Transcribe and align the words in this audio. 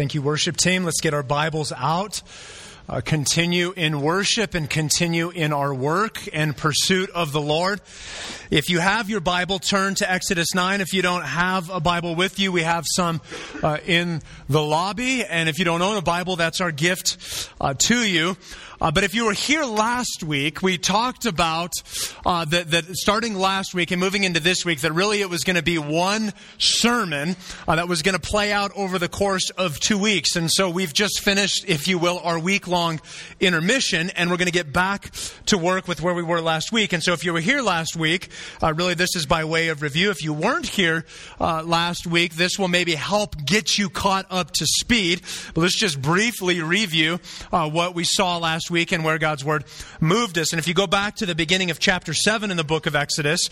Thank 0.00 0.14
you, 0.14 0.22
worship 0.22 0.56
team. 0.56 0.84
Let's 0.84 1.02
get 1.02 1.12
our 1.12 1.22
Bibles 1.22 1.72
out. 1.76 2.22
Uh, 2.90 3.00
continue 3.00 3.72
in 3.76 4.00
worship 4.00 4.52
and 4.56 4.68
continue 4.68 5.30
in 5.30 5.52
our 5.52 5.72
work 5.72 6.18
and 6.32 6.56
pursuit 6.56 7.08
of 7.10 7.30
the 7.30 7.40
Lord. 7.40 7.80
If 8.50 8.68
you 8.68 8.80
have 8.80 9.08
your 9.08 9.20
Bible, 9.20 9.60
turn 9.60 9.94
to 9.94 10.10
Exodus 10.10 10.48
9. 10.56 10.80
If 10.80 10.92
you 10.92 11.00
don't 11.00 11.22
have 11.22 11.70
a 11.70 11.78
Bible 11.78 12.16
with 12.16 12.40
you, 12.40 12.50
we 12.50 12.62
have 12.62 12.84
some 12.96 13.20
uh, 13.62 13.78
in 13.86 14.22
the 14.48 14.60
lobby. 14.60 15.24
And 15.24 15.48
if 15.48 15.60
you 15.60 15.64
don't 15.64 15.82
own 15.82 15.98
a 15.98 16.02
Bible, 16.02 16.34
that's 16.34 16.60
our 16.60 16.72
gift 16.72 17.48
uh, 17.60 17.74
to 17.74 18.02
you. 18.04 18.36
Uh, 18.80 18.90
but 18.90 19.04
if 19.04 19.14
you 19.14 19.26
were 19.26 19.34
here 19.34 19.64
last 19.64 20.24
week, 20.24 20.62
we 20.62 20.78
talked 20.78 21.26
about 21.26 21.70
uh, 22.24 22.46
that, 22.46 22.70
that, 22.70 22.86
starting 22.96 23.34
last 23.34 23.74
week 23.74 23.90
and 23.90 24.00
moving 24.00 24.24
into 24.24 24.40
this 24.40 24.64
week, 24.64 24.80
that 24.80 24.92
really 24.92 25.20
it 25.20 25.28
was 25.28 25.44
going 25.44 25.56
to 25.56 25.62
be 25.62 25.76
one 25.76 26.32
sermon 26.56 27.36
uh, 27.68 27.76
that 27.76 27.88
was 27.88 28.00
going 28.00 28.18
to 28.18 28.20
play 28.20 28.52
out 28.52 28.72
over 28.74 28.98
the 28.98 29.08
course 29.08 29.50
of 29.50 29.78
two 29.78 29.98
weeks. 29.98 30.34
And 30.34 30.50
so 30.50 30.70
we've 30.70 30.94
just 30.94 31.20
finished, 31.20 31.66
if 31.68 31.88
you 31.88 31.98
will, 31.98 32.20
our 32.20 32.38
week 32.38 32.66
long 32.66 32.79
intermission, 33.40 34.10
and 34.10 34.30
we're 34.30 34.36
going 34.36 34.46
to 34.46 34.52
get 34.52 34.72
back 34.72 35.10
to 35.46 35.58
work 35.58 35.86
with 35.86 36.00
where 36.00 36.14
we 36.14 36.22
were 36.22 36.40
last 36.40 36.72
week. 36.72 36.92
And 36.92 37.02
so 37.02 37.12
if 37.12 37.24
you 37.24 37.32
were 37.32 37.40
here 37.40 37.62
last 37.62 37.96
week, 37.96 38.28
uh, 38.62 38.72
really 38.74 38.94
this 38.94 39.16
is 39.16 39.26
by 39.26 39.44
way 39.44 39.68
of 39.68 39.82
review. 39.82 40.10
If 40.10 40.22
you 40.22 40.32
weren't 40.32 40.66
here 40.66 41.04
uh, 41.40 41.62
last 41.64 42.06
week, 42.06 42.34
this 42.34 42.58
will 42.58 42.68
maybe 42.68 42.94
help 42.94 43.44
get 43.44 43.78
you 43.78 43.88
caught 43.88 44.26
up 44.30 44.52
to 44.52 44.66
speed. 44.66 45.22
But 45.54 45.62
let's 45.62 45.78
just 45.78 46.00
briefly 46.00 46.60
review 46.60 47.20
uh, 47.52 47.68
what 47.68 47.94
we 47.94 48.04
saw 48.04 48.38
last 48.38 48.70
week 48.70 48.92
and 48.92 49.04
where 49.04 49.18
God's 49.18 49.44
Word 49.44 49.64
moved 50.00 50.38
us. 50.38 50.52
And 50.52 50.58
if 50.58 50.66
you 50.66 50.74
go 50.74 50.86
back 50.86 51.16
to 51.16 51.26
the 51.26 51.34
beginning 51.34 51.70
of 51.70 51.78
chapter 51.78 52.14
7 52.14 52.50
in 52.50 52.56
the 52.56 52.64
book 52.64 52.86
of 52.86 52.96
Exodus, 52.96 53.48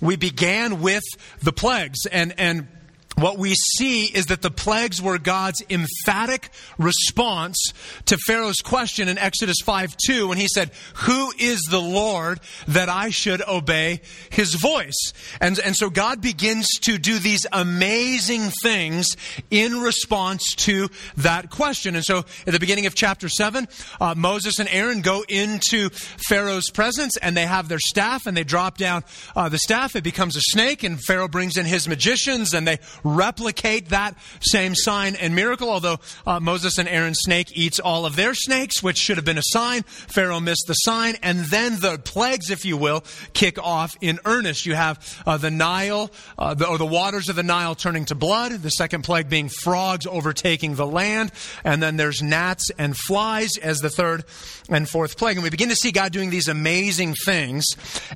we 0.00 0.16
began 0.16 0.80
with 0.80 1.04
the 1.42 1.52
plagues. 1.52 2.06
And, 2.06 2.34
and 2.38 2.68
what 3.16 3.38
we 3.38 3.54
see 3.54 4.04
is 4.04 4.26
that 4.26 4.40
the 4.40 4.50
plagues 4.50 5.02
were 5.02 5.18
God's 5.18 5.62
emphatic 5.68 6.50
response 6.78 7.72
to 8.06 8.16
Pharaoh's 8.26 8.60
question 8.60 9.08
in 9.08 9.18
Exodus 9.18 9.58
5 9.64 9.96
2 10.06 10.28
when 10.28 10.38
he 10.38 10.48
said, 10.48 10.70
Who 10.96 11.32
is 11.38 11.60
the 11.70 11.80
Lord 11.80 12.40
that 12.68 12.88
I 12.88 13.10
should 13.10 13.42
obey 13.46 14.00
his 14.30 14.54
voice? 14.54 15.12
And, 15.40 15.58
and 15.58 15.76
so 15.76 15.90
God 15.90 16.22
begins 16.22 16.66
to 16.82 16.98
do 16.98 17.18
these 17.18 17.46
amazing 17.52 18.50
things 18.62 19.16
in 19.50 19.80
response 19.80 20.54
to 20.56 20.88
that 21.18 21.50
question. 21.50 21.96
And 21.96 22.04
so 22.04 22.18
at 22.46 22.52
the 22.52 22.60
beginning 22.60 22.86
of 22.86 22.94
chapter 22.94 23.28
7, 23.28 23.68
uh, 24.00 24.14
Moses 24.16 24.58
and 24.58 24.68
Aaron 24.70 25.02
go 25.02 25.24
into 25.28 25.90
Pharaoh's 25.90 26.70
presence 26.70 27.16
and 27.18 27.36
they 27.36 27.46
have 27.46 27.68
their 27.68 27.78
staff 27.78 28.26
and 28.26 28.36
they 28.36 28.44
drop 28.44 28.78
down 28.78 29.04
uh, 29.36 29.48
the 29.48 29.58
staff. 29.58 29.94
It 29.96 30.04
becomes 30.04 30.36
a 30.36 30.40
snake 30.40 30.84
and 30.84 31.02
Pharaoh 31.02 31.28
brings 31.28 31.56
in 31.56 31.66
his 31.66 31.88
magicians 31.88 32.54
and 32.54 32.66
they 32.66 32.78
replicate 33.04 33.88
that 33.90 34.14
same 34.40 34.74
sign 34.74 35.16
and 35.16 35.34
miracle, 35.34 35.70
although 35.70 35.98
uh, 36.26 36.40
Moses 36.40 36.78
and 36.78 36.88
Aaron's 36.88 37.20
snake 37.20 37.48
eats 37.54 37.80
all 37.80 38.06
of 38.06 38.16
their 38.16 38.34
snakes, 38.34 38.82
which 38.82 38.98
should 38.98 39.16
have 39.16 39.24
been 39.24 39.38
a 39.38 39.42
sign. 39.42 39.82
Pharaoh 39.82 40.40
missed 40.40 40.64
the 40.66 40.74
sign, 40.74 41.16
and 41.22 41.40
then 41.46 41.80
the 41.80 41.98
plagues, 41.98 42.50
if 42.50 42.64
you 42.64 42.76
will, 42.76 43.04
kick 43.32 43.58
off 43.58 43.96
in 44.00 44.18
earnest. 44.24 44.66
You 44.66 44.74
have 44.74 45.22
uh, 45.26 45.36
the 45.36 45.50
Nile, 45.50 46.10
uh, 46.38 46.54
the, 46.54 46.68
or 46.68 46.78
the 46.78 46.86
waters 46.86 47.28
of 47.28 47.36
the 47.36 47.42
Nile 47.42 47.74
turning 47.74 48.04
to 48.06 48.14
blood, 48.14 48.52
the 48.52 48.70
second 48.70 49.02
plague 49.02 49.28
being 49.28 49.48
frogs 49.48 50.06
overtaking 50.06 50.74
the 50.74 50.86
land, 50.86 51.32
and 51.64 51.82
then 51.82 51.96
there's 51.96 52.22
gnats 52.22 52.70
and 52.78 52.96
flies 52.96 53.50
as 53.62 53.78
the 53.78 53.90
third 53.90 54.24
and 54.68 54.88
fourth 54.88 55.16
plague. 55.16 55.36
And 55.36 55.44
we 55.44 55.50
begin 55.50 55.68
to 55.68 55.76
see 55.76 55.92
God 55.92 56.12
doing 56.12 56.30
these 56.30 56.48
amazing 56.48 57.14
things, 57.24 57.64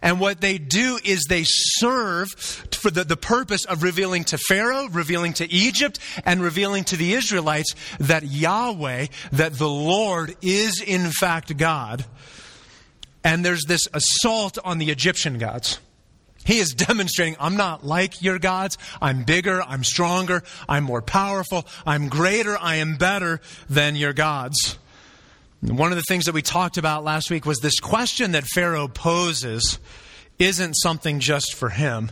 and 0.02 0.20
what 0.20 0.40
they 0.40 0.58
do 0.58 0.98
is 1.04 1.24
they 1.28 1.44
serve 1.44 2.28
for 2.72 2.90
the, 2.90 3.04
the 3.04 3.16
purpose 3.16 3.64
of 3.64 3.82
revealing 3.82 4.24
to 4.24 4.38
Pharaoh 4.38 4.73
Pharaoh, 4.74 4.88
revealing 4.88 5.32
to 5.34 5.52
Egypt, 5.52 5.98
and 6.24 6.42
revealing 6.42 6.84
to 6.84 6.96
the 6.96 7.14
Israelites 7.14 7.74
that 8.00 8.24
Yahweh, 8.24 9.06
that 9.32 9.54
the 9.54 9.68
Lord 9.68 10.34
is 10.42 10.82
in 10.82 11.10
fact 11.10 11.56
God. 11.56 12.04
And 13.22 13.44
there's 13.44 13.64
this 13.66 13.88
assault 13.92 14.58
on 14.64 14.78
the 14.78 14.90
Egyptian 14.90 15.38
gods. 15.38 15.78
He 16.44 16.58
is 16.58 16.74
demonstrating, 16.74 17.36
I'm 17.40 17.56
not 17.56 17.86
like 17.86 18.20
your 18.20 18.38
gods. 18.38 18.76
I'm 19.00 19.24
bigger. 19.24 19.62
I'm 19.62 19.84
stronger. 19.84 20.42
I'm 20.68 20.84
more 20.84 21.02
powerful. 21.02 21.66
I'm 21.86 22.08
greater. 22.08 22.58
I 22.58 22.76
am 22.76 22.96
better 22.96 23.40
than 23.70 23.96
your 23.96 24.12
gods. 24.12 24.76
One 25.62 25.90
of 25.90 25.96
the 25.96 26.04
things 26.06 26.26
that 26.26 26.34
we 26.34 26.42
talked 26.42 26.76
about 26.76 27.04
last 27.04 27.30
week 27.30 27.46
was 27.46 27.60
this 27.60 27.80
question 27.80 28.32
that 28.32 28.44
Pharaoh 28.44 28.88
poses 28.88 29.78
isn't 30.38 30.74
something 30.74 31.20
just 31.20 31.54
for 31.54 31.70
him. 31.70 32.10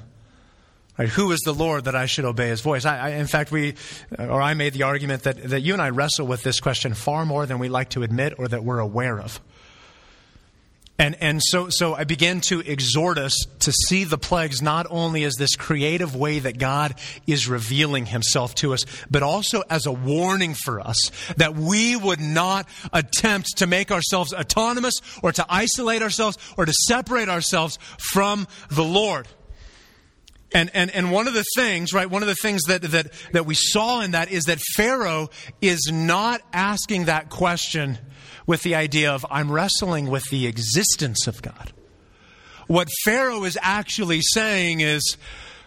Right? 0.98 1.08
Who 1.08 1.32
is 1.32 1.41
the 1.41 1.54
Lord 1.54 1.84
that 1.84 1.97
I 1.97 2.06
should 2.06 2.26
obey 2.26 2.48
his 2.48 2.60
voice? 2.60 2.84
I, 2.84 2.98
I, 2.98 3.08
in 3.10 3.26
fact, 3.26 3.50
we, 3.50 3.75
or 4.19 4.42
I 4.42 4.53
made 4.54 4.75
the 4.75 4.82
argument 4.82 5.22
that, 5.22 5.42
that 5.44 5.62
you 5.62 5.72
and 5.72 5.80
I 5.80 5.88
wrestle 5.88 6.26
with 6.26 6.42
this 6.42 6.60
question 6.60 6.92
far 6.92 7.25
more 7.25 7.47
than 7.47 7.58
we 7.58 7.69
like 7.69 7.91
to 7.91 8.03
admit 8.03 8.34
or 8.38 8.47
that 8.48 8.62
we're 8.62 8.78
aware 8.78 9.19
of. 9.19 9.41
And, 10.98 11.16
and 11.20 11.42
so, 11.42 11.70
so 11.70 11.94
I 11.94 12.04
began 12.04 12.41
to 12.42 12.60
exhort 12.60 13.19
us 13.19 13.34
to 13.60 13.72
see 13.72 14.04
the 14.04 14.19
plagues 14.19 14.60
not 14.60 14.86
only 14.91 15.25
as 15.25 15.34
this 15.34 15.56
creative 15.56 16.14
way 16.14 16.38
that 16.38 16.58
God 16.58 16.94
is 17.26 17.48
revealing 17.48 18.06
himself 18.06 18.54
to 18.56 18.75
us, 18.75 18.84
but 19.10 19.22
also 19.22 19.62
as 19.70 19.86
a 19.86 19.92
warning 19.92 20.54
for 20.54 20.81
us 20.81 21.10
that 21.38 21.56
we 21.56 21.97
would 21.97 22.20
not 22.20 22.69
attempt 22.92 23.56
to 23.56 23.66
make 23.66 23.91
ourselves 23.91 24.32
autonomous 24.32 24.94
or 25.22 25.32
to 25.32 25.44
isolate 25.48 26.02
ourselves 26.02 26.38
or 26.56 26.66
to 26.66 26.72
separate 26.86 27.31
ourselves 27.31 27.78
from 27.98 28.47
the 28.70 28.84
Lord. 28.84 29.26
And, 30.54 30.70
and, 30.74 30.90
and 30.90 31.10
one 31.10 31.28
of 31.28 31.34
the 31.34 31.44
things, 31.56 31.92
right, 31.92 32.08
one 32.08 32.22
of 32.22 32.28
the 32.28 32.34
things 32.34 32.62
that, 32.64 32.82
that, 32.82 33.12
that 33.32 33.46
we 33.46 33.54
saw 33.54 34.00
in 34.02 34.10
that 34.10 34.30
is 34.30 34.44
that 34.44 34.60
Pharaoh 34.74 35.30
is 35.60 35.90
not 35.92 36.42
asking 36.52 37.06
that 37.06 37.30
question 37.30 37.98
with 38.46 38.62
the 38.62 38.74
idea 38.74 39.12
of, 39.12 39.24
I'm 39.30 39.50
wrestling 39.50 40.10
with 40.10 40.24
the 40.30 40.46
existence 40.46 41.26
of 41.26 41.40
God. 41.42 41.72
What 42.66 42.88
Pharaoh 43.04 43.44
is 43.44 43.58
actually 43.60 44.20
saying 44.20 44.80
is, 44.80 45.16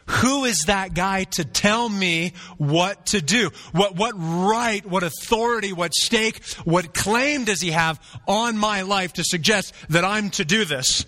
who 0.07 0.45
is 0.45 0.65
that 0.67 0.93
guy 0.93 1.23
to 1.23 1.43
tell 1.43 1.89
me 1.89 2.33
what 2.57 3.07
to 3.07 3.21
do? 3.21 3.49
What, 3.71 3.95
what 3.95 4.13
right, 4.15 4.85
what 4.85 5.01
authority, 5.01 5.73
what 5.73 5.95
stake, 5.95 6.45
what 6.63 6.93
claim 6.93 7.43
does 7.43 7.59
he 7.59 7.71
have 7.71 7.99
on 8.27 8.55
my 8.57 8.83
life 8.83 9.13
to 9.13 9.23
suggest 9.23 9.73
that 9.89 10.05
I'm 10.05 10.29
to 10.31 10.45
do 10.45 10.63
this? 10.63 11.05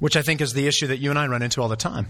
Which 0.00 0.16
I 0.16 0.22
think 0.22 0.40
is 0.40 0.52
the 0.52 0.66
issue 0.66 0.86
that 0.88 0.98
you 0.98 1.10
and 1.10 1.18
I 1.18 1.26
run 1.26 1.42
into 1.42 1.60
all 1.60 1.68
the 1.68 1.76
time. 1.76 2.08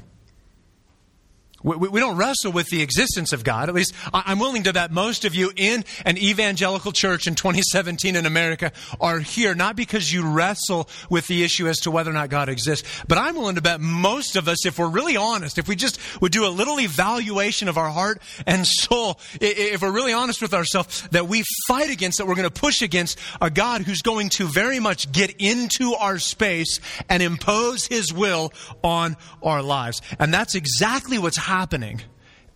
We, 1.64 1.88
we, 1.88 1.98
don't 1.98 2.16
wrestle 2.16 2.52
with 2.52 2.68
the 2.68 2.82
existence 2.82 3.32
of 3.32 3.42
God. 3.42 3.68
At 3.68 3.74
least 3.74 3.92
I'm 4.14 4.38
willing 4.38 4.62
to 4.62 4.72
bet 4.72 4.92
most 4.92 5.24
of 5.24 5.34
you 5.34 5.50
in 5.56 5.84
an 6.06 6.16
evangelical 6.16 6.92
church 6.92 7.26
in 7.26 7.34
2017 7.34 8.14
in 8.14 8.26
America 8.26 8.70
are 9.00 9.18
here, 9.18 9.56
not 9.56 9.74
because 9.74 10.12
you 10.12 10.22
wrestle 10.22 10.88
with 11.10 11.26
the 11.26 11.42
issue 11.42 11.66
as 11.66 11.78
to 11.80 11.90
whether 11.90 12.10
or 12.10 12.14
not 12.14 12.30
God 12.30 12.48
exists, 12.48 13.02
but 13.08 13.18
I'm 13.18 13.34
willing 13.34 13.56
to 13.56 13.60
bet 13.60 13.80
most 13.80 14.36
of 14.36 14.46
us, 14.46 14.66
if 14.66 14.78
we're 14.78 14.88
really 14.88 15.16
honest, 15.16 15.58
if 15.58 15.66
we 15.66 15.74
just 15.74 15.98
would 16.22 16.30
do 16.30 16.46
a 16.46 16.48
little 16.48 16.78
evaluation 16.78 17.66
of 17.66 17.76
our 17.76 17.90
heart 17.90 18.22
and 18.46 18.64
soul, 18.64 19.18
if 19.40 19.82
we're 19.82 19.90
really 19.90 20.12
honest 20.12 20.40
with 20.40 20.54
ourselves, 20.54 21.08
that 21.08 21.26
we 21.26 21.42
fight 21.66 21.90
against, 21.90 22.18
that 22.18 22.28
we're 22.28 22.36
going 22.36 22.48
to 22.48 22.60
push 22.60 22.82
against 22.82 23.18
a 23.40 23.50
God 23.50 23.82
who's 23.82 24.02
going 24.02 24.28
to 24.30 24.46
very 24.46 24.78
much 24.78 25.10
get 25.10 25.34
into 25.40 25.94
our 25.94 26.20
space 26.20 26.78
and 27.08 27.20
impose 27.20 27.84
his 27.88 28.12
will 28.12 28.52
on 28.84 29.16
our 29.42 29.60
lives. 29.60 30.00
And 30.20 30.32
that's 30.32 30.54
exactly 30.54 31.18
what's 31.18 31.47
happening 31.48 32.02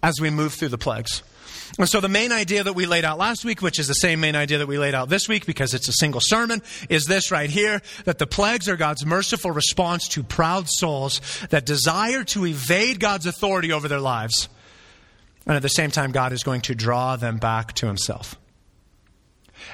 as 0.02 0.20
we 0.20 0.30
move 0.30 0.54
through 0.54 0.68
the 0.68 0.78
plagues. 0.78 1.22
And 1.78 1.88
so 1.88 2.00
the 2.00 2.08
main 2.08 2.32
idea 2.32 2.64
that 2.64 2.74
we 2.74 2.84
laid 2.84 3.04
out 3.04 3.18
last 3.18 3.44
week, 3.44 3.62
which 3.62 3.78
is 3.78 3.88
the 3.88 3.94
same 3.94 4.20
main 4.20 4.36
idea 4.36 4.58
that 4.58 4.68
we 4.68 4.78
laid 4.78 4.94
out 4.94 5.08
this 5.08 5.28
week 5.28 5.46
because 5.46 5.72
it's 5.72 5.88
a 5.88 5.92
single 5.92 6.20
sermon, 6.20 6.62
is 6.90 7.06
this 7.06 7.30
right 7.30 7.48
here, 7.48 7.80
that 8.04 8.18
the 8.18 8.26
plagues 8.26 8.68
are 8.68 8.76
God's 8.76 9.06
merciful 9.06 9.50
response 9.50 10.06
to 10.08 10.22
proud 10.22 10.68
souls 10.68 11.20
that 11.48 11.64
desire 11.64 12.24
to 12.24 12.46
evade 12.46 13.00
God's 13.00 13.26
authority 13.26 13.72
over 13.72 13.88
their 13.88 14.00
lives. 14.00 14.48
And 15.46 15.56
at 15.56 15.62
the 15.62 15.68
same 15.68 15.90
time, 15.90 16.12
God 16.12 16.32
is 16.32 16.42
going 16.42 16.60
to 16.62 16.74
draw 16.74 17.16
them 17.16 17.38
back 17.38 17.72
to 17.74 17.86
himself. 17.86 18.36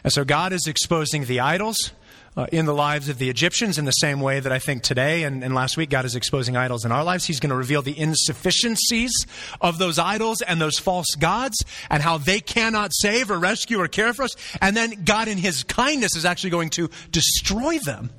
And 0.05 0.13
so 0.13 0.25
God 0.25 0.53
is 0.53 0.67
exposing 0.67 1.25
the 1.25 1.41
idols 1.41 1.93
uh, 2.37 2.47
in 2.53 2.67
the 2.67 2.75
lives 2.75 3.09
of 3.09 3.19
the 3.19 3.31
Egyptians 3.31 3.79
in 3.79 3.85
the 3.85 3.93
same 3.93 4.21
way 4.21 4.41
that 4.41 4.53
I 4.53 4.59
think 4.59 4.83
today 4.83 5.25
and, 5.25 5.43
and 5.43 5.55
last 5.55 5.77
week 5.77 5.91
God 5.91 6.05
is 6.05 6.15
exposing 6.15 6.57
idols 6.57 6.85
in 6.85 6.93
our 6.93 7.05
lives. 7.05 7.25
He's 7.25 7.41
going 7.41 7.51
to 7.51 7.57
reveal 7.57 7.83
the 7.83 7.99
insufficiencies 7.99 9.27
of 9.61 9.79
those 9.79 9.99
idols 9.99 10.43
and 10.43 10.61
those 10.61 10.79
false 10.79 11.15
gods 11.19 11.65
and 11.91 12.03
how 12.03 12.19
they 12.19 12.41
cannot 12.41 12.93
save 12.95 13.31
or 13.31 13.39
rescue 13.39 13.81
or 13.81 13.89
care 13.89 14.13
for 14.13 14.25
us. 14.25 14.37
And 14.61 14.77
then 14.77 15.05
God, 15.05 15.29
in 15.29 15.39
His 15.39 15.65
kindness, 15.65 16.17
is 16.17 16.25
actually 16.25 16.51
going 16.51 16.71
to 16.71 16.91
destroy 17.11 17.79
them 17.79 18.11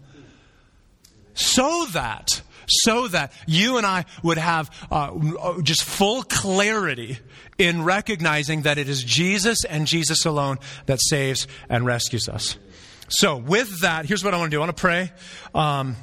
so 1.34 1.86
that 1.94 2.42
so 2.72 3.08
that 3.08 3.34
you 3.48 3.78
and 3.78 3.86
I 3.86 4.06
would 4.22 4.38
have 4.38 4.70
uh, 4.92 5.60
just 5.64 5.84
full 5.84 6.22
clarity 6.24 7.18
in 7.58 7.84
recognizing 7.84 8.62
that 8.62 8.78
it 8.78 8.88
is 8.88 9.04
Jesus 9.04 9.66
and 9.66 9.88
Jesus 9.88 10.26
alone 10.26 10.60
that 10.86 11.00
saves 11.02 11.48
and 11.68 11.86
rescues 11.86 12.30
us. 12.30 12.58
So, 13.10 13.38
with 13.38 13.82
that, 13.82 14.06
here's 14.06 14.24
what 14.24 14.34
I 14.34 14.38
want 14.38 14.52
to 14.52 14.56
do 14.56 14.62
I 14.62 14.66
want 14.66 14.76
to 14.76 14.82
pray. 14.82 15.12
Um, 15.54 15.96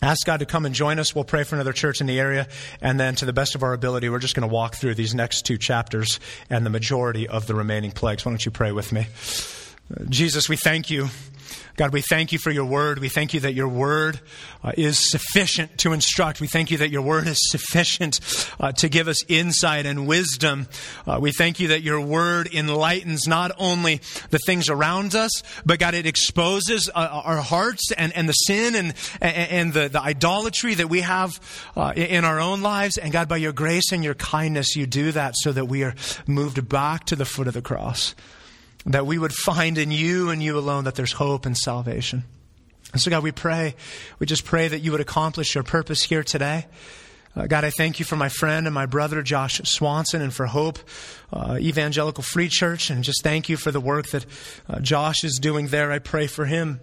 Ask 0.00 0.24
God 0.26 0.38
to 0.38 0.46
come 0.46 0.64
and 0.64 0.74
join 0.74 1.00
us. 1.00 1.12
We'll 1.12 1.24
pray 1.24 1.42
for 1.42 1.56
another 1.56 1.72
church 1.72 2.00
in 2.00 2.06
the 2.06 2.20
area. 2.20 2.46
And 2.80 3.00
then, 3.00 3.16
to 3.16 3.24
the 3.24 3.32
best 3.32 3.56
of 3.56 3.64
our 3.64 3.72
ability, 3.72 4.08
we're 4.08 4.20
just 4.20 4.36
going 4.36 4.48
to 4.48 4.52
walk 4.52 4.76
through 4.76 4.94
these 4.94 5.12
next 5.12 5.42
two 5.42 5.58
chapters 5.58 6.20
and 6.48 6.64
the 6.64 6.70
majority 6.70 7.26
of 7.26 7.48
the 7.48 7.54
remaining 7.54 7.90
plagues. 7.90 8.24
Why 8.24 8.30
don't 8.30 8.44
you 8.44 8.52
pray 8.52 8.70
with 8.70 8.92
me? 8.92 9.08
Jesus, 10.08 10.48
we 10.48 10.56
thank 10.56 10.90
you 10.90 11.08
God, 11.76 11.92
we 11.92 12.00
thank 12.00 12.32
you 12.32 12.38
for 12.38 12.50
your 12.50 12.64
word. 12.64 12.98
We 12.98 13.08
thank 13.08 13.34
you 13.34 13.40
that 13.40 13.54
your 13.54 13.68
word 13.68 14.20
uh, 14.64 14.72
is 14.76 15.10
sufficient 15.10 15.78
to 15.78 15.92
instruct. 15.92 16.40
We 16.40 16.48
thank 16.48 16.70
you 16.70 16.78
that 16.78 16.90
your 16.90 17.02
word 17.02 17.26
is 17.28 17.38
sufficient 17.50 18.20
uh, 18.58 18.72
to 18.72 18.88
give 18.88 19.06
us 19.06 19.24
insight 19.28 19.86
and 19.86 20.06
wisdom. 20.06 20.66
Uh, 21.06 21.18
we 21.20 21.30
thank 21.30 21.60
you 21.60 21.68
that 21.68 21.82
your 21.82 22.00
word 22.00 22.52
enlightens 22.52 23.28
not 23.28 23.52
only 23.58 24.00
the 24.30 24.38
things 24.44 24.68
around 24.68 25.14
us, 25.14 25.30
but 25.64 25.78
God, 25.78 25.94
it 25.94 26.06
exposes 26.06 26.90
uh, 26.92 27.22
our 27.24 27.36
hearts 27.36 27.92
and, 27.92 28.12
and 28.16 28.28
the 28.28 28.32
sin 28.32 28.74
and, 28.74 28.94
and 29.20 29.72
the, 29.72 29.88
the 29.88 30.00
idolatry 30.00 30.74
that 30.74 30.88
we 30.88 31.02
have 31.02 31.40
uh, 31.76 31.92
in 31.94 32.24
our 32.24 32.40
own 32.40 32.60
lives. 32.60 32.98
And 32.98 33.12
God, 33.12 33.28
by 33.28 33.36
your 33.36 33.52
grace 33.52 33.92
and 33.92 34.02
your 34.02 34.14
kindness, 34.14 34.74
you 34.74 34.86
do 34.86 35.12
that 35.12 35.34
so 35.36 35.52
that 35.52 35.66
we 35.66 35.84
are 35.84 35.94
moved 36.26 36.68
back 36.68 37.04
to 37.04 37.16
the 37.16 37.24
foot 37.24 37.46
of 37.46 37.54
the 37.54 37.62
cross 37.62 38.14
that 38.86 39.06
we 39.06 39.18
would 39.18 39.32
find 39.32 39.78
in 39.78 39.90
you 39.90 40.30
and 40.30 40.42
you 40.42 40.58
alone 40.58 40.84
that 40.84 40.94
there's 40.94 41.12
hope 41.12 41.46
and 41.46 41.56
salvation. 41.56 42.24
And 42.92 43.02
so, 43.02 43.10
God, 43.10 43.22
we 43.22 43.32
pray, 43.32 43.74
we 44.18 44.26
just 44.26 44.44
pray 44.44 44.68
that 44.68 44.80
you 44.80 44.92
would 44.92 45.00
accomplish 45.00 45.54
your 45.54 45.64
purpose 45.64 46.02
here 46.02 46.22
today. 46.22 46.66
Uh, 47.36 47.46
God, 47.46 47.64
I 47.64 47.70
thank 47.70 47.98
you 47.98 48.04
for 48.04 48.16
my 48.16 48.30
friend 48.30 48.66
and 48.66 48.74
my 48.74 48.86
brother, 48.86 49.22
Josh 49.22 49.60
Swanson, 49.64 50.22
and 50.22 50.32
for 50.32 50.46
Hope 50.46 50.78
uh, 51.32 51.58
Evangelical 51.60 52.24
Free 52.24 52.48
Church, 52.48 52.90
and 52.90 53.04
just 53.04 53.22
thank 53.22 53.48
you 53.48 53.56
for 53.56 53.70
the 53.70 53.80
work 53.80 54.08
that 54.08 54.24
uh, 54.68 54.80
Josh 54.80 55.22
is 55.22 55.38
doing 55.38 55.68
there. 55.68 55.92
I 55.92 55.98
pray 55.98 56.26
for 56.26 56.46
him 56.46 56.80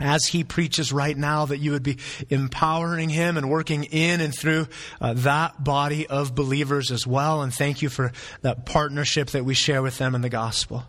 as 0.00 0.26
he 0.26 0.44
preaches 0.44 0.92
right 0.92 1.16
now, 1.16 1.46
that 1.46 1.58
you 1.58 1.72
would 1.72 1.82
be 1.82 1.98
empowering 2.30 3.08
him 3.08 3.36
and 3.36 3.50
working 3.50 3.84
in 3.84 4.20
and 4.20 4.34
through 4.34 4.66
uh, 5.00 5.14
that 5.14 5.62
body 5.62 6.06
of 6.06 6.34
believers 6.34 6.90
as 6.90 7.06
well. 7.06 7.42
And 7.42 7.52
thank 7.52 7.82
you 7.82 7.88
for 7.88 8.12
that 8.40 8.64
partnership 8.64 9.30
that 9.30 9.44
we 9.44 9.54
share 9.54 9.82
with 9.82 9.98
them 9.98 10.14
in 10.14 10.22
the 10.22 10.28
gospel. 10.28 10.84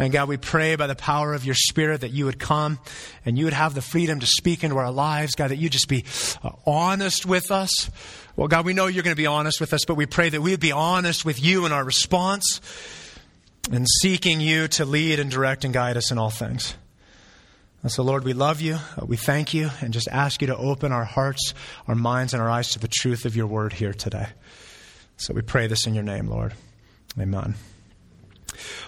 And 0.00 0.10
God, 0.10 0.28
we 0.28 0.38
pray 0.38 0.76
by 0.76 0.86
the 0.86 0.94
power 0.94 1.34
of 1.34 1.44
your 1.44 1.54
Spirit 1.54 2.00
that 2.00 2.10
you 2.10 2.24
would 2.24 2.38
come 2.38 2.78
and 3.26 3.36
you 3.36 3.44
would 3.44 3.52
have 3.52 3.74
the 3.74 3.82
freedom 3.82 4.18
to 4.20 4.26
speak 4.26 4.64
into 4.64 4.78
our 4.78 4.90
lives. 4.90 5.34
God, 5.34 5.50
that 5.50 5.58
you 5.58 5.68
just 5.68 5.88
be 5.88 6.06
uh, 6.42 6.52
honest 6.66 7.26
with 7.26 7.50
us. 7.50 7.90
Well, 8.34 8.48
God, 8.48 8.64
we 8.64 8.72
know 8.72 8.86
you're 8.86 9.02
going 9.02 9.14
to 9.14 9.22
be 9.22 9.26
honest 9.26 9.60
with 9.60 9.74
us, 9.74 9.84
but 9.84 9.96
we 9.96 10.06
pray 10.06 10.30
that 10.30 10.40
we 10.40 10.52
would 10.52 10.60
be 10.60 10.72
honest 10.72 11.26
with 11.26 11.42
you 11.44 11.66
in 11.66 11.72
our 11.72 11.84
response 11.84 12.62
and 13.70 13.86
seeking 14.00 14.40
you 14.40 14.68
to 14.68 14.86
lead 14.86 15.20
and 15.20 15.30
direct 15.30 15.66
and 15.66 15.74
guide 15.74 15.98
us 15.98 16.10
in 16.10 16.16
all 16.16 16.30
things. 16.30 16.74
And 17.82 17.92
so, 17.92 18.02
Lord, 18.02 18.24
we 18.24 18.32
love 18.32 18.62
you. 18.62 18.76
Uh, 18.96 19.04
we 19.04 19.18
thank 19.18 19.52
you 19.52 19.68
and 19.82 19.92
just 19.92 20.08
ask 20.08 20.40
you 20.40 20.46
to 20.46 20.56
open 20.56 20.92
our 20.92 21.04
hearts, 21.04 21.52
our 21.86 21.94
minds, 21.94 22.32
and 22.32 22.42
our 22.42 22.48
eyes 22.48 22.70
to 22.70 22.78
the 22.78 22.88
truth 22.88 23.26
of 23.26 23.36
your 23.36 23.46
word 23.46 23.74
here 23.74 23.92
today. 23.92 24.28
So 25.18 25.34
we 25.34 25.42
pray 25.42 25.66
this 25.66 25.86
in 25.86 25.92
your 25.92 26.04
name, 26.04 26.26
Lord. 26.26 26.54
Amen. 27.18 27.54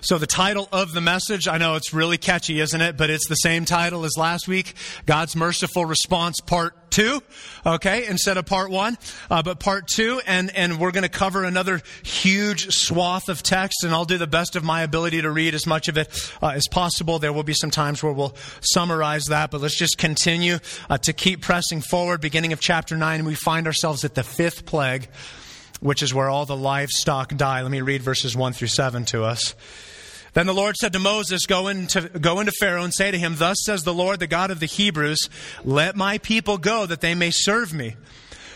So, 0.00 0.18
the 0.18 0.26
title 0.26 0.68
of 0.72 0.92
the 0.92 1.00
message, 1.00 1.48
I 1.48 1.58
know 1.58 1.74
it's 1.76 1.92
really 1.92 2.18
catchy, 2.18 2.60
isn't 2.60 2.80
it? 2.80 2.96
But 2.96 3.10
it's 3.10 3.28
the 3.28 3.36
same 3.36 3.64
title 3.64 4.04
as 4.04 4.16
last 4.16 4.48
week 4.48 4.74
God's 5.06 5.36
Merciful 5.36 5.84
Response, 5.84 6.40
Part 6.40 6.90
2, 6.92 7.22
okay, 7.66 8.06
instead 8.06 8.36
of 8.36 8.46
Part 8.46 8.70
1. 8.70 8.98
Uh, 9.30 9.42
but 9.42 9.58
Part 9.58 9.88
2, 9.88 10.20
and, 10.26 10.54
and 10.54 10.78
we're 10.78 10.90
going 10.92 11.02
to 11.02 11.08
cover 11.08 11.44
another 11.44 11.80
huge 12.04 12.72
swath 12.74 13.28
of 13.28 13.42
text, 13.42 13.82
and 13.82 13.92
I'll 13.92 14.04
do 14.04 14.18
the 14.18 14.26
best 14.26 14.56
of 14.56 14.62
my 14.62 14.82
ability 14.82 15.22
to 15.22 15.30
read 15.30 15.54
as 15.54 15.66
much 15.66 15.88
of 15.88 15.96
it 15.96 16.08
uh, 16.42 16.48
as 16.48 16.68
possible. 16.70 17.18
There 17.18 17.32
will 17.32 17.42
be 17.42 17.54
some 17.54 17.70
times 17.70 18.02
where 18.02 18.12
we'll 18.12 18.36
summarize 18.60 19.24
that, 19.26 19.50
but 19.50 19.60
let's 19.60 19.76
just 19.76 19.98
continue 19.98 20.58
uh, 20.88 20.98
to 20.98 21.12
keep 21.12 21.40
pressing 21.40 21.80
forward. 21.80 22.20
Beginning 22.20 22.52
of 22.52 22.60
chapter 22.60 22.96
9, 22.96 23.24
we 23.24 23.34
find 23.34 23.66
ourselves 23.66 24.04
at 24.04 24.14
the 24.14 24.22
fifth 24.22 24.66
plague 24.66 25.08
which 25.82 26.02
is 26.02 26.14
where 26.14 26.30
all 26.30 26.46
the 26.46 26.56
livestock 26.56 27.36
die. 27.36 27.60
Let 27.60 27.70
me 27.70 27.80
read 27.80 28.02
verses 28.02 28.36
1 28.36 28.52
through 28.52 28.68
7 28.68 29.04
to 29.06 29.24
us. 29.24 29.54
Then 30.32 30.46
the 30.46 30.54
Lord 30.54 30.76
said 30.76 30.94
to 30.94 30.98
Moses, 30.98 31.44
go 31.44 31.68
into, 31.68 32.08
go 32.08 32.40
into 32.40 32.52
Pharaoh 32.52 32.84
and 32.84 32.94
say 32.94 33.10
to 33.10 33.18
him, 33.18 33.34
Thus 33.36 33.58
says 33.64 33.82
the 33.82 33.92
Lord, 33.92 34.20
the 34.20 34.26
God 34.26 34.50
of 34.50 34.60
the 34.60 34.66
Hebrews, 34.66 35.28
let 35.64 35.96
my 35.96 36.18
people 36.18 36.56
go 36.56 36.86
that 36.86 37.02
they 37.02 37.14
may 37.14 37.30
serve 37.30 37.74
me. 37.74 37.96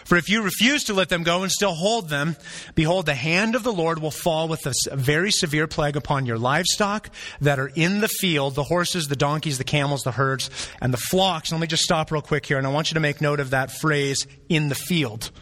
For 0.06 0.16
if 0.16 0.28
you 0.28 0.40
refuse 0.42 0.84
to 0.84 0.94
let 0.94 1.08
them 1.08 1.24
go 1.24 1.42
and 1.42 1.50
still 1.50 1.74
hold 1.74 2.08
them, 2.08 2.36
behold, 2.76 3.06
the 3.06 3.14
hand 3.14 3.56
of 3.56 3.64
the 3.64 3.72
Lord 3.72 4.00
will 4.00 4.12
fall 4.12 4.46
with 4.46 4.64
a 4.64 4.96
very 4.96 5.32
severe 5.32 5.66
plague 5.66 5.96
upon 5.96 6.26
your 6.26 6.38
livestock 6.38 7.10
that 7.40 7.58
are 7.58 7.72
in 7.74 8.00
the 8.00 8.08
field, 8.08 8.54
the 8.54 8.62
horses, 8.62 9.08
the 9.08 9.16
donkeys, 9.16 9.58
the 9.58 9.64
camels, 9.64 10.02
the 10.02 10.12
herds, 10.12 10.48
and 10.80 10.92
the 10.92 10.98
flocks. 10.98 11.50
Let 11.50 11.60
me 11.60 11.66
just 11.66 11.82
stop 11.82 12.12
real 12.12 12.22
quick 12.22 12.46
here, 12.46 12.56
and 12.56 12.66
I 12.66 12.70
want 12.70 12.90
you 12.90 12.94
to 12.94 13.00
make 13.00 13.20
note 13.20 13.40
of 13.40 13.50
that 13.50 13.72
phrase, 13.72 14.28
in 14.48 14.68
the 14.68 14.76
field. 14.76 15.32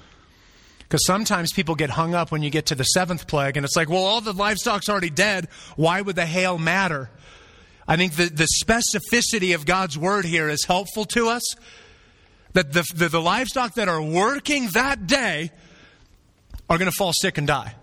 Because 0.94 1.06
sometimes 1.06 1.52
people 1.52 1.74
get 1.74 1.90
hung 1.90 2.14
up 2.14 2.30
when 2.30 2.44
you 2.44 2.50
get 2.50 2.66
to 2.66 2.76
the 2.76 2.84
seventh 2.84 3.26
plague, 3.26 3.56
and 3.56 3.66
it's 3.66 3.74
like, 3.74 3.88
well, 3.88 4.04
all 4.04 4.20
the 4.20 4.32
livestock's 4.32 4.88
already 4.88 5.10
dead. 5.10 5.48
Why 5.74 6.00
would 6.00 6.14
the 6.14 6.24
hail 6.24 6.56
matter? 6.56 7.10
I 7.88 7.96
think 7.96 8.14
the, 8.14 8.26
the 8.26 8.46
specificity 8.64 9.56
of 9.56 9.66
God's 9.66 9.98
word 9.98 10.24
here 10.24 10.48
is 10.48 10.64
helpful 10.66 11.04
to 11.06 11.30
us. 11.30 11.42
That 12.52 12.72
the, 12.72 12.84
the, 12.94 13.08
the 13.08 13.20
livestock 13.20 13.74
that 13.74 13.88
are 13.88 14.00
working 14.00 14.68
that 14.74 15.08
day 15.08 15.50
are 16.70 16.78
going 16.78 16.88
to 16.88 16.96
fall 16.96 17.12
sick 17.12 17.38
and 17.38 17.46
die. 17.48 17.74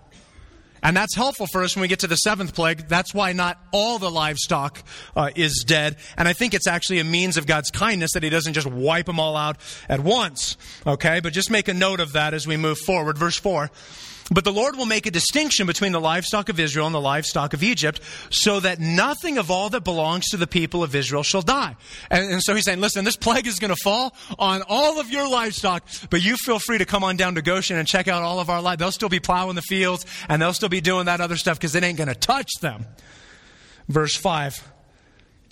And 0.83 0.97
that's 0.97 1.15
helpful 1.15 1.47
for 1.51 1.63
us 1.63 1.75
when 1.75 1.81
we 1.81 1.87
get 1.87 1.99
to 1.99 2.07
the 2.07 2.15
seventh 2.15 2.55
plague. 2.55 2.87
That's 2.87 3.13
why 3.13 3.33
not 3.33 3.59
all 3.71 3.99
the 3.99 4.09
livestock 4.09 4.83
uh, 5.15 5.29
is 5.35 5.63
dead. 5.65 5.97
And 6.17 6.27
I 6.27 6.33
think 6.33 6.53
it's 6.53 6.67
actually 6.67 6.99
a 6.99 7.03
means 7.03 7.37
of 7.37 7.45
God's 7.45 7.71
kindness 7.71 8.13
that 8.13 8.23
He 8.23 8.29
doesn't 8.29 8.53
just 8.53 8.67
wipe 8.67 9.05
them 9.05 9.19
all 9.19 9.37
out 9.37 9.57
at 9.87 9.99
once. 9.99 10.57
Okay? 10.85 11.19
But 11.19 11.33
just 11.33 11.51
make 11.51 11.67
a 11.67 11.73
note 11.73 11.99
of 11.99 12.13
that 12.13 12.33
as 12.33 12.47
we 12.47 12.57
move 12.57 12.79
forward. 12.79 13.17
Verse 13.17 13.37
4. 13.37 13.69
But 14.33 14.45
the 14.45 14.53
Lord 14.53 14.77
will 14.77 14.85
make 14.85 15.05
a 15.05 15.11
distinction 15.11 15.67
between 15.67 15.91
the 15.91 15.99
livestock 15.99 16.47
of 16.47 16.57
Israel 16.57 16.85
and 16.85 16.95
the 16.95 17.01
livestock 17.01 17.53
of 17.53 17.63
Egypt, 17.63 17.99
so 18.29 18.61
that 18.61 18.79
nothing 18.79 19.37
of 19.37 19.51
all 19.51 19.69
that 19.71 19.83
belongs 19.83 20.29
to 20.29 20.37
the 20.37 20.47
people 20.47 20.83
of 20.83 20.95
Israel 20.95 21.21
shall 21.21 21.41
die. 21.41 21.75
And, 22.09 22.31
and 22.31 22.41
so 22.41 22.55
he's 22.55 22.63
saying, 22.63 22.79
listen, 22.79 23.03
this 23.03 23.17
plague 23.17 23.45
is 23.45 23.59
going 23.59 23.75
to 23.75 23.81
fall 23.83 24.15
on 24.39 24.63
all 24.69 25.01
of 25.01 25.09
your 25.11 25.29
livestock, 25.29 25.85
but 26.09 26.23
you 26.23 26.37
feel 26.37 26.59
free 26.59 26.77
to 26.77 26.85
come 26.85 27.03
on 27.03 27.17
down 27.17 27.35
to 27.35 27.41
Goshen 27.41 27.77
and 27.77 27.85
check 27.85 28.07
out 28.07 28.23
all 28.23 28.39
of 28.39 28.49
our 28.49 28.61
life. 28.61 28.79
They'll 28.79 28.93
still 28.93 29.09
be 29.09 29.19
plowing 29.19 29.55
the 29.55 29.61
fields 29.61 30.05
and 30.29 30.41
they'll 30.41 30.53
still 30.53 30.69
be 30.69 30.81
doing 30.81 31.05
that 31.07 31.19
other 31.19 31.35
stuff 31.35 31.57
because 31.59 31.75
it 31.75 31.83
ain't 31.83 31.97
going 31.97 32.07
to 32.07 32.15
touch 32.15 32.49
them. 32.61 32.85
Verse 33.89 34.15
5. 34.15 34.71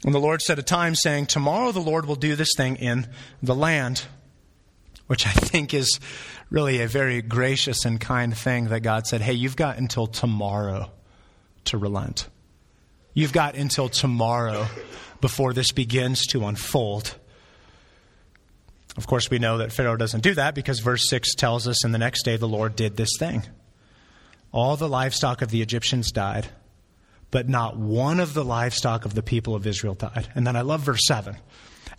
And 0.05 0.15
the 0.15 0.19
Lord 0.19 0.41
said 0.41 0.57
a 0.57 0.63
time 0.63 0.95
saying, 0.95 1.25
Tomorrow 1.25 1.73
the 1.73 1.81
Lord 1.81 2.05
will 2.05 2.15
do 2.15 2.37
this 2.37 2.53
thing 2.55 2.77
in 2.77 3.07
the 3.43 3.55
land, 3.55 4.05
which 5.07 5.27
I 5.27 5.31
think 5.31 5.73
is 5.73 5.99
really 6.49 6.81
a 6.81 6.87
very 6.87 7.21
gracious 7.21 7.85
and 7.85 7.99
kind 7.99 8.35
thing 8.35 8.65
that 8.69 8.81
God 8.81 9.05
said, 9.07 9.21
hey, 9.21 9.33
you've 9.33 9.55
got 9.55 9.77
until 9.77 10.07
tomorrow 10.07 10.91
to 11.65 11.77
relent. 11.77 12.27
You've 13.13 13.33
got 13.33 13.55
until 13.55 13.89
tomorrow 13.89 14.67
before 15.21 15.53
this 15.53 15.71
begins 15.71 16.25
to 16.27 16.45
unfold. 16.45 17.15
Of 18.97 19.07
course, 19.07 19.29
we 19.29 19.39
know 19.39 19.59
that 19.59 19.71
Pharaoh 19.71 19.97
doesn't 19.97 20.23
do 20.23 20.33
that 20.33 20.55
because 20.55 20.79
verse 20.79 21.07
6 21.09 21.35
tells 21.35 21.67
us, 21.67 21.83
and 21.83 21.93
the 21.93 21.99
next 21.99 22.23
day 22.23 22.37
the 22.37 22.47
Lord 22.47 22.75
did 22.75 22.97
this 22.97 23.11
thing. 23.17 23.43
All 24.51 24.75
the 24.75 24.89
livestock 24.89 25.41
of 25.41 25.51
the 25.51 25.61
Egyptians 25.61 26.11
died, 26.11 26.47
but 27.29 27.47
not 27.47 27.77
one 27.77 28.19
of 28.19 28.33
the 28.33 28.43
livestock 28.43 29.05
of 29.05 29.13
the 29.13 29.21
people 29.21 29.53
of 29.53 29.67
Israel 29.67 29.93
died. 29.93 30.29
And 30.33 30.47
then 30.47 30.55
I 30.55 30.61
love 30.61 30.81
verse 30.81 31.05
7. 31.05 31.37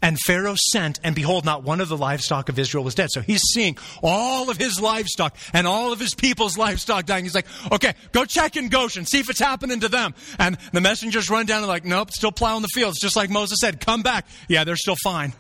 And 0.03 0.19
Pharaoh 0.19 0.57
sent, 0.73 0.99
and 1.05 1.15
behold, 1.15 1.45
not 1.45 1.63
one 1.63 1.81
of 1.81 1.91
the 1.91 1.97
livestock 1.97 2.49
of 2.49 2.59
Israel 2.59 2.83
was 2.83 2.95
dead. 2.95 3.11
So 3.11 3.21
he's 3.21 3.43
seeing 3.53 3.77
all 4.03 4.49
of 4.49 4.57
his 4.57 4.81
livestock 4.81 5.37
and 5.53 5.67
all 5.67 5.93
of 5.93 6.01
his 6.01 6.15
people's 6.15 6.57
livestock 6.57 7.05
dying. 7.05 7.25
He's 7.25 7.35
like, 7.35 7.47
okay, 7.71 7.93
go 8.13 8.25
check 8.25 8.57
in 8.57 8.71
Goshen, 8.71 9.05
see 9.05 9.21
if 9.21 9.29
it's 9.29 9.41
happening 9.41 9.81
to 9.81 9.89
them. 9.89 10.15
And 10.39 10.57
the 10.73 10.81
messengers 10.81 11.29
run 11.29 11.45
down 11.45 11.59
and 11.59 11.69
like, 11.69 11.85
nope, 11.85 12.13
still 12.13 12.33
plowing 12.33 12.63
the 12.63 12.69
fields. 12.69 12.99
Just 12.99 13.15
like 13.15 13.29
Moses 13.29 13.59
said, 13.61 13.85
come 13.85 14.03
back. 14.03 14.27
Yeah, 14.49 14.65
they're 14.65 14.77
still 14.77 14.97
fine. 15.03 15.35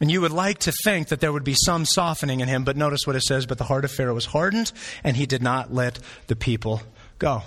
And 0.00 0.10
you 0.10 0.20
would 0.20 0.32
like 0.32 0.58
to 0.60 0.72
think 0.84 1.08
that 1.08 1.20
there 1.20 1.32
would 1.32 1.44
be 1.44 1.54
some 1.54 1.84
softening 1.84 2.40
in 2.40 2.48
him, 2.48 2.64
but 2.64 2.76
notice 2.76 3.00
what 3.04 3.16
it 3.16 3.22
says, 3.22 3.46
but 3.46 3.58
the 3.58 3.64
heart 3.64 3.84
of 3.84 3.90
Pharaoh 3.90 4.14
was 4.14 4.26
hardened, 4.26 4.72
and 5.02 5.16
he 5.16 5.26
did 5.26 5.42
not 5.42 5.72
let 5.72 5.98
the 6.28 6.36
people 6.36 6.82
go. 7.18 7.42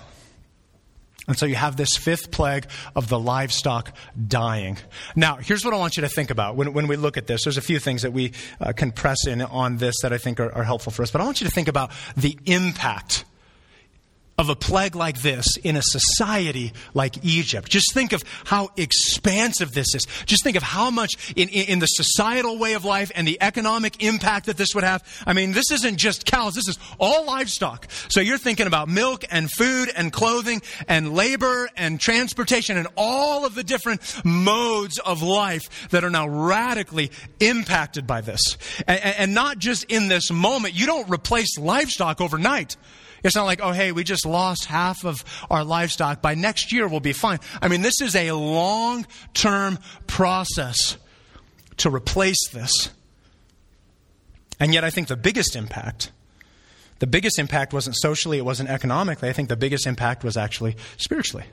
And 1.31 1.39
so 1.39 1.45
you 1.45 1.55
have 1.55 1.77
this 1.77 1.95
fifth 1.95 2.29
plague 2.29 2.67
of 2.93 3.07
the 3.07 3.17
livestock 3.17 3.95
dying. 4.27 4.77
Now, 5.15 5.37
here's 5.37 5.63
what 5.63 5.73
I 5.73 5.77
want 5.77 5.95
you 5.95 6.01
to 6.01 6.09
think 6.09 6.29
about 6.29 6.57
when, 6.57 6.73
when 6.73 6.87
we 6.87 6.97
look 6.97 7.15
at 7.15 7.25
this. 7.25 7.45
There's 7.45 7.57
a 7.57 7.61
few 7.61 7.79
things 7.79 8.01
that 8.01 8.11
we 8.11 8.33
uh, 8.59 8.73
can 8.73 8.91
press 8.91 9.25
in 9.25 9.41
on 9.41 9.77
this 9.77 9.95
that 10.01 10.11
I 10.11 10.17
think 10.17 10.41
are, 10.41 10.51
are 10.51 10.63
helpful 10.63 10.91
for 10.91 11.03
us. 11.03 11.09
But 11.09 11.21
I 11.21 11.23
want 11.23 11.39
you 11.39 11.47
to 11.47 11.53
think 11.53 11.69
about 11.69 11.91
the 12.17 12.37
impact 12.45 13.23
of 14.41 14.49
a 14.49 14.55
plague 14.55 14.95
like 14.95 15.21
this 15.21 15.55
in 15.57 15.75
a 15.75 15.81
society 15.83 16.73
like 16.95 17.23
Egypt. 17.23 17.69
Just 17.69 17.93
think 17.93 18.11
of 18.11 18.23
how 18.43 18.69
expansive 18.75 19.71
this 19.71 19.93
is. 19.93 20.07
Just 20.25 20.43
think 20.43 20.57
of 20.57 20.63
how 20.63 20.89
much 20.89 21.33
in, 21.35 21.47
in, 21.49 21.67
in, 21.67 21.79
the 21.79 21.85
societal 21.85 22.57
way 22.57 22.73
of 22.73 22.83
life 22.83 23.11
and 23.13 23.27
the 23.27 23.37
economic 23.39 24.03
impact 24.03 24.47
that 24.47 24.57
this 24.57 24.73
would 24.73 24.83
have. 24.83 25.03
I 25.27 25.33
mean, 25.33 25.51
this 25.51 25.69
isn't 25.71 25.97
just 25.97 26.25
cows, 26.25 26.55
this 26.55 26.67
is 26.67 26.79
all 26.99 27.25
livestock. 27.25 27.87
So 28.09 28.19
you're 28.19 28.39
thinking 28.39 28.65
about 28.65 28.89
milk 28.89 29.23
and 29.29 29.49
food 29.51 29.91
and 29.95 30.11
clothing 30.11 30.63
and 30.87 31.13
labor 31.13 31.69
and 31.77 31.99
transportation 31.99 32.77
and 32.77 32.87
all 32.97 33.45
of 33.45 33.53
the 33.53 33.63
different 33.63 34.01
modes 34.25 34.97
of 34.97 35.21
life 35.21 35.89
that 35.91 36.03
are 36.03 36.09
now 36.09 36.27
radically 36.27 37.11
impacted 37.39 38.07
by 38.07 38.21
this. 38.21 38.57
And, 38.87 38.99
and 38.99 39.33
not 39.35 39.59
just 39.59 39.83
in 39.83 40.07
this 40.07 40.31
moment. 40.31 40.73
You 40.73 40.87
don't 40.87 41.09
replace 41.11 41.59
livestock 41.59 42.21
overnight. 42.21 42.75
It's 43.23 43.35
not 43.35 43.45
like, 43.45 43.61
oh, 43.61 43.71
hey, 43.71 43.91
we 43.91 44.03
just 44.03 44.25
lost 44.25 44.65
half 44.65 45.05
of 45.05 45.23
our 45.49 45.63
livestock. 45.63 46.21
By 46.21 46.33
next 46.35 46.71
year, 46.71 46.87
we'll 46.87 46.99
be 46.99 47.13
fine. 47.13 47.39
I 47.61 47.67
mean, 47.67 47.81
this 47.81 48.01
is 48.01 48.15
a 48.15 48.31
long 48.31 49.05
term 49.33 49.79
process 50.07 50.97
to 51.77 51.89
replace 51.89 52.49
this. 52.51 52.89
And 54.59 54.73
yet, 54.73 54.83
I 54.83 54.89
think 54.89 55.07
the 55.07 55.15
biggest 55.15 55.55
impact, 55.55 56.11
the 56.99 57.07
biggest 57.07 57.39
impact 57.39 57.73
wasn't 57.73 57.95
socially, 57.95 58.37
it 58.37 58.45
wasn't 58.45 58.69
economically. 58.69 59.29
I 59.29 59.33
think 59.33 59.49
the 59.49 59.55
biggest 59.55 59.87
impact 59.87 60.23
was 60.23 60.37
actually 60.37 60.75
spiritually. 60.97 61.45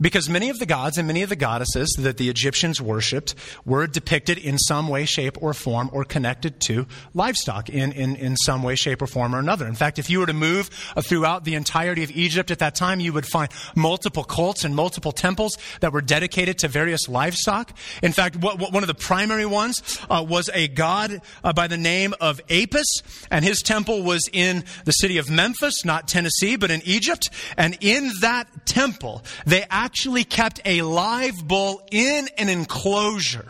Because 0.00 0.28
many 0.28 0.48
of 0.48 0.58
the 0.58 0.66
gods 0.66 0.96
and 0.96 1.06
many 1.06 1.22
of 1.22 1.28
the 1.28 1.36
goddesses 1.36 1.88
that 1.98 2.18
the 2.18 2.28
Egyptians 2.28 2.80
worshipped 2.80 3.34
were 3.64 3.86
depicted 3.86 4.38
in 4.38 4.58
some 4.58 4.88
way, 4.88 5.04
shape, 5.04 5.42
or 5.42 5.52
form 5.54 5.90
or 5.92 6.04
connected 6.04 6.60
to 6.60 6.86
livestock 7.14 7.68
in, 7.68 7.92
in, 7.92 8.14
in 8.16 8.36
some 8.36 8.62
way, 8.62 8.76
shape, 8.76 9.02
or 9.02 9.06
form 9.06 9.34
or 9.34 9.38
another. 9.38 9.66
In 9.66 9.74
fact, 9.74 9.98
if 9.98 10.08
you 10.08 10.20
were 10.20 10.26
to 10.26 10.32
move 10.32 10.70
uh, 10.96 11.02
throughout 11.02 11.44
the 11.44 11.54
entirety 11.54 12.04
of 12.04 12.10
Egypt 12.12 12.50
at 12.50 12.60
that 12.60 12.74
time, 12.74 13.00
you 13.00 13.12
would 13.12 13.26
find 13.26 13.50
multiple 13.74 14.24
cults 14.24 14.64
and 14.64 14.74
multiple 14.74 15.12
temples 15.12 15.58
that 15.80 15.92
were 15.92 16.00
dedicated 16.00 16.58
to 16.58 16.68
various 16.68 17.08
livestock. 17.08 17.72
In 18.02 18.12
fact, 18.12 18.36
what, 18.36 18.58
what, 18.58 18.72
one 18.72 18.82
of 18.82 18.88
the 18.88 18.94
primary 18.94 19.46
ones 19.46 20.00
uh, 20.08 20.24
was 20.26 20.48
a 20.54 20.68
god 20.68 21.20
uh, 21.42 21.52
by 21.52 21.66
the 21.66 21.76
name 21.76 22.14
of 22.20 22.40
Apis, 22.48 23.02
and 23.30 23.44
his 23.44 23.62
temple 23.62 24.02
was 24.02 24.28
in 24.32 24.64
the 24.84 24.92
city 24.92 25.18
of 25.18 25.28
Memphis, 25.28 25.84
not 25.84 26.06
Tennessee, 26.06 26.56
but 26.56 26.70
in 26.70 26.82
Egypt. 26.84 27.30
And 27.56 27.76
in 27.80 28.12
that 28.20 28.66
temple, 28.66 29.24
they 29.44 29.64
actually 29.88 30.22
kept 30.22 30.60
a 30.66 30.82
live 30.82 31.48
bull 31.48 31.80
in 31.90 32.28
an 32.36 32.50
enclosure, 32.50 33.46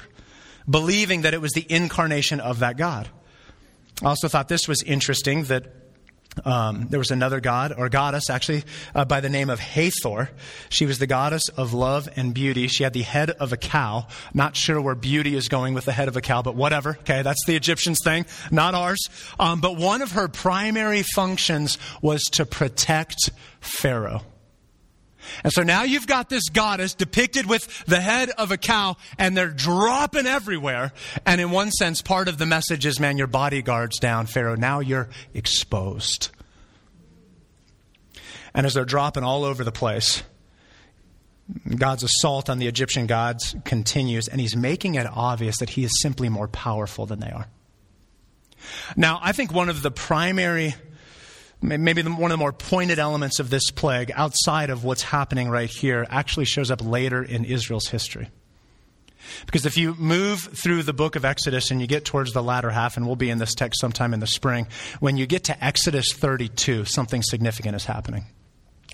believing 0.71 1.23
that 1.23 1.35
it 1.35 1.41
was 1.41 1.51
the 1.51 1.67
incarnation 1.69 2.39
of 2.39 2.61
that 2.61 2.77
God. 2.77 3.09
I 4.05 4.07
also 4.07 4.29
thought 4.29 4.47
this 4.47 4.69
was 4.69 4.81
interesting 4.85 5.43
that 5.45 5.65
um, 6.45 6.87
there 6.91 7.01
was 7.01 7.11
another 7.11 7.41
god, 7.41 7.75
or 7.77 7.89
goddess 7.89 8.31
actually, 8.31 8.63
uh, 8.95 9.05
by 9.05 9.21
the 9.21 9.29
name 9.29 9.51
of 9.51 9.59
Hathor. 9.59 10.31
She 10.69 10.87
was 10.87 11.01
the 11.01 11.09
goddess 11.09 11.49
of 11.49 11.73
love 11.73 12.09
and 12.15 12.33
beauty. 12.33 12.69
She 12.69 12.85
had 12.85 12.93
the 12.93 13.03
head 13.03 13.31
of 13.31 13.53
a 13.53 13.57
cow. 13.57 14.07
Not 14.33 14.55
sure 14.55 14.81
where 14.81 14.95
beauty 14.95 15.35
is 15.35 15.49
going 15.49 15.75
with 15.75 15.87
the 15.87 15.93
head 15.93 16.07
of 16.07 16.17
a 16.17 16.21
cow, 16.21 16.43
but 16.43 16.55
whatever. 16.55 16.99
Okay, 17.01 17.23
that's 17.23 17.45
the 17.49 17.57
Egyptians' 17.57 17.99
thing, 18.05 18.27
not 18.53 18.77
ours. 18.77 19.01
Um, 19.41 19.61
but 19.61 19.77
one 19.77 20.03
of 20.03 20.13
her 20.13 20.29
primary 20.29 21.03
functions 21.03 21.79
was 22.01 22.23
to 22.35 22.47
protect 22.47 23.31
Pharaoh. 23.61 24.23
And 25.45 25.53
so 25.53 25.63
now 25.63 25.83
you've 25.83 26.07
got 26.07 26.29
this 26.29 26.49
goddess 26.49 26.95
depicted 26.95 27.47
with 27.47 27.85
the 27.87 28.01
head 28.01 28.31
of 28.31 28.51
a 28.51 28.57
cow, 28.57 28.97
and 29.19 29.37
they're 29.37 29.49
dropping 29.49 30.27
everywhere. 30.27 30.93
And 31.27 31.41
in 31.41 31.51
one 31.51 31.71
sense, 31.71 32.03
part 32.03 32.29
of 32.29 32.39
the 32.39 32.47
message 32.47 32.87
is 32.87 33.01
man, 33.01 33.19
your 33.19 33.27
bodyguard's 33.27 33.99
down, 33.99 34.27
Pharaoh. 34.27 34.57
Now 34.57 34.81
you're 34.81 35.09
exposed. 35.35 36.31
And 38.55 38.67
as 38.67 38.75
they're 38.75 38.85
dropping 38.85 39.25
all 39.25 39.45
over 39.45 39.63
the 39.63 39.73
place, 39.73 40.23
God's 41.77 42.03
assault 42.03 42.51
on 42.51 42.59
the 42.59 42.67
Egyptian 42.67 43.07
gods 43.07 43.57
continues, 43.65 44.29
and 44.29 44.41
he's 44.41 44.57
making 44.57 44.97
it 44.97 45.07
obvious 45.11 45.59
that 45.59 45.71
he 45.71 45.85
is 45.85 46.01
simply 46.01 46.29
more 46.29 46.49
powerful 46.49 47.07
than 47.07 47.21
they 47.21 47.31
are. 47.31 47.49
Now, 48.97 49.19
I 49.23 49.33
think 49.33 49.53
one 49.53 49.69
of 49.69 49.83
the 49.83 49.91
primary 49.91 50.75
maybe 51.61 52.03
one 52.03 52.31
of 52.31 52.35
the 52.35 52.37
more 52.37 52.53
pointed 52.53 52.99
elements 52.99 53.41
of 53.41 53.51
this 53.51 53.71
plague 53.71 54.13
outside 54.15 54.71
of 54.71 54.85
what's 54.85 55.03
happening 55.03 55.49
right 55.51 55.69
here 55.69 56.07
actually 56.09 56.45
shows 56.45 56.71
up 56.71 56.85
later 56.85 57.23
in 57.23 57.45
Israel's 57.45 57.89
history. 57.89 58.31
Because 59.47 59.67
if 59.67 59.77
you 59.77 59.95
move 59.95 60.41
through 60.41 60.85
the 60.85 60.93
book 60.93 61.17
of 61.17 61.25
Exodus 61.25 61.71
and 61.71 61.81
you 61.81 61.87
get 61.87 62.05
towards 62.05 62.33
the 62.33 62.43
latter 62.43 62.71
half, 62.71 62.97
and 62.97 63.07
we'll 63.07 63.17
be 63.17 63.31
in 63.31 63.39
this 63.39 63.55
text 63.55 63.81
sometime 63.81 64.15
in 64.15 64.21
the 64.21 64.27
spring, 64.27 64.67
when 65.01 65.17
you 65.17 65.27
get 65.27 65.45
to 65.45 65.65
Exodus 65.65 66.13
32, 66.13 66.85
something 66.85 67.23
significant 67.23 67.77
is 67.77 67.85
happening. 67.85 68.27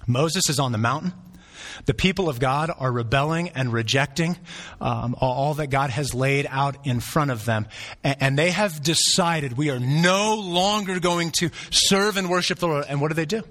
Moses 0.06 0.48
is 0.48 0.58
on 0.58 0.72
the 0.72 0.78
mountain. 0.78 1.12
The 1.86 1.94
people 1.94 2.28
of 2.28 2.40
God 2.40 2.70
are 2.76 2.90
rebelling 2.90 3.50
and 3.50 3.72
rejecting 3.72 4.36
um, 4.80 5.14
all 5.20 5.54
that 5.54 5.68
God 5.68 5.90
has 5.90 6.14
laid 6.14 6.46
out 6.48 6.86
in 6.86 7.00
front 7.00 7.30
of 7.30 7.44
them. 7.44 7.66
And, 8.02 8.16
and 8.20 8.38
they 8.38 8.50
have 8.50 8.82
decided 8.82 9.56
we 9.56 9.70
are 9.70 9.80
no 9.80 10.34
longer 10.34 11.00
going 11.00 11.30
to 11.32 11.50
serve 11.70 12.16
and 12.16 12.30
worship 12.30 12.58
the 12.58 12.68
Lord. 12.68 12.86
And 12.88 13.00
what 13.00 13.08
do 13.08 13.14
they 13.14 13.26
do? 13.26 13.42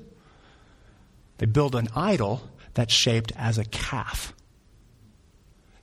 They 1.38 1.46
build 1.46 1.76
an 1.76 1.90
idol 1.96 2.42
that's 2.74 2.94
shaped 2.94 3.32
as 3.36 3.58
a 3.58 3.66
calf. 3.66 4.34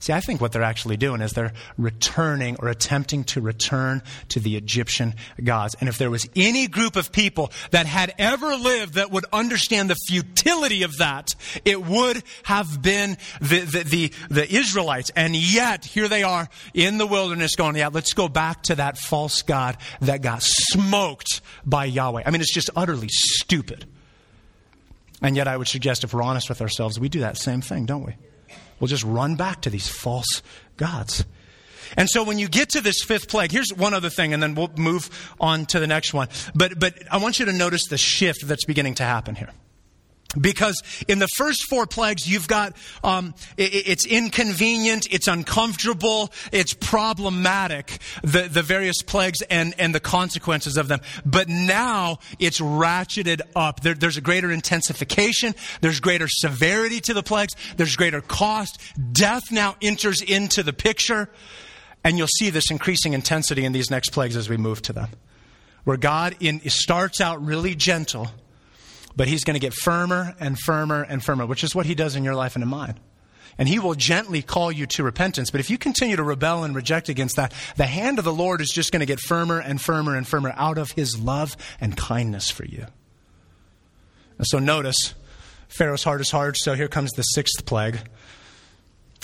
See, 0.00 0.14
I 0.14 0.21
think 0.21 0.40
what 0.40 0.52
they're 0.52 0.62
actually 0.62 0.97
doing 0.97 1.21
is 1.21 1.35
they're 1.35 1.52
returning 1.76 2.57
or 2.59 2.69
attempting 2.69 3.23
to 3.25 3.42
return 3.42 4.02
to 4.30 4.40
the 4.40 4.57
Egyptian 4.57 5.14
gods. 5.45 5.76
And 5.78 5.90
if 5.90 5.99
there 5.99 6.11
was 6.11 6.26
any 6.35 6.69
group 6.69 6.97
of 6.97 7.12
people 7.12 7.52
that 7.71 7.85
had 7.85 8.14
ever 8.19 8.57
lived 8.57 8.95
that 8.95 9.11
would 9.11 9.26
understand 9.30 9.90
the 9.90 9.97
futility 10.09 10.85
of 10.85 10.97
that, 10.97 11.35
it 11.66 11.85
would 11.85 12.23
have 12.45 12.80
been 12.80 13.19
the, 13.42 13.61
the, 13.61 13.83
the, 13.83 14.12
the 14.30 14.50
Israelites. 14.50 15.11
And 15.14 15.37
yet, 15.37 15.85
here 15.85 16.09
they 16.09 16.23
are 16.23 16.49
in 16.73 16.97
the 16.97 17.07
wilderness 17.07 17.54
going, 17.54 17.76
yeah, 17.76 17.90
let's 17.92 18.14
go 18.14 18.26
back 18.26 18.62
to 18.64 18.76
that 18.76 18.97
false 18.97 19.42
God 19.42 19.76
that 20.00 20.23
got 20.23 20.42
smoked 20.42 21.42
by 21.66 21.85
Yahweh. 21.85 22.23
I 22.25 22.30
mean, 22.30 22.40
it's 22.40 22.54
just 22.54 22.71
utterly 22.75 23.09
stupid. 23.11 23.85
And 25.21 25.37
yet, 25.37 25.47
I 25.47 25.59
would 25.59 25.69
suggest 25.69 26.04
if 26.04 26.14
we're 26.14 26.23
honest 26.23 26.49
with 26.49 26.62
ourselves, 26.62 26.99
we 26.99 27.11
do 27.11 27.21
that 27.21 27.37
same 27.37 27.61
thing, 27.61 27.85
don't 27.85 28.07
we? 28.07 28.14
We'll 28.81 28.89
just 28.89 29.05
run 29.05 29.37
back 29.37 29.63
to 29.63 29.71
these 29.71 29.89
false 29.89 30.43
gods. 30.77 31.25
And 31.97 32.09
so 32.09 32.23
when 32.23 32.39
you 32.39 32.49
get 32.49 32.71
to 32.71 32.81
this 32.81 33.03
fifth 33.03 33.29
plague, 33.29 33.53
here's 33.53 33.73
one 33.75 33.95
other 33.95 34.11
thing, 34.11 34.33
and 34.33 34.43
then 34.43 34.55
we'll 34.55 34.71
move 34.77 35.11
on 35.41 35.67
to 35.67 35.81
the 35.81 35.87
next 35.87 36.15
one. 36.15 36.29
But, 36.55 36.79
but 36.79 36.95
I 37.11 37.19
want 37.19 37.39
you 37.39 37.47
to 37.47 37.53
notice 37.53 37.87
the 37.89 37.99
shift 37.99 38.47
that's 38.47 38.65
beginning 38.65 38.95
to 38.97 39.03
happen 39.03 39.35
here. 39.35 39.51
Because 40.39 40.81
in 41.09 41.19
the 41.19 41.27
first 41.37 41.69
four 41.69 41.87
plagues, 41.87 42.31
you've 42.31 42.47
got, 42.47 42.77
um, 43.03 43.35
it, 43.57 43.75
it's 43.75 44.07
inconvenient, 44.07 45.09
it's 45.11 45.27
uncomfortable, 45.27 46.33
it's 46.53 46.73
problematic, 46.73 47.99
the, 48.23 48.43
the 48.43 48.63
various 48.63 49.03
plagues 49.03 49.43
and, 49.43 49.75
and 49.79 49.93
the 49.93 50.01
consequences 50.01 50.77
of 50.77 50.87
them. 50.87 51.01
But 51.25 51.49
now 51.49 52.19
it's 52.39 52.61
ratcheted 52.61 53.41
up. 53.57 53.81
There, 53.81 53.95
there's 53.95 54.17
a 54.17 54.21
greater 54.21 54.53
intensification, 54.53 55.55
there's 55.81 55.99
greater 55.99 56.29
severity 56.29 57.01
to 57.01 57.15
the 57.15 57.25
plagues, 57.25 57.55
there's 57.77 57.97
greater 57.97 58.21
cost. 58.21 58.81
Death 59.13 59.51
now 59.51 59.77
enters 59.83 60.23
into 60.23 60.63
the 60.63 60.73
picture. 60.73 61.29
And 62.03 62.17
you'll 62.17 62.29
see 62.29 62.49
this 62.49 62.71
increasing 62.71 63.13
intensity 63.13 63.65
in 63.65 63.73
these 63.73 63.91
next 63.91 64.11
plagues 64.11 64.35
as 64.35 64.49
we 64.49 64.57
move 64.57 64.81
to 64.83 64.93
them. 64.93 65.09
Where 65.85 65.99
God 65.99 66.37
in, 66.41 66.61
starts 66.71 67.21
out 67.21 67.45
really 67.45 67.75
gentle 67.75 68.31
but 69.17 69.29
he's 69.29 69.45
going 69.45 69.55
to 69.55 69.61
get 69.61 69.75
firmer 69.75 70.35
and 70.40 70.59
firmer 70.59 71.02
and 71.02 71.25
firmer, 71.25 71.47
which 71.47 71.64
is 71.64 71.75
what 71.75 71.87
he 71.87 71.95
does 71.95 72.17
in 72.17 72.25
your 72.25 72.35
life 72.35 72.55
and 72.55 72.62
in 72.62 72.69
mine. 72.69 72.99
And 73.59 73.69
he 73.69 73.79
will 73.79 73.95
gently 73.95 74.43
call 74.43 74.73
you 74.73 74.87
to 74.87 75.02
repentance. 75.02 75.50
But 75.50 75.61
if 75.61 75.69
you 75.69 75.76
continue 75.76 76.17
to 76.17 76.23
rebel 76.23 76.64
and 76.64 76.75
reject 76.75 77.09
against 77.09 77.37
that, 77.37 77.52
the 77.76 77.87
hand 77.87 78.19
of 78.19 78.25
the 78.25 78.33
Lord 78.33 78.61
is 78.61 78.71
just 78.71 78.93
going 78.93 79.00
to 79.00 79.07
get 79.07 79.21
firmer 79.21 79.59
and 79.59 79.81
firmer 79.81 80.17
and 80.17 80.26
firmer 80.26 80.55
out 80.57 80.79
of 80.79 80.93
his 80.93 81.19
love 81.19 81.57
and 81.81 81.97
kindness 81.97 82.50
for 82.50 82.64
you. 82.64 82.87
And 84.38 84.47
so 84.47 84.59
notice, 84.59 85.14
Pharaoh's 85.69 86.05
heart 86.05 86.21
is 86.21 86.31
hard, 86.31 86.57
so 86.57 86.75
here 86.75 86.88
comes 86.88 87.11
the 87.12 87.23
sixth 87.23 87.67
plague. 87.67 87.99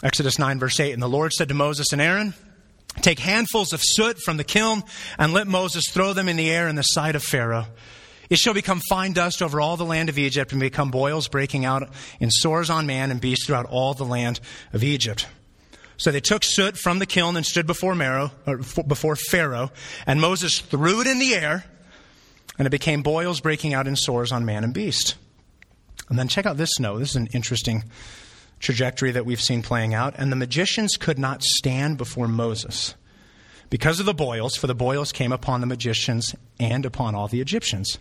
Exodus 0.02 0.38
9, 0.38 0.59
verse 0.59 0.78
8. 0.78 0.93
And 0.93 1.02
the 1.02 1.09
Lord 1.09 1.33
said 1.33 1.49
to 1.49 1.55
Moses 1.55 1.87
and 1.93 2.02
Aaron, 2.02 2.35
Take 3.00 3.19
handfuls 3.19 3.73
of 3.73 3.81
soot 3.83 4.19
from 4.19 4.37
the 4.37 4.45
kiln 4.45 4.83
and 5.19 5.33
let 5.33 5.47
Moses 5.47 5.85
throw 5.90 6.12
them 6.12 6.28
in 6.28 6.37
the 6.37 6.50
air 6.50 6.69
in 6.69 6.76
the 6.76 6.83
sight 6.83 7.16
of 7.16 7.23
Pharaoh. 7.23 7.66
It 8.28 8.38
shall 8.38 8.54
become 8.54 8.80
fine 8.88 9.12
dust 9.12 9.42
over 9.42 9.61
all 9.61 9.76
the 9.76 9.85
land 9.85 10.09
of 10.09 10.18
Egypt 10.18 10.52
and 10.52 10.61
become 10.61 10.90
boils 10.90 11.28
breaking 11.28 11.64
out 11.64 11.88
in 12.21 12.30
sores 12.30 12.71
on 12.71 12.87
man 12.87 13.11
and 13.11 13.21
beast 13.21 13.47
throughout 13.47 13.66
all 13.66 13.95
the 13.95 14.04
land 14.04 14.40
of 14.73 14.83
Egypt. 14.83 15.26
So 15.97 16.11
they 16.11 16.21
took 16.21 16.45
soot 16.45 16.76
from 16.76 16.99
the 16.99 17.06
kiln 17.06 17.37
and 17.37 17.47
stood 17.47 17.66
before, 17.66 17.95
before 17.95 19.16
Pharaoh, 19.16 19.71
and 20.06 20.21
Moses 20.21 20.61
threw 20.61 21.00
it 21.00 21.06
in 21.06 21.18
the 21.18 21.35
air, 21.35 21.64
and 22.59 22.66
it 22.66 22.71
became 22.71 23.02
boils 23.02 23.40
breaking 23.40 23.75
out 23.75 23.87
in 23.87 23.97
sores 23.97 24.33
on 24.33 24.45
man 24.45 24.64
and 24.64 24.75
beast. 24.75 25.14
And 26.09 26.18
then 26.18 26.28
check 26.28 26.47
out 26.47 26.56
this 26.56 26.78
note. 26.78 26.99
This 26.99 27.11
is 27.11 27.16
an 27.16 27.28
interesting 27.33 27.85
trajectory 28.61 29.12
that 29.12 29.26
we've 29.26 29.40
seen 29.40 29.62
playing 29.62 29.95
out. 29.95 30.14
And 30.16 30.30
the 30.30 30.37
magicians 30.37 30.97
could 30.97 31.18
not 31.18 31.42
stand 31.42 31.99
before 31.99 32.28
Moses 32.28 32.95
because 33.71 34.00
of 34.00 34.06
the 34.06 34.14
boils, 34.14 34.56
for 34.56 34.66
the 34.66 34.75
boils 34.75 35.12
came 35.12 35.33
upon 35.33 35.61
the 35.61 35.66
magicians 35.66 36.35
and 36.61 36.87
upon 36.87 37.14
all 37.14 37.28
the 37.28 37.40
Egyptians. 37.40 37.99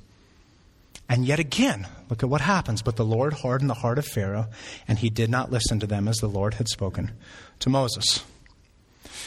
And 1.08 1.26
yet 1.26 1.40
again, 1.40 1.88
look 2.10 2.24
at 2.24 2.30
what 2.30 2.42
happens. 2.42 2.82
But 2.82 2.96
the 2.96 3.06
Lord 3.06 3.34
hardened 3.34 3.70
the 3.70 3.76
heart 3.76 3.98
of 3.98 4.06
Pharaoh, 4.06 4.48
and 4.88 5.00
he 5.00 5.10
did 5.10 5.30
not 5.30 5.52
listen 5.52 5.80
to 5.80 5.88
them 5.88 6.08
as 6.08 6.18
the 6.18 6.28
Lord 6.28 6.56
had 6.56 6.68
spoken 6.68 7.12
to 7.60 7.70
Moses. 7.70 8.24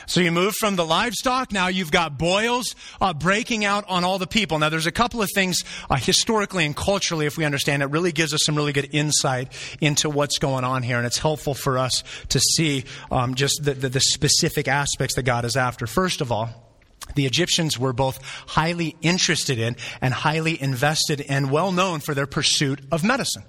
So 0.06 0.20
you 0.20 0.32
move 0.32 0.54
from 0.54 0.76
the 0.76 0.86
livestock. 0.86 1.52
Now 1.52 1.68
you've 1.68 1.90
got 1.90 2.18
boils 2.18 2.74
uh, 3.00 3.12
breaking 3.12 3.64
out 3.64 3.84
on 3.88 4.04
all 4.04 4.18
the 4.18 4.26
people. 4.26 4.58
Now 4.58 4.68
there's 4.68 4.86
a 4.86 4.92
couple 4.92 5.20
of 5.20 5.28
things 5.34 5.64
uh, 5.90 5.96
historically 5.96 6.64
and 6.64 6.74
culturally, 6.74 7.26
if 7.26 7.36
we 7.36 7.44
understand 7.44 7.82
it, 7.82 7.86
really 7.86 8.12
gives 8.12 8.32
us 8.32 8.44
some 8.44 8.56
really 8.56 8.72
good 8.72 8.88
insight 8.92 9.52
into 9.80 10.08
what's 10.08 10.38
going 10.38 10.64
on 10.64 10.82
here, 10.82 10.96
and 10.96 11.06
it's 11.06 11.18
helpful 11.18 11.54
for 11.54 11.78
us 11.78 12.04
to 12.30 12.40
see 12.40 12.84
um, 13.10 13.34
just 13.34 13.62
the, 13.62 13.74
the, 13.74 13.88
the 13.88 14.00
specific 14.00 14.68
aspects 14.68 15.14
that 15.16 15.24
God 15.24 15.44
is 15.44 15.56
after. 15.56 15.86
First 15.86 16.20
of 16.20 16.32
all 16.32 16.67
the 17.14 17.26
Egyptians 17.26 17.78
were 17.78 17.92
both 17.92 18.22
highly 18.46 18.96
interested 19.02 19.58
in 19.58 19.76
and 20.00 20.14
highly 20.14 20.60
invested 20.60 21.24
and 21.28 21.50
well 21.50 21.72
known 21.72 22.00
for 22.00 22.14
their 22.14 22.26
pursuit 22.26 22.80
of 22.90 23.04
medicine. 23.04 23.42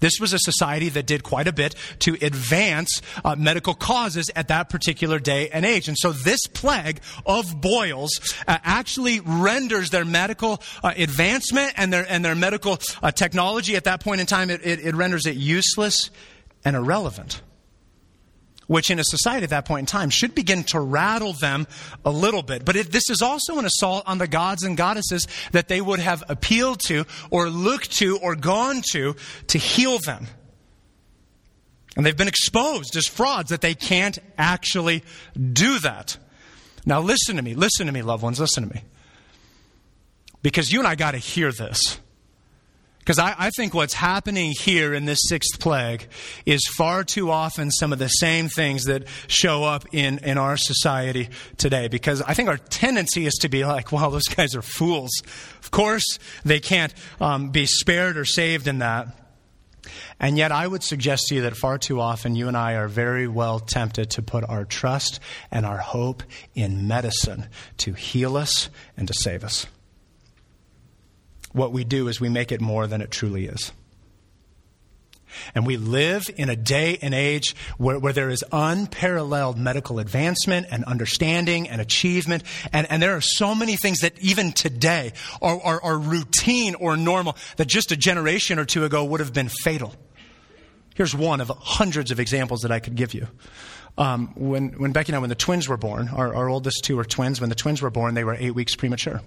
This 0.00 0.18
was 0.20 0.32
a 0.32 0.38
society 0.38 0.88
that 0.90 1.06
did 1.06 1.22
quite 1.22 1.46
a 1.46 1.52
bit 1.52 1.74
to 2.00 2.16
advance 2.20 3.02
uh, 3.24 3.36
medical 3.36 3.74
causes 3.74 4.30
at 4.34 4.48
that 4.48 4.68
particular 4.68 5.18
day 5.18 5.48
and 5.50 5.64
age. 5.64 5.88
And 5.88 5.96
so 5.98 6.12
this 6.12 6.46
plague 6.46 7.00
of 7.26 7.60
boils 7.60 8.34
uh, 8.48 8.58
actually 8.64 9.20
renders 9.20 9.90
their 9.90 10.04
medical 10.04 10.62
uh, 10.82 10.92
advancement 10.96 11.74
and 11.76 11.92
their, 11.92 12.06
and 12.10 12.24
their 12.24 12.34
medical 12.34 12.78
uh, 13.02 13.10
technology 13.12 13.76
at 13.76 13.84
that 13.84 14.02
point 14.02 14.20
in 14.20 14.26
time, 14.26 14.50
it, 14.50 14.60
it, 14.64 14.80
it 14.80 14.94
renders 14.94 15.26
it 15.26 15.36
useless 15.36 16.10
and 16.64 16.76
irrelevant 16.76 17.42
which 18.72 18.90
in 18.90 18.98
a 18.98 19.04
society 19.04 19.44
at 19.44 19.50
that 19.50 19.66
point 19.66 19.80
in 19.80 19.86
time 19.86 20.08
should 20.08 20.34
begin 20.34 20.64
to 20.64 20.80
rattle 20.80 21.34
them 21.34 21.66
a 22.06 22.10
little 22.10 22.42
bit. 22.42 22.64
But 22.64 22.74
it, 22.74 22.90
this 22.90 23.10
is 23.10 23.20
also 23.20 23.58
an 23.58 23.66
assault 23.66 24.04
on 24.06 24.16
the 24.16 24.26
gods 24.26 24.62
and 24.62 24.78
goddesses 24.78 25.28
that 25.50 25.68
they 25.68 25.82
would 25.82 26.00
have 26.00 26.24
appealed 26.30 26.80
to 26.86 27.04
or 27.30 27.50
looked 27.50 27.92
to 27.98 28.18
or 28.18 28.34
gone 28.34 28.80
to 28.92 29.14
to 29.48 29.58
heal 29.58 29.98
them. 29.98 30.26
And 31.96 32.06
they've 32.06 32.16
been 32.16 32.28
exposed 32.28 32.96
as 32.96 33.06
frauds 33.06 33.50
that 33.50 33.60
they 33.60 33.74
can't 33.74 34.18
actually 34.38 35.04
do 35.36 35.78
that. 35.80 36.16
Now, 36.86 37.02
listen 37.02 37.36
to 37.36 37.42
me, 37.42 37.54
listen 37.54 37.86
to 37.88 37.92
me, 37.92 38.00
loved 38.00 38.22
ones, 38.22 38.40
listen 38.40 38.66
to 38.66 38.74
me. 38.74 38.82
Because 40.42 40.72
you 40.72 40.78
and 40.78 40.88
I 40.88 40.94
got 40.94 41.10
to 41.10 41.18
hear 41.18 41.52
this. 41.52 41.98
Because 43.02 43.18
I, 43.18 43.34
I, 43.36 43.50
think 43.50 43.74
what's 43.74 43.94
happening 43.94 44.52
here 44.52 44.94
in 44.94 45.06
this 45.06 45.18
sixth 45.22 45.58
plague 45.58 46.06
is 46.46 46.60
far 46.76 47.02
too 47.02 47.32
often 47.32 47.72
some 47.72 47.92
of 47.92 47.98
the 47.98 48.06
same 48.06 48.48
things 48.48 48.84
that 48.84 49.08
show 49.26 49.64
up 49.64 49.84
in, 49.90 50.18
in 50.18 50.38
our 50.38 50.56
society 50.56 51.28
today. 51.56 51.88
Because 51.88 52.22
I 52.22 52.34
think 52.34 52.48
our 52.48 52.58
tendency 52.58 53.26
is 53.26 53.34
to 53.40 53.48
be 53.48 53.64
like, 53.64 53.90
well, 53.90 54.12
those 54.12 54.28
guys 54.28 54.54
are 54.54 54.62
fools. 54.62 55.10
Of 55.58 55.72
course, 55.72 56.20
they 56.44 56.60
can't 56.60 56.94
um, 57.20 57.50
be 57.50 57.66
spared 57.66 58.16
or 58.16 58.24
saved 58.24 58.68
in 58.68 58.78
that. 58.78 59.08
And 60.20 60.38
yet, 60.38 60.52
I 60.52 60.68
would 60.68 60.84
suggest 60.84 61.26
to 61.26 61.34
you 61.34 61.40
that 61.40 61.56
far 61.56 61.78
too 61.78 62.00
often 62.00 62.36
you 62.36 62.46
and 62.46 62.56
I 62.56 62.74
are 62.74 62.86
very 62.86 63.26
well 63.26 63.58
tempted 63.58 64.10
to 64.10 64.22
put 64.22 64.48
our 64.48 64.64
trust 64.64 65.18
and 65.50 65.66
our 65.66 65.78
hope 65.78 66.22
in 66.54 66.86
medicine 66.86 67.48
to 67.78 67.94
heal 67.94 68.36
us 68.36 68.70
and 68.96 69.08
to 69.08 69.14
save 69.14 69.42
us 69.42 69.66
what 71.52 71.72
we 71.72 71.84
do 71.84 72.08
is 72.08 72.20
we 72.20 72.28
make 72.28 72.52
it 72.52 72.60
more 72.60 72.86
than 72.86 73.00
it 73.00 73.10
truly 73.10 73.46
is. 73.46 73.72
And 75.54 75.66
we 75.66 75.76
live 75.76 76.28
in 76.36 76.50
a 76.50 76.56
day 76.56 76.98
and 77.00 77.14
age 77.14 77.56
where, 77.78 77.98
where 77.98 78.12
there 78.12 78.30
is 78.30 78.44
unparalleled 78.52 79.58
medical 79.58 79.98
advancement 79.98 80.66
and 80.70 80.84
understanding 80.84 81.68
and 81.68 81.80
achievement. 81.80 82.42
And, 82.72 82.86
and 82.90 83.02
there 83.02 83.16
are 83.16 83.20
so 83.20 83.54
many 83.54 83.76
things 83.76 84.00
that 84.00 84.18
even 84.20 84.52
today 84.52 85.12
are, 85.40 85.60
are, 85.60 85.82
are 85.82 85.98
routine 85.98 86.74
or 86.74 86.96
normal 86.96 87.36
that 87.56 87.66
just 87.66 87.92
a 87.92 87.96
generation 87.96 88.58
or 88.58 88.64
two 88.64 88.84
ago 88.84 89.04
would 89.04 89.20
have 89.20 89.32
been 89.32 89.48
fatal. 89.48 89.94
Here's 90.94 91.14
one 91.14 91.40
of 91.40 91.48
hundreds 91.48 92.10
of 92.10 92.20
examples 92.20 92.60
that 92.60 92.70
I 92.70 92.78
could 92.78 92.94
give 92.94 93.14
you. 93.14 93.26
Um, 93.96 94.32
when, 94.36 94.70
when 94.78 94.92
Becky 94.92 95.12
and 95.12 95.16
I, 95.16 95.18
when 95.20 95.28
the 95.28 95.34
twins 95.34 95.68
were 95.68 95.76
born, 95.76 96.08
our, 96.08 96.34
our 96.34 96.48
oldest 96.48 96.84
two 96.84 96.96
were 96.96 97.04
twins, 97.04 97.40
when 97.40 97.50
the 97.50 97.54
twins 97.54 97.82
were 97.82 97.90
born, 97.90 98.14
they 98.14 98.24
were 98.24 98.34
eight 98.34 98.54
weeks 98.54 98.74
premature 98.74 99.20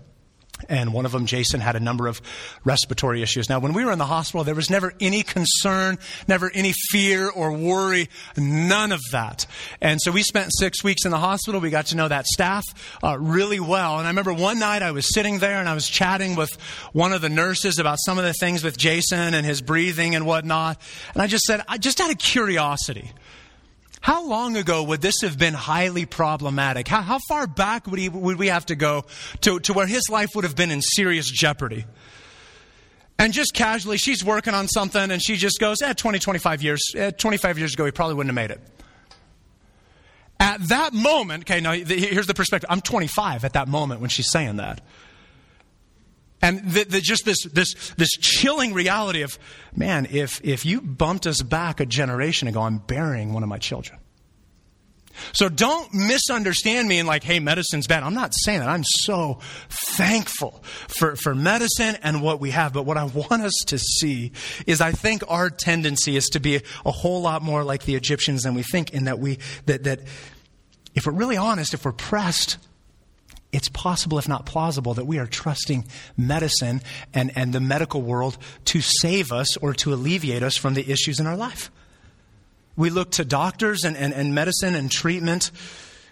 and 0.70 0.94
one 0.94 1.06
of 1.06 1.12
them, 1.12 1.26
Jason, 1.26 1.60
had 1.60 1.76
a 1.76 1.80
number 1.80 2.08
of 2.08 2.22
respiratory 2.64 3.22
issues. 3.22 3.50
Now, 3.50 3.60
when 3.60 3.74
we 3.74 3.86
were 3.86 3.92
in 3.92 4.00
the 4.00 4.06
hospital, 4.06 4.44
there 4.44 4.56
was 4.56 4.70
never 4.70 4.94
any 5.00 5.24
concern, 5.24 5.98
never 6.28 6.50
any 6.54 6.74
fear 6.92 7.30
or 7.30 7.52
worry, 7.52 8.10
none 8.38 8.92
of 8.92 9.02
that. 9.12 9.46
And 9.82 10.02
so 10.02 10.12
we 10.12 10.24
spent 10.24 10.52
six 10.58 10.84
weeks 10.84 11.06
in 11.06 11.12
the 11.12 11.18
hospital. 11.18 11.60
We 11.60 11.70
got 11.70 11.88
to 11.88 11.98
know 11.98 12.08
that 12.08 12.26
staff 12.26 12.64
uh, 13.04 13.18
really 13.20 13.60
well. 13.60 13.98
And 13.98 14.08
I 14.08 14.10
remember 14.10 14.34
one 14.34 14.60
night 14.60 14.82
I 14.82 14.92
was 14.92 15.14
sitting 15.14 15.40
there 15.40 15.60
and 15.60 15.70
I 15.70 15.74
was 15.74 15.88
chatting 15.88 16.36
with 16.36 16.56
one 16.94 17.14
of 17.14 17.22
the 17.22 17.30
nurses 17.30 17.80
about 17.80 17.98
some 18.06 18.18
of 18.18 18.24
the 18.24 18.34
things 18.34 18.64
with 18.64 18.78
Jason 18.78 19.34
and 19.34 19.46
his 19.46 19.62
breathing 19.62 20.16
and 20.16 20.26
whatnot. 20.26 20.80
And 21.14 21.22
I 21.22 21.28
just 21.28 21.46
said, 21.46 21.64
I 21.68 21.78
just 21.78 22.00
out 22.00 22.12
of 22.12 22.18
curiosity, 22.18 23.12
how 24.06 24.24
long 24.24 24.56
ago 24.56 24.84
would 24.84 25.02
this 25.02 25.22
have 25.22 25.36
been 25.36 25.56
highly 25.56 26.06
problematic? 26.06 26.88
How, 26.88 27.02
how 27.02 27.18
far 27.28 27.48
back 27.48 27.88
would, 27.88 27.98
he, 27.98 28.08
would 28.08 28.38
we 28.38 28.50
have 28.50 28.68
to 28.68 28.76
go 28.76 29.06
to, 29.42 29.60
to 29.62 29.74
where 29.74 29.88
his 29.88 30.12
life 30.12 30.36
would 30.36 30.44
have 30.44 30.56
been 30.56 30.70
in 30.70 30.84
serious 30.84 31.28
jeopardy? 31.28 31.86
And 33.18 33.34
just 33.34 33.56
casually, 33.56 33.98
she's 33.98 34.24
working 34.24 34.54
on 34.54 34.68
something 34.68 35.10
and 35.10 35.20
she 35.24 35.38
just 35.38 35.60
goes, 35.60 35.82
eh, 35.82 35.94
20, 35.94 36.20
25 36.20 36.62
years, 36.62 36.84
eh, 36.96 37.10
25 37.10 37.58
years 37.58 37.74
ago, 37.74 37.84
he 37.84 37.90
probably 37.90 38.14
wouldn't 38.14 38.30
have 38.30 38.36
made 38.36 38.52
it. 38.52 38.62
At 40.40 40.68
that 40.68 40.94
moment, 40.94 41.50
okay, 41.50 41.60
now 41.60 41.72
here's 41.72 42.28
the 42.28 42.36
perspective. 42.36 42.70
I'm 42.70 42.82
25 42.82 43.44
at 43.44 43.54
that 43.54 43.68
moment 43.68 44.02
when 44.02 44.12
she's 44.12 44.30
saying 44.30 44.58
that. 44.58 44.82
And 46.46 46.60
the, 46.64 46.84
the, 46.84 47.02
just 47.02 47.26
this, 47.26 47.42
this, 47.46 47.74
this 47.98 48.12
chilling 48.20 48.76
reality 48.76 49.24
of, 49.24 49.40
man, 49.76 50.08
if, 50.12 50.40
if 50.44 50.64
you 50.64 50.80
bumped 50.80 51.26
us 51.26 51.42
back 51.42 51.80
a 51.80 51.88
generation 51.88 52.48
ago, 52.48 52.62
I'm 52.62 52.78
burying 52.78 53.34
one 53.34 53.42
of 53.42 53.50
my 53.50 53.58
children. 53.58 53.98
So 55.34 55.50
don't 55.50 55.94
misunderstand 55.94 56.88
me 56.88 57.00
and 57.00 57.08
like, 57.08 57.24
hey, 57.24 57.40
medicine's 57.40 57.88
bad. 57.88 58.04
I'm 58.04 58.14
not 58.14 58.34
saying 58.34 58.60
that. 58.60 58.70
I'm 58.70 58.84
so 58.84 59.40
thankful 59.70 60.64
for, 60.88 61.16
for 61.16 61.36
medicine 61.36 61.98
and 62.04 62.22
what 62.22 62.40
we 62.40 62.52
have. 62.52 62.74
But 62.74 62.84
what 62.84 62.98
I 62.98 63.06
want 63.06 63.42
us 63.42 63.56
to 63.68 63.78
see 63.78 64.32
is 64.66 64.82
I 64.82 64.92
think 64.92 65.24
our 65.28 65.50
tendency 65.50 66.16
is 66.16 66.28
to 66.30 66.40
be 66.40 66.62
a 66.86 66.92
whole 66.92 67.22
lot 67.22 67.42
more 67.42 67.64
like 67.64 67.84
the 67.84 67.96
Egyptians 67.96 68.44
than 68.44 68.54
we 68.54 68.64
think 68.64 68.94
in 68.94 69.06
that 69.06 69.20
we, 69.20 69.40
that, 69.66 69.84
that 69.84 70.02
if 70.94 71.06
we're 71.06 71.14
really 71.14 71.38
honest, 71.38 71.74
if 71.74 71.86
we're 71.86 71.92
pressed, 71.92 72.58
it's 73.52 73.70
possible, 73.70 74.18
if 74.18 74.28
not 74.28 74.46
plausible, 74.46 74.96
that 74.96 75.06
we 75.06 75.18
are 75.18 75.28
trusting 75.28 75.86
medicine 76.18 76.82
and, 77.14 77.32
and 77.36 77.54
the 77.54 77.62
medical 77.62 78.02
world 78.02 78.38
to 78.66 78.82
save 78.82 79.32
us 79.32 79.56
or 79.58 79.74
to 79.76 79.94
alleviate 79.94 80.44
us 80.44 80.58
from 80.58 80.74
the 80.74 80.92
issues 80.92 81.20
in 81.20 81.28
our 81.28 81.38
life. 81.38 81.72
We 82.76 82.90
look 82.90 83.12
to 83.12 83.26
doctors 83.26 83.84
and, 83.84 83.96
and, 83.96 84.14
and 84.14 84.36
medicine 84.36 84.76
and 84.76 84.92
treatment, 84.92 85.52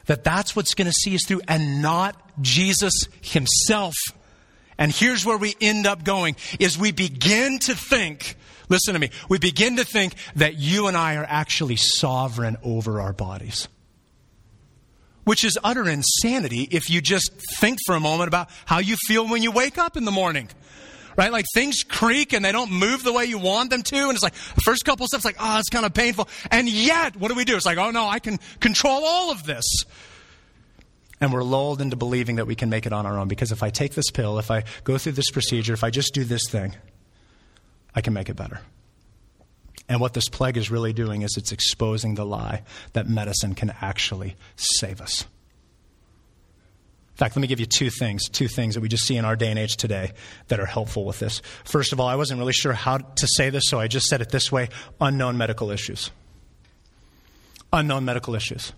that 0.05 0.23
that's 0.23 0.55
what's 0.55 0.73
going 0.73 0.87
to 0.87 0.93
see 0.93 1.15
us 1.15 1.21
through, 1.25 1.41
and 1.47 1.81
not 1.81 2.15
Jesus 2.41 2.93
himself. 3.21 3.95
And 4.77 4.91
here's 4.91 5.25
where 5.25 5.37
we 5.37 5.55
end 5.61 5.85
up 5.85 6.03
going 6.03 6.35
is 6.59 6.77
we 6.77 6.91
begin 6.91 7.59
to 7.59 7.75
think, 7.75 8.35
listen 8.69 8.93
to 8.93 8.99
me, 8.99 9.11
we 9.29 9.39
begin 9.39 9.77
to 9.77 9.83
think 9.83 10.15
that 10.35 10.55
you 10.57 10.87
and 10.87 10.97
I 10.97 11.15
are 11.17 11.25
actually 11.27 11.75
sovereign 11.75 12.57
over 12.63 13.01
our 13.01 13.13
bodies 13.13 13.67
which 15.25 15.43
is 15.43 15.57
utter 15.63 15.87
insanity 15.87 16.67
if 16.71 16.89
you 16.89 17.01
just 17.01 17.31
think 17.57 17.79
for 17.85 17.95
a 17.95 17.99
moment 17.99 18.27
about 18.27 18.49
how 18.65 18.79
you 18.79 18.95
feel 19.07 19.27
when 19.27 19.41
you 19.41 19.51
wake 19.51 19.77
up 19.77 19.95
in 19.97 20.05
the 20.05 20.11
morning. 20.11 20.49
Right? 21.15 21.31
Like 21.31 21.45
things 21.53 21.83
creak 21.83 22.33
and 22.33 22.43
they 22.43 22.51
don't 22.51 22.71
move 22.71 23.03
the 23.03 23.13
way 23.13 23.25
you 23.25 23.37
want 23.37 23.69
them 23.69 23.83
to. 23.83 23.95
And 23.95 24.11
it's 24.13 24.23
like 24.23 24.33
first 24.35 24.85
couple 24.85 25.05
steps, 25.07 25.25
like, 25.25 25.37
oh, 25.39 25.59
it's 25.59 25.69
kind 25.69 25.85
of 25.85 25.93
painful. 25.93 26.27
And 26.49 26.67
yet, 26.67 27.15
what 27.15 27.27
do 27.29 27.35
we 27.35 27.45
do? 27.45 27.55
It's 27.55 27.65
like, 27.65 27.77
oh 27.77 27.91
no, 27.91 28.07
I 28.07 28.19
can 28.19 28.39
control 28.59 29.03
all 29.05 29.31
of 29.31 29.43
this. 29.43 29.65
And 31.21 31.31
we're 31.31 31.43
lulled 31.43 31.81
into 31.81 31.95
believing 31.95 32.35
that 32.35 32.47
we 32.47 32.55
can 32.55 32.69
make 32.69 32.85
it 32.85 32.91
on 32.91 33.05
our 33.05 33.17
own 33.17 33.27
because 33.27 33.51
if 33.51 33.63
I 33.63 33.69
take 33.69 33.93
this 33.93 34.09
pill, 34.11 34.39
if 34.39 34.51
I 34.51 34.63
go 34.83 34.97
through 34.97 35.13
this 35.13 35.29
procedure, 35.31 35.73
if 35.73 35.83
I 35.83 35.89
just 35.89 36.13
do 36.13 36.23
this 36.23 36.41
thing, 36.49 36.75
I 37.95 38.01
can 38.01 38.13
make 38.13 38.29
it 38.29 38.35
better. 38.35 38.59
And 39.87 40.01
what 40.01 40.13
this 40.13 40.29
plague 40.29 40.57
is 40.57 40.71
really 40.71 40.93
doing 40.93 41.21
is 41.21 41.35
it's 41.37 41.51
exposing 41.51 42.15
the 42.15 42.25
lie 42.25 42.63
that 42.93 43.07
medicine 43.07 43.53
can 43.55 43.73
actually 43.81 44.35
save 44.55 45.01
us. 45.01 45.25
In 47.13 47.17
fact, 47.17 47.35
let 47.35 47.41
me 47.41 47.47
give 47.47 47.59
you 47.59 47.67
two 47.67 47.91
things, 47.91 48.27
two 48.27 48.47
things 48.47 48.73
that 48.73 48.81
we 48.81 48.89
just 48.89 49.05
see 49.05 49.17
in 49.17 49.23
our 49.23 49.35
day 49.35 49.49
and 49.49 49.59
age 49.59 49.77
today 49.77 50.13
that 50.47 50.59
are 50.59 50.65
helpful 50.65 51.05
with 51.05 51.19
this. 51.19 51.43
First 51.63 51.93
of 51.93 51.99
all, 51.99 52.07
I 52.07 52.15
wasn't 52.15 52.39
really 52.39 52.53
sure 52.53 52.73
how 52.73 52.97
to 52.97 53.27
say 53.27 53.51
this, 53.51 53.65
so 53.67 53.79
I 53.79 53.87
just 53.87 54.07
said 54.07 54.21
it 54.21 54.29
this 54.29 54.51
way 54.51 54.69
unknown 54.99 55.37
medical 55.37 55.69
issues. 55.69 56.09
Unknown 57.71 58.03
medical 58.03 58.33
issues. 58.33 58.73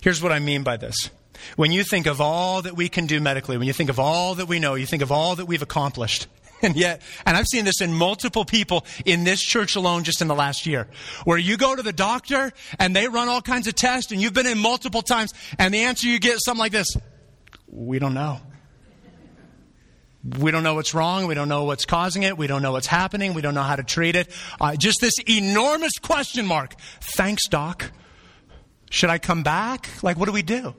Here's 0.00 0.22
what 0.22 0.32
I 0.32 0.38
mean 0.38 0.62
by 0.62 0.78
this. 0.78 1.10
When 1.56 1.70
you 1.70 1.84
think 1.84 2.06
of 2.06 2.18
all 2.18 2.62
that 2.62 2.76
we 2.76 2.88
can 2.88 3.06
do 3.06 3.20
medically, 3.20 3.58
when 3.58 3.66
you 3.66 3.74
think 3.74 3.90
of 3.90 4.00
all 4.00 4.36
that 4.36 4.48
we 4.48 4.58
know, 4.58 4.74
you 4.74 4.86
think 4.86 5.02
of 5.02 5.12
all 5.12 5.36
that 5.36 5.44
we've 5.44 5.60
accomplished, 5.60 6.28
And 6.62 6.74
yet, 6.74 7.02
and 7.26 7.36
I've 7.36 7.46
seen 7.46 7.66
this 7.66 7.82
in 7.82 7.92
multiple 7.92 8.46
people 8.46 8.86
in 9.04 9.24
this 9.24 9.42
church 9.42 9.76
alone 9.76 10.04
just 10.04 10.22
in 10.22 10.28
the 10.28 10.34
last 10.34 10.64
year, 10.66 10.88
where 11.24 11.36
you 11.36 11.58
go 11.58 11.76
to 11.76 11.82
the 11.82 11.92
doctor 11.92 12.50
and 12.78 12.96
they 12.96 13.08
run 13.08 13.28
all 13.28 13.42
kinds 13.42 13.66
of 13.66 13.74
tests 13.74 14.10
and 14.10 14.22
you've 14.22 14.32
been 14.32 14.46
in 14.46 14.58
multiple 14.58 15.02
times 15.02 15.34
and 15.58 15.74
the 15.74 15.80
answer 15.80 16.08
you 16.08 16.18
get 16.18 16.36
is 16.36 16.44
something 16.44 16.60
like 16.60 16.72
this. 16.72 16.96
We 17.76 17.98
don't 17.98 18.14
know. 18.14 18.40
We 20.38 20.50
don't 20.50 20.62
know 20.62 20.74
what's 20.74 20.94
wrong. 20.94 21.26
We 21.26 21.34
don't 21.34 21.48
know 21.48 21.64
what's 21.64 21.84
causing 21.84 22.22
it. 22.22 22.38
We 22.38 22.46
don't 22.46 22.62
know 22.62 22.72
what's 22.72 22.86
happening. 22.86 23.34
We 23.34 23.42
don't 23.42 23.54
know 23.54 23.62
how 23.62 23.76
to 23.76 23.84
treat 23.84 24.16
it. 24.16 24.30
Uh, 24.58 24.74
just 24.76 24.98
this 25.00 25.12
enormous 25.28 25.92
question 26.00 26.46
mark. 26.46 26.74
Thanks, 27.00 27.46
doc. 27.48 27.92
Should 28.90 29.10
I 29.10 29.18
come 29.18 29.42
back? 29.42 29.90
Like, 30.02 30.16
what 30.16 30.24
do 30.24 30.32
we 30.32 30.42
do? 30.42 30.74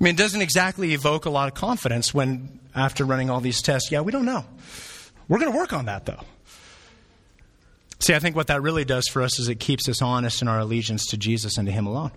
I 0.00 0.04
mean, 0.04 0.14
it 0.14 0.16
doesn't 0.16 0.40
exactly 0.40 0.94
evoke 0.94 1.26
a 1.26 1.30
lot 1.30 1.48
of 1.48 1.54
confidence 1.54 2.14
when, 2.14 2.60
after 2.74 3.04
running 3.04 3.28
all 3.28 3.40
these 3.40 3.60
tests, 3.60 3.90
yeah, 3.90 4.00
we 4.00 4.12
don't 4.12 4.24
know. 4.24 4.44
We're 5.26 5.40
going 5.40 5.50
to 5.50 5.58
work 5.58 5.72
on 5.72 5.86
that, 5.86 6.06
though. 6.06 6.20
See, 7.98 8.14
I 8.14 8.20
think 8.20 8.36
what 8.36 8.46
that 8.46 8.62
really 8.62 8.84
does 8.84 9.08
for 9.08 9.22
us 9.22 9.40
is 9.40 9.48
it 9.48 9.58
keeps 9.58 9.88
us 9.88 10.00
honest 10.00 10.40
in 10.40 10.46
our 10.46 10.60
allegiance 10.60 11.06
to 11.06 11.16
Jesus 11.16 11.58
and 11.58 11.66
to 11.66 11.72
Him 11.72 11.86
alone. 11.86 12.12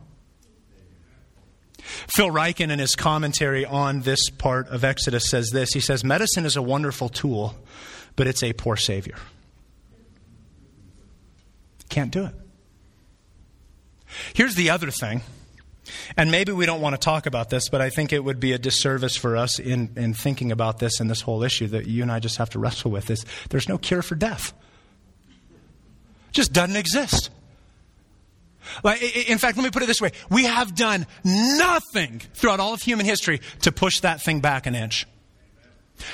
Phil 2.08 2.30
Ryken, 2.30 2.72
in 2.72 2.80
his 2.80 2.96
commentary 2.96 3.66
on 3.66 4.02
this 4.02 4.30
part 4.30 4.68
of 4.70 4.84
Exodus, 4.84 5.30
says 5.30 5.50
this 5.52 5.74
He 5.74 5.80
says, 5.80 6.04
Medicine 6.04 6.46
is 6.46 6.56
a 6.56 6.62
wonderful 6.62 7.10
tool, 7.10 7.56
but 8.16 8.28
it's 8.28 8.44
a 8.44 8.54
poor 8.54 8.76
Savior. 8.76 9.18
Can't 11.90 12.12
do 12.12 12.26
it. 12.26 12.34
Here's 14.34 14.56
the 14.56 14.70
other 14.70 14.92
thing 14.92 15.22
and 16.18 16.32
maybe 16.32 16.52
we 16.52 16.66
don't 16.66 16.82
want 16.82 16.94
to 16.94 17.00
talk 17.00 17.26
about 17.26 17.50
this, 17.50 17.70
but 17.70 17.82
I 17.82 17.90
think 17.90 18.14
it 18.14 18.24
would 18.24 18.40
be 18.40 18.54
a 18.54 18.58
disservice 18.58 19.16
for 19.16 19.38
us 19.38 19.60
in, 19.60 19.92
in 19.96 20.14
thinking 20.14 20.52
about 20.52 20.80
this 20.80 21.00
and 21.00 21.10
this 21.10 21.22
whole 21.22 21.44
issue 21.44 21.68
that 21.68 21.88
you 21.88 22.02
and 22.02 22.12
I 22.12 22.20
just 22.20 22.38
have 22.38 22.50
to 22.52 22.60
wrestle 22.60 22.92
with 22.92 23.10
is 23.10 23.26
there's 23.50 23.68
no 23.68 23.78
cure 23.78 24.02
for 24.02 24.16
death. 24.16 24.54
Just 26.32 26.54
doesn't 26.54 26.76
exist. 26.76 27.30
Like, 28.84 29.02
in 29.02 29.38
fact, 29.38 29.58
let 29.58 29.64
me 29.64 29.70
put 29.70 29.84
it 29.84 29.88
this 29.88 30.02
way. 30.02 30.12
We 30.30 30.46
have 30.46 30.76
done 30.76 31.06
nothing 31.24 32.20
throughout 32.34 32.60
all 32.60 32.74
of 32.74 32.82
human 32.82 33.06
history 33.06 33.42
to 33.62 33.72
push 33.72 34.00
that 34.02 34.22
thing 34.22 34.40
back 34.40 34.66
an 34.66 34.76
inch. 34.76 35.08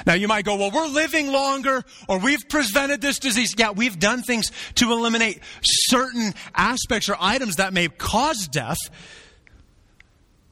Now 0.06 0.16
you 0.16 0.28
might 0.28 0.44
go, 0.44 0.58
well, 0.58 0.72
we're 0.72 0.88
living 0.88 1.32
longer 1.32 1.84
or 2.10 2.20
we've 2.20 2.50
prevented 2.50 3.00
this 3.00 3.20
disease. 3.20 3.56
Yeah, 3.58 3.72
we've 3.72 3.98
done 3.98 4.22
things 4.22 4.52
to 4.76 4.92
eliminate 4.92 5.40
certain 5.62 6.34
aspects 6.54 7.08
or 7.08 7.16
items 7.20 7.56
that 7.56 7.74
may 7.74 7.88
cause 7.88 8.48
death 8.50 8.78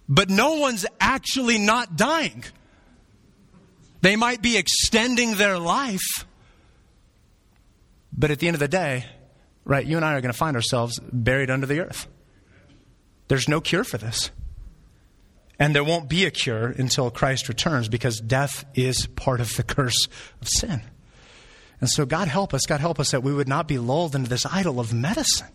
but 0.08 0.30
no 0.30 0.56
one's 0.56 0.86
actually 1.00 1.58
not 1.58 1.96
dying. 1.96 2.44
They 4.02 4.16
might 4.16 4.42
be 4.42 4.58
extending 4.58 5.36
their 5.36 5.58
life, 5.58 6.26
but 8.14 8.30
at 8.30 8.40
the 8.40 8.48
end 8.48 8.56
of 8.56 8.60
the 8.60 8.68
day, 8.68 9.06
right, 9.66 9.86
you 9.86 9.98
and 9.98 10.06
I 10.06 10.14
are 10.14 10.22
going 10.22 10.32
to 10.32 10.38
find 10.38 10.56
ourselves 10.56 11.00
buried 11.12 11.50
under 11.50 11.66
the 11.66 11.82
earth. 11.82 12.08
There's 13.28 13.50
no 13.50 13.60
cure 13.60 13.84
for 13.84 13.98
this. 13.98 14.32
And 15.58 15.74
there 15.74 15.84
won't 15.84 16.10
be 16.10 16.26
a 16.26 16.32
cure 16.32 16.68
until 16.68 17.10
Christ 17.10 17.48
returns 17.48 17.88
because 17.88 18.20
death 18.20 18.66
is 18.76 19.08
part 19.08 19.40
of 19.40 19.56
the 19.56 19.64
curse 19.64 20.08
of 20.42 20.48
sin. 20.48 20.82
And 21.82 21.90
so, 21.90 22.06
God 22.06 22.28
help 22.28 22.54
us, 22.54 22.66
God 22.66 22.80
help 22.80 23.00
us 23.00 23.12
that 23.12 23.24
we 23.24 23.34
would 23.34 23.48
not 23.48 23.68
be 23.68 23.78
lulled 23.78 24.16
into 24.16 24.30
this 24.30 24.46
idol 24.46 24.80
of 24.80 24.94
medicine. 24.94 25.50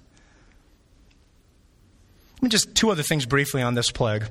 Let 2.37 2.43
me 2.43 2.49
just 2.49 2.75
two 2.75 2.91
other 2.91 3.03
things 3.03 3.27
briefly 3.27 3.63
on 3.63 3.75
this 3.75 3.91
plague. 3.91 4.25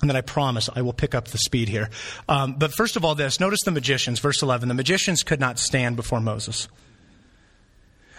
And 0.00 0.08
then 0.08 0.16
I 0.16 0.20
promise 0.20 0.68
I 0.74 0.82
will 0.82 0.92
pick 0.92 1.14
up 1.14 1.28
the 1.28 1.38
speed 1.38 1.68
here. 1.68 1.90
Um, 2.28 2.54
but 2.54 2.72
first 2.72 2.96
of 2.96 3.04
all, 3.04 3.14
this 3.14 3.40
notice 3.40 3.60
the 3.64 3.70
magicians, 3.70 4.20
verse 4.20 4.42
11. 4.42 4.68
The 4.68 4.74
magicians 4.74 5.22
could 5.22 5.40
not 5.40 5.58
stand 5.58 5.96
before 5.96 6.20
Moses. 6.20 6.68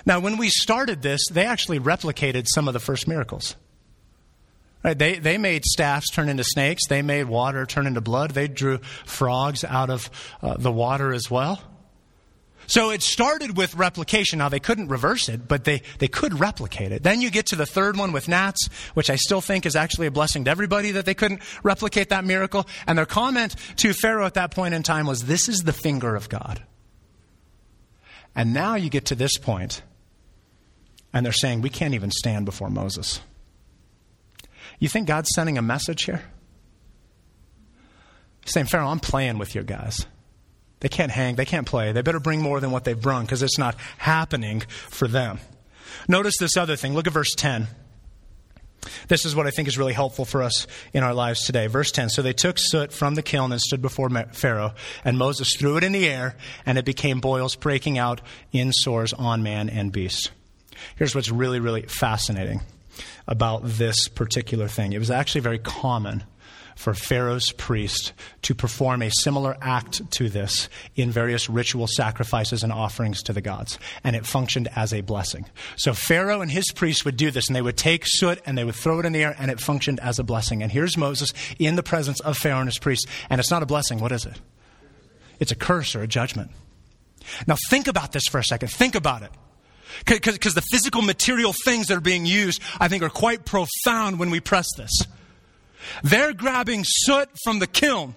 Now, 0.05 0.19
when 0.19 0.37
we 0.37 0.49
started 0.49 1.01
this, 1.01 1.21
they 1.31 1.45
actually 1.45 1.79
replicated 1.79 2.45
some 2.47 2.67
of 2.67 2.73
the 2.73 2.79
first 2.79 3.07
miracles. 3.07 3.55
Right? 4.83 4.97
They, 4.97 5.19
they 5.19 5.37
made 5.37 5.65
staffs 5.65 6.09
turn 6.09 6.29
into 6.29 6.43
snakes, 6.43 6.87
they 6.87 7.01
made 7.01 7.25
water 7.25 7.65
turn 7.65 7.85
into 7.85 8.01
blood, 8.01 8.31
they 8.31 8.47
drew 8.47 8.77
frogs 9.05 9.63
out 9.63 9.89
of 9.89 10.09
uh, 10.41 10.55
the 10.57 10.71
water 10.71 11.13
as 11.13 11.29
well. 11.29 11.61
So 12.69 12.91
it 12.91 13.01
started 13.01 13.57
with 13.57 13.73
replication. 13.73 14.37
Now 14.37 14.49
they 14.49 14.59
couldn't 14.59 14.89
reverse 14.89 15.27
it, 15.27 15.47
but 15.47 15.63
they, 15.63 15.81
they 15.97 16.07
could 16.07 16.39
replicate 16.39 16.91
it. 16.91 17.01
Then 17.01 17.19
you 17.19 17.31
get 17.31 17.47
to 17.47 17.55
the 17.55 17.65
third 17.65 17.97
one 17.97 18.11
with 18.11 18.27
gnats, 18.27 18.69
which 18.93 19.09
I 19.09 19.15
still 19.15 19.41
think 19.41 19.65
is 19.65 19.75
actually 19.75 20.05
a 20.05 20.11
blessing 20.11 20.45
to 20.45 20.51
everybody 20.51 20.91
that 20.91 21.05
they 21.05 21.15
couldn't 21.15 21.41
replicate 21.63 22.09
that 22.09 22.25
miracle. 22.25 22.67
And 22.85 22.95
their 22.95 23.07
comment 23.07 23.55
to 23.77 23.91
Pharaoh 23.93 24.27
at 24.27 24.35
that 24.35 24.51
point 24.51 24.75
in 24.75 24.83
time 24.83 25.07
was, 25.07 25.23
This 25.23 25.49
is 25.49 25.61
the 25.61 25.73
finger 25.73 26.15
of 26.15 26.29
God. 26.29 26.61
And 28.35 28.53
now 28.53 28.75
you 28.75 28.91
get 28.91 29.05
to 29.05 29.15
this 29.15 29.37
point, 29.39 29.81
and 31.13 31.25
they're 31.25 31.33
saying, 31.33 31.61
We 31.61 31.69
can't 31.69 31.93
even 31.93 32.11
stand 32.11 32.45
before 32.45 32.69
Moses. 32.69 33.21
You 34.79 34.87
think 34.87 35.07
God's 35.07 35.29
sending 35.33 35.57
a 35.57 35.61
message 35.61 36.03
here? 36.03 36.23
He's 38.43 38.53
saying, 38.53 38.67
Pharaoh, 38.67 38.87
I'm 38.87 38.99
playing 38.99 39.37
with 39.37 39.55
you 39.55 39.63
guys. 39.63 40.05
They 40.79 40.89
can't 40.89 41.11
hang, 41.11 41.35
they 41.35 41.45
can't 41.45 41.67
play. 41.67 41.91
They 41.91 42.01
better 42.01 42.21
bring 42.21 42.41
more 42.41 42.59
than 42.59 42.71
what 42.71 42.85
they've 42.85 42.99
brung 42.99 43.25
because 43.25 43.43
it's 43.43 43.57
not 43.57 43.75
happening 43.97 44.61
for 44.89 45.07
them. 45.07 45.39
Notice 46.07 46.37
this 46.37 46.55
other 46.55 46.77
thing. 46.77 46.93
Look 46.93 47.07
at 47.07 47.13
verse 47.13 47.33
10. 47.35 47.67
This 49.09 49.25
is 49.25 49.35
what 49.35 49.45
I 49.45 49.51
think 49.51 49.67
is 49.67 49.77
really 49.77 49.93
helpful 49.93 50.23
for 50.23 50.41
us 50.41 50.65
in 50.93 51.03
our 51.03 51.13
lives 51.13 51.45
today. 51.45 51.67
Verse 51.67 51.91
10 51.91 52.09
So 52.09 52.21
they 52.21 52.31
took 52.31 52.57
soot 52.57 52.93
from 52.93 53.15
the 53.15 53.21
kiln 53.21 53.51
and 53.51 53.59
stood 53.59 53.81
before 53.81 54.09
Pharaoh, 54.31 54.73
and 55.03 55.17
Moses 55.17 55.53
threw 55.55 55.75
it 55.75 55.83
in 55.83 55.91
the 55.91 56.07
air, 56.07 56.35
and 56.65 56.77
it 56.77 56.85
became 56.85 57.19
boils 57.19 57.55
breaking 57.55 57.97
out 57.97 58.21
in 58.53 58.71
sores 58.71 59.11
on 59.11 59.43
man 59.43 59.67
and 59.69 59.91
beast. 59.91 60.31
Here's 60.95 61.15
what's 61.15 61.31
really, 61.31 61.59
really 61.59 61.83
fascinating 61.83 62.61
about 63.27 63.61
this 63.63 64.07
particular 64.07 64.67
thing 64.67 64.93
it 64.93 64.99
was 64.99 65.11
actually 65.11 65.41
very 65.41 65.59
common 65.59 66.23
for 66.79 66.93
Pharaoh's 66.93 67.51
priest 67.51 68.13
to 68.41 68.55
perform 68.55 69.01
a 69.01 69.11
similar 69.11 69.57
act 69.59 70.09
to 70.11 70.29
this 70.29 70.69
in 70.95 71.11
various 71.11 71.49
ritual 71.49 71.87
sacrifices 71.87 72.63
and 72.63 72.71
offerings 72.71 73.21
to 73.23 73.33
the 73.33 73.41
gods. 73.41 73.77
And 74.01 74.15
it 74.15 74.25
functioned 74.25 74.69
as 74.77 74.93
a 74.93 75.01
blessing. 75.01 75.45
So 75.75 75.93
Pharaoh 75.93 76.39
and 76.39 76.49
his 76.49 76.71
priests 76.71 77.03
would 77.03 77.17
do 77.17 77.31
this, 77.31 77.47
and 77.47 77.55
they 77.55 77.61
would 77.61 77.75
take 77.75 78.03
soot 78.05 78.39
and 78.45 78.57
they 78.57 78.63
would 78.63 78.75
throw 78.75 78.99
it 78.99 79.05
in 79.05 79.11
the 79.11 79.21
air, 79.21 79.35
and 79.37 79.51
it 79.51 79.59
functioned 79.59 79.99
as 79.99 80.19
a 80.19 80.23
blessing. 80.23 80.63
And 80.63 80.71
here's 80.71 80.95
Moses 80.95 81.33
in 81.59 81.75
the 81.75 81.83
presence 81.83 82.21
of 82.21 82.37
Pharaoh 82.37 82.61
and 82.61 82.69
his 82.69 82.79
priests. 82.79 83.05
And 83.29 83.39
it's 83.39 83.51
not 83.51 83.61
a 83.61 83.65
blessing. 83.65 83.99
What 83.99 84.13
is 84.13 84.25
it? 84.25 84.39
It's 85.37 85.51
a 85.51 85.55
curse 85.55 85.95
or 85.95 86.01
a 86.01 86.07
judgment. 86.07 86.51
Now, 87.45 87.57
think 87.69 87.89
about 87.89 88.13
this 88.13 88.27
for 88.27 88.39
a 88.39 88.43
second. 88.43 88.69
Think 88.69 88.95
about 88.95 89.23
it. 89.23 89.31
Because 90.05 90.53
the 90.53 90.63
physical 90.71 91.01
material 91.01 91.53
things 91.65 91.87
that 91.87 91.97
are 91.97 92.01
being 92.01 92.25
used, 92.25 92.61
I 92.79 92.87
think, 92.87 93.03
are 93.03 93.09
quite 93.09 93.45
profound 93.45 94.19
when 94.19 94.29
we 94.29 94.39
press 94.39 94.67
this. 94.77 94.91
They're 96.03 96.33
grabbing 96.33 96.83
soot 96.85 97.29
from 97.43 97.59
the 97.59 97.67
kiln. 97.67 98.15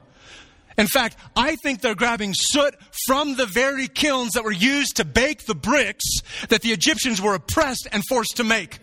In 0.79 0.87
fact, 0.87 1.17
I 1.37 1.57
think 1.57 1.81
they're 1.81 1.95
grabbing 1.95 2.33
soot 2.35 2.75
from 3.07 3.37
the 3.37 3.47
very 3.47 3.89
kilns 3.89 4.33
that 4.33 4.45
were 4.45 4.53
used 4.53 4.97
to 4.97 5.05
bake 5.05 5.45
the 5.47 5.55
bricks 5.55 6.05
that 6.49 6.63
the 6.63 6.71
Egyptians 6.71 7.21
were 7.21 7.35
oppressed 7.35 7.89
and 7.93 8.03
forced 8.09 8.37
to 8.39 8.45
make. 8.45 8.79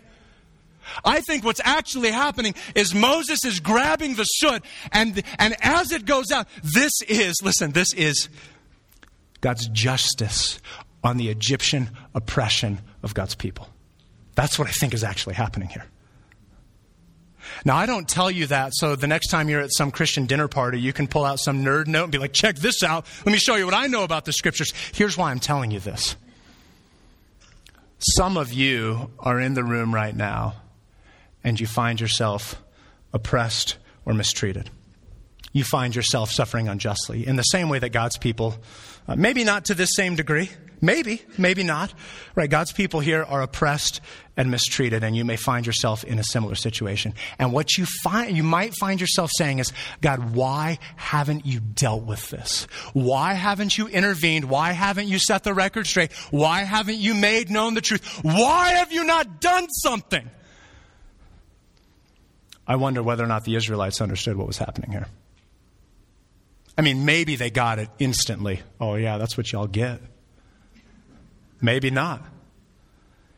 I 1.04 1.20
think 1.20 1.44
what's 1.44 1.60
actually 1.64 2.10
happening 2.10 2.54
is 2.74 2.94
Moses 2.94 3.44
is 3.44 3.60
grabbing 3.60 4.14
the 4.14 4.24
soot, 4.24 4.64
and, 4.92 5.22
and 5.38 5.54
as 5.60 5.92
it 5.92 6.04
goes 6.04 6.30
out, 6.32 6.48
this 6.62 6.92
is, 7.08 7.36
listen, 7.42 7.72
this 7.72 7.92
is 7.94 8.28
God's 9.40 9.68
justice 9.68 10.60
on 11.02 11.16
the 11.16 11.28
Egyptian 11.28 11.90
oppression 12.14 12.80
of 13.02 13.14
God's 13.14 13.34
people. 13.34 13.68
That's 14.34 14.58
what 14.58 14.68
I 14.68 14.72
think 14.72 14.94
is 14.94 15.04
actually 15.04 15.34
happening 15.34 15.68
here. 15.68 15.86
Now, 17.64 17.76
I 17.76 17.86
don't 17.86 18.08
tell 18.08 18.30
you 18.30 18.46
that 18.46 18.72
so 18.74 18.96
the 18.96 19.06
next 19.06 19.28
time 19.28 19.48
you're 19.48 19.60
at 19.60 19.72
some 19.72 19.90
Christian 19.90 20.26
dinner 20.26 20.48
party, 20.48 20.80
you 20.80 20.92
can 20.92 21.08
pull 21.08 21.24
out 21.24 21.40
some 21.40 21.64
nerd 21.64 21.86
note 21.86 22.04
and 22.04 22.12
be 22.12 22.18
like, 22.18 22.32
check 22.32 22.56
this 22.56 22.82
out. 22.82 23.06
Let 23.24 23.32
me 23.32 23.38
show 23.38 23.56
you 23.56 23.64
what 23.64 23.74
I 23.74 23.86
know 23.86 24.04
about 24.04 24.24
the 24.24 24.32
scriptures. 24.32 24.72
Here's 24.92 25.16
why 25.16 25.30
I'm 25.30 25.40
telling 25.40 25.70
you 25.70 25.80
this. 25.80 26.16
Some 27.98 28.36
of 28.36 28.52
you 28.52 29.10
are 29.18 29.40
in 29.40 29.54
the 29.54 29.64
room 29.64 29.94
right 29.94 30.14
now 30.14 30.54
and 31.44 31.58
you 31.58 31.66
find 31.66 32.00
yourself 32.00 32.62
oppressed 33.12 33.76
or 34.04 34.14
mistreated. 34.14 34.70
You 35.52 35.64
find 35.64 35.94
yourself 35.94 36.30
suffering 36.30 36.68
unjustly 36.68 37.26
in 37.26 37.36
the 37.36 37.42
same 37.42 37.68
way 37.68 37.78
that 37.78 37.90
God's 37.90 38.16
people, 38.16 38.56
uh, 39.08 39.16
maybe 39.16 39.44
not 39.44 39.66
to 39.66 39.74
this 39.74 39.90
same 39.94 40.14
degree, 40.14 40.50
Maybe, 40.80 41.22
maybe 41.36 41.62
not. 41.62 41.92
Right? 42.34 42.48
God's 42.48 42.72
people 42.72 43.00
here 43.00 43.22
are 43.22 43.42
oppressed 43.42 44.00
and 44.36 44.50
mistreated, 44.50 45.04
and 45.04 45.14
you 45.14 45.24
may 45.24 45.36
find 45.36 45.66
yourself 45.66 46.04
in 46.04 46.18
a 46.18 46.24
similar 46.24 46.54
situation. 46.54 47.14
And 47.38 47.52
what 47.52 47.76
you 47.76 47.84
find, 48.02 48.34
you 48.34 48.42
might 48.42 48.74
find 48.74 49.00
yourself 49.00 49.30
saying 49.36 49.58
is, 49.58 49.72
God, 50.00 50.34
why 50.34 50.78
haven't 50.96 51.44
you 51.44 51.60
dealt 51.60 52.04
with 52.04 52.30
this? 52.30 52.66
Why 52.94 53.34
haven't 53.34 53.76
you 53.76 53.88
intervened? 53.88 54.46
Why 54.46 54.72
haven't 54.72 55.08
you 55.08 55.18
set 55.18 55.44
the 55.44 55.52
record 55.52 55.86
straight? 55.86 56.12
Why 56.30 56.62
haven't 56.62 56.98
you 56.98 57.14
made 57.14 57.50
known 57.50 57.74
the 57.74 57.82
truth? 57.82 58.20
Why 58.22 58.70
have 58.74 58.92
you 58.92 59.04
not 59.04 59.40
done 59.40 59.68
something? 59.68 60.30
I 62.66 62.76
wonder 62.76 63.02
whether 63.02 63.24
or 63.24 63.26
not 63.26 63.44
the 63.44 63.56
Israelites 63.56 64.00
understood 64.00 64.36
what 64.36 64.46
was 64.46 64.56
happening 64.56 64.92
here. 64.92 65.06
I 66.78 66.82
mean, 66.82 67.04
maybe 67.04 67.36
they 67.36 67.50
got 67.50 67.78
it 67.78 67.90
instantly. 67.98 68.62
Oh, 68.80 68.94
yeah, 68.94 69.18
that's 69.18 69.36
what 69.36 69.52
y'all 69.52 69.66
get. 69.66 70.00
Maybe 71.60 71.90
not. 71.90 72.24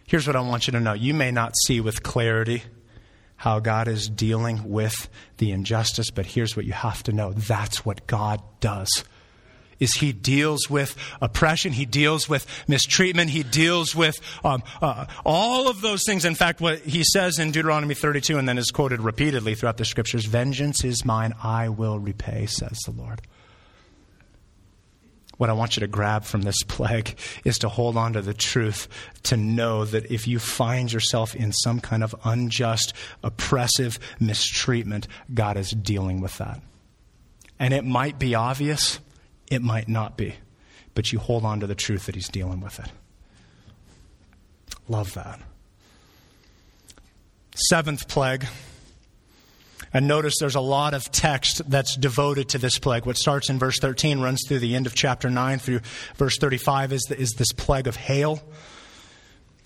Here's 0.06 0.26
what 0.26 0.36
I 0.36 0.40
want 0.40 0.66
you 0.66 0.72
to 0.72 0.80
know 0.80 0.92
you 0.92 1.14
may 1.14 1.30
not 1.30 1.54
see 1.66 1.80
with 1.80 2.02
clarity 2.02 2.62
how 3.36 3.58
God 3.58 3.88
is 3.88 4.08
dealing 4.08 4.68
with 4.68 5.08
the 5.38 5.50
injustice, 5.50 6.10
but 6.10 6.26
here's 6.26 6.56
what 6.56 6.64
you 6.64 6.72
have 6.72 7.02
to 7.04 7.12
know 7.12 7.32
that's 7.32 7.84
what 7.84 8.06
God 8.06 8.40
does 8.60 9.04
is 9.82 9.94
he 9.94 10.12
deals 10.12 10.70
with 10.70 10.96
oppression, 11.20 11.72
he 11.72 11.84
deals 11.84 12.28
with 12.28 12.46
mistreatment, 12.68 13.30
he 13.30 13.42
deals 13.42 13.96
with 13.96 14.20
um, 14.44 14.62
uh, 14.80 15.06
all 15.24 15.68
of 15.68 15.80
those 15.80 16.04
things. 16.06 16.24
In 16.24 16.36
fact, 16.36 16.60
what 16.60 16.78
he 16.80 17.02
says 17.02 17.40
in 17.40 17.50
Deuteronomy 17.50 17.94
32 17.94 18.38
and 18.38 18.48
then 18.48 18.58
is 18.58 18.70
quoted 18.70 19.00
repeatedly 19.00 19.56
throughout 19.56 19.78
the 19.78 19.84
scriptures 19.84 20.24
Vengeance 20.24 20.84
is 20.84 21.04
mine, 21.04 21.34
I 21.42 21.68
will 21.68 21.98
repay, 21.98 22.46
says 22.46 22.78
the 22.86 22.92
Lord. 22.92 23.22
What 25.42 25.50
I 25.50 25.54
want 25.54 25.74
you 25.74 25.80
to 25.80 25.88
grab 25.88 26.22
from 26.22 26.42
this 26.42 26.62
plague 26.68 27.18
is 27.44 27.58
to 27.58 27.68
hold 27.68 27.96
on 27.96 28.12
to 28.12 28.22
the 28.22 28.32
truth, 28.32 28.86
to 29.24 29.36
know 29.36 29.84
that 29.84 30.08
if 30.08 30.28
you 30.28 30.38
find 30.38 30.92
yourself 30.92 31.34
in 31.34 31.50
some 31.50 31.80
kind 31.80 32.04
of 32.04 32.14
unjust, 32.22 32.92
oppressive 33.24 33.98
mistreatment, 34.20 35.08
God 35.34 35.56
is 35.56 35.72
dealing 35.72 36.20
with 36.20 36.38
that. 36.38 36.60
And 37.58 37.74
it 37.74 37.84
might 37.84 38.20
be 38.20 38.36
obvious, 38.36 39.00
it 39.50 39.62
might 39.62 39.88
not 39.88 40.16
be, 40.16 40.36
but 40.94 41.10
you 41.10 41.18
hold 41.18 41.44
on 41.44 41.58
to 41.58 41.66
the 41.66 41.74
truth 41.74 42.06
that 42.06 42.14
He's 42.14 42.28
dealing 42.28 42.60
with 42.60 42.78
it. 42.78 42.92
Love 44.86 45.12
that. 45.14 45.40
Seventh 47.56 48.06
plague 48.06 48.46
and 49.92 50.08
notice 50.08 50.34
there's 50.38 50.54
a 50.54 50.60
lot 50.60 50.94
of 50.94 51.10
text 51.10 51.68
that's 51.70 51.96
devoted 51.96 52.48
to 52.50 52.58
this 52.58 52.78
plague. 52.78 53.06
What 53.06 53.16
starts 53.16 53.50
in 53.50 53.58
verse 53.58 53.78
13 53.78 54.20
runs 54.20 54.42
through 54.46 54.60
the 54.60 54.74
end 54.74 54.86
of 54.86 54.94
chapter 54.94 55.30
9 55.30 55.58
through 55.58 55.80
verse 56.16 56.38
35 56.38 56.92
is, 56.92 57.02
the, 57.02 57.18
is 57.18 57.32
this 57.32 57.52
plague 57.52 57.86
of 57.86 57.96
hail. 57.96 58.42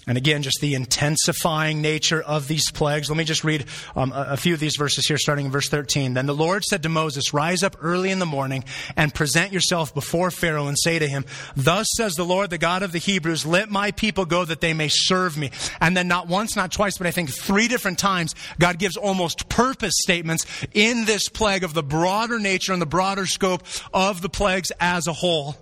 And 0.08 0.16
again, 0.16 0.44
just 0.44 0.60
the 0.60 0.74
intensifying 0.74 1.82
nature 1.82 2.22
of 2.22 2.46
these 2.46 2.70
plagues. 2.70 3.10
Let 3.10 3.16
me 3.16 3.24
just 3.24 3.42
read 3.42 3.64
um, 3.96 4.12
a, 4.14 4.36
few 4.36 4.54
of 4.54 4.60
these 4.60 4.76
verses 4.76 5.04
here, 5.04 5.18
starting 5.18 5.46
in 5.46 5.50
verse 5.50 5.68
13. 5.68 6.14
Then 6.14 6.26
the 6.26 6.34
Lord 6.34 6.62
said 6.62 6.84
to 6.84 6.88
Moses, 6.88 7.34
Rise 7.34 7.64
up 7.64 7.76
early 7.80 8.12
in 8.12 8.20
the 8.20 8.26
morning 8.26 8.62
and 8.96 9.12
present 9.12 9.52
yourself 9.52 9.92
before 9.92 10.30
Pharaoh 10.30 10.68
and 10.68 10.78
say 10.78 11.00
to 11.00 11.08
him, 11.08 11.24
Thus 11.56 11.88
says 11.96 12.14
the 12.14 12.24
Lord, 12.24 12.50
the 12.50 12.58
God 12.58 12.84
of 12.84 12.92
the 12.92 13.00
Hebrews, 13.00 13.44
let 13.44 13.68
my 13.68 13.90
people 13.90 14.26
go 14.26 14.44
that 14.44 14.60
they 14.60 14.74
may 14.74 14.86
serve 14.88 15.36
me. 15.36 15.50
And 15.80 15.96
then 15.96 16.06
not 16.06 16.28
once, 16.28 16.54
not 16.54 16.70
twice, 16.70 16.96
but 16.98 17.08
I 17.08 17.10
think 17.10 17.30
three 17.30 17.66
different 17.66 17.98
times, 17.98 18.32
God 18.60 18.78
gives 18.78 18.96
almost 18.96 19.48
purpose 19.48 19.94
statements 19.96 20.46
in 20.72 21.06
this 21.06 21.28
plague 21.28 21.64
of 21.64 21.74
the 21.74 21.82
broader 21.82 22.38
nature 22.38 22.72
and 22.72 22.80
the 22.80 22.86
broader 22.86 23.26
scope 23.26 23.64
of 23.92 24.22
the 24.22 24.28
plagues 24.28 24.70
as 24.78 25.08
a 25.08 25.12
whole. 25.12 25.56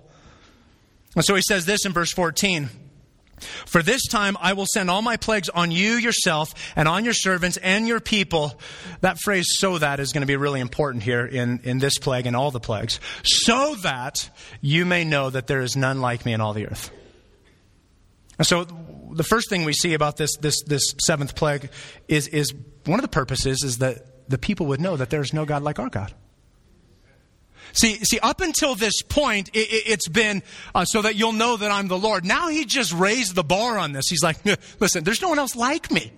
And 1.15 1.25
so 1.25 1.33
he 1.33 1.41
says 1.41 1.65
this 1.65 1.83
in 1.83 1.93
verse 1.93 2.11
14. 2.11 2.84
For 3.65 3.81
this 3.81 4.07
time 4.07 4.37
I 4.39 4.53
will 4.53 4.65
send 4.65 4.89
all 4.89 5.01
my 5.01 5.17
plagues 5.17 5.49
on 5.49 5.71
you 5.71 5.93
yourself 5.93 6.53
and 6.75 6.87
on 6.87 7.05
your 7.05 7.13
servants 7.13 7.57
and 7.57 7.87
your 7.87 7.99
people. 7.99 8.59
That 9.01 9.17
phrase, 9.19 9.45
so 9.49 9.77
that, 9.77 9.99
is 9.99 10.13
going 10.13 10.21
to 10.21 10.27
be 10.27 10.35
really 10.35 10.59
important 10.59 11.03
here 11.03 11.25
in, 11.25 11.59
in 11.63 11.79
this 11.79 11.97
plague 11.97 12.25
and 12.25 12.35
all 12.35 12.51
the 12.51 12.59
plagues. 12.59 12.99
So 13.23 13.75
that 13.75 14.29
you 14.61 14.85
may 14.85 15.03
know 15.03 15.29
that 15.29 15.47
there 15.47 15.61
is 15.61 15.75
none 15.75 16.01
like 16.01 16.25
me 16.25 16.33
in 16.33 16.41
all 16.41 16.53
the 16.53 16.67
earth. 16.67 16.91
And 18.37 18.45
so 18.45 18.65
the 19.11 19.23
first 19.23 19.49
thing 19.49 19.63
we 19.63 19.73
see 19.73 19.93
about 19.93 20.17
this, 20.17 20.35
this, 20.37 20.61
this 20.63 20.95
seventh 21.03 21.35
plague 21.35 21.69
is, 22.07 22.27
is 22.27 22.53
one 22.85 22.99
of 22.99 23.03
the 23.03 23.09
purposes 23.09 23.63
is 23.63 23.77
that 23.79 24.29
the 24.29 24.37
people 24.37 24.67
would 24.67 24.81
know 24.81 24.97
that 24.97 25.09
there 25.09 25.21
is 25.21 25.33
no 25.33 25.45
God 25.45 25.63
like 25.63 25.79
our 25.79 25.89
God. 25.89 26.13
See, 27.75 27.95
see, 28.05 28.19
up 28.19 28.39
until 28.39 28.73
this 28.73 29.01
point, 29.01 29.49
it, 29.53 29.87
has 29.87 30.07
it, 30.07 30.13
been 30.13 30.43
uh, 30.73 30.85
so 30.85 31.01
that 31.01 31.15
you'll 31.15 31.33
know 31.33 31.57
that 31.57 31.71
I'm 31.71 31.89
the 31.89 31.97
Lord. 31.97 32.23
Now 32.25 32.47
he 32.47 32.63
just 32.63 32.93
raised 32.93 33.35
the 33.35 33.43
bar 33.43 33.77
on 33.77 33.91
this. 33.91 34.05
He's 34.09 34.23
like, 34.23 34.37
listen, 34.79 35.03
there's 35.03 35.21
no 35.21 35.27
one 35.27 35.39
else 35.39 35.55
like 35.57 35.91
me. 35.91 36.11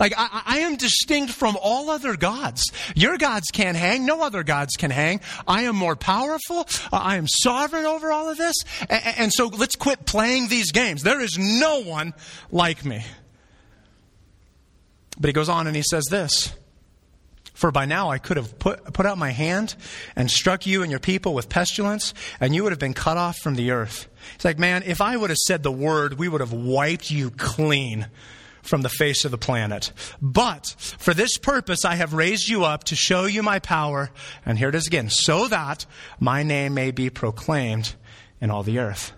Like, 0.00 0.14
I, 0.16 0.42
I, 0.46 0.58
am 0.60 0.76
distinct 0.76 1.32
from 1.34 1.58
all 1.60 1.90
other 1.90 2.16
gods. 2.16 2.64
Your 2.96 3.18
gods 3.18 3.48
can't 3.52 3.76
hang. 3.76 4.06
No 4.06 4.22
other 4.22 4.42
gods 4.42 4.76
can 4.76 4.90
hang. 4.90 5.20
I 5.46 5.64
am 5.64 5.76
more 5.76 5.94
powerful. 5.94 6.66
Uh, 6.90 6.96
I 6.96 7.16
am 7.16 7.28
sovereign 7.28 7.84
over 7.84 8.10
all 8.10 8.30
of 8.30 8.38
this. 8.38 8.56
And, 8.88 9.02
and 9.18 9.32
so 9.32 9.48
let's 9.48 9.76
quit 9.76 10.06
playing 10.06 10.48
these 10.48 10.72
games. 10.72 11.02
There 11.02 11.20
is 11.20 11.36
no 11.38 11.82
one 11.82 12.14
like 12.50 12.82
me. 12.84 13.04
But 15.20 15.28
he 15.28 15.32
goes 15.34 15.50
on 15.50 15.66
and 15.66 15.76
he 15.76 15.82
says 15.82 16.06
this 16.10 16.54
for 17.60 17.70
by 17.70 17.84
now 17.84 18.08
I 18.08 18.16
could 18.16 18.38
have 18.38 18.58
put, 18.58 18.94
put 18.94 19.04
out 19.04 19.18
my 19.18 19.32
hand 19.32 19.76
and 20.16 20.30
struck 20.30 20.66
you 20.66 20.80
and 20.80 20.90
your 20.90 20.98
people 20.98 21.34
with 21.34 21.50
pestilence, 21.50 22.14
and 22.40 22.54
you 22.54 22.62
would 22.62 22.72
have 22.72 22.78
been 22.78 22.94
cut 22.94 23.18
off 23.18 23.36
from 23.36 23.54
the 23.54 23.72
earth. 23.72 24.08
It's 24.34 24.46
like, 24.46 24.58
man, 24.58 24.82
if 24.86 25.02
I 25.02 25.14
would 25.14 25.28
have 25.28 25.36
said 25.36 25.62
the 25.62 25.70
word, 25.70 26.14
we 26.14 26.26
would 26.26 26.40
have 26.40 26.54
wiped 26.54 27.10
you 27.10 27.30
clean 27.30 28.08
from 28.62 28.80
the 28.80 28.88
face 28.88 29.26
of 29.26 29.30
the 29.30 29.36
planet. 29.36 29.92
But 30.22 30.74
for 30.78 31.12
this 31.12 31.36
purpose 31.36 31.84
I 31.84 31.96
have 31.96 32.14
raised 32.14 32.48
you 32.48 32.64
up 32.64 32.84
to 32.84 32.96
show 32.96 33.26
you 33.26 33.42
my 33.42 33.58
power, 33.58 34.10
and 34.46 34.56
here 34.56 34.70
it 34.70 34.74
is 34.74 34.86
again, 34.86 35.10
so 35.10 35.46
that 35.48 35.84
my 36.18 36.42
name 36.42 36.72
may 36.72 36.92
be 36.92 37.10
proclaimed 37.10 37.94
in 38.40 38.50
all 38.50 38.62
the 38.62 38.78
earth. 38.78 39.12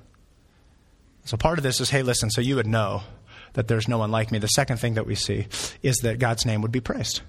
So 1.26 1.36
part 1.36 1.60
of 1.60 1.62
this 1.62 1.80
is, 1.80 1.90
hey, 1.90 2.02
listen, 2.02 2.28
so 2.28 2.40
you 2.40 2.56
would 2.56 2.66
know 2.66 3.02
that 3.52 3.68
there's 3.68 3.86
no 3.86 3.98
one 3.98 4.10
like 4.10 4.32
me. 4.32 4.40
The 4.40 4.48
second 4.48 4.78
thing 4.78 4.94
that 4.94 5.06
we 5.06 5.14
see 5.14 5.46
is 5.80 5.98
that 5.98 6.18
God's 6.18 6.44
name 6.44 6.60
would 6.62 6.72
be 6.72 6.80
praised 6.80 7.22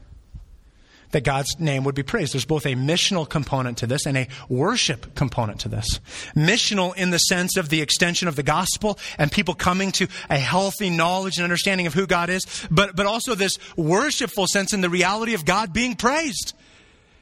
that 1.13 1.23
God's 1.23 1.59
name 1.59 1.83
would 1.85 1.95
be 1.95 2.03
praised. 2.03 2.33
There's 2.33 2.45
both 2.45 2.65
a 2.65 2.75
missional 2.75 3.27
component 3.27 3.77
to 3.79 3.87
this 3.87 4.05
and 4.05 4.17
a 4.17 4.27
worship 4.49 5.15
component 5.15 5.61
to 5.61 5.69
this. 5.69 5.99
Missional 6.35 6.95
in 6.95 7.11
the 7.11 7.17
sense 7.17 7.55
of 7.55 7.69
the 7.69 7.81
extension 7.81 8.27
of 8.27 8.35
the 8.35 8.43
gospel 8.43 8.99
and 9.17 9.31
people 9.31 9.53
coming 9.53 9.91
to 9.93 10.07
a 10.29 10.37
healthy 10.37 10.89
knowledge 10.89 11.37
and 11.37 11.43
understanding 11.43 11.87
of 11.87 11.93
who 11.93 12.05
God 12.05 12.29
is, 12.29 12.43
but, 12.69 12.95
but 12.95 13.05
also 13.05 13.35
this 13.35 13.57
worshipful 13.77 14.47
sense 14.47 14.73
in 14.73 14.81
the 14.81 14.89
reality 14.89 15.33
of 15.33 15.45
God 15.45 15.71
being 15.71 15.95
praised. 15.95 16.53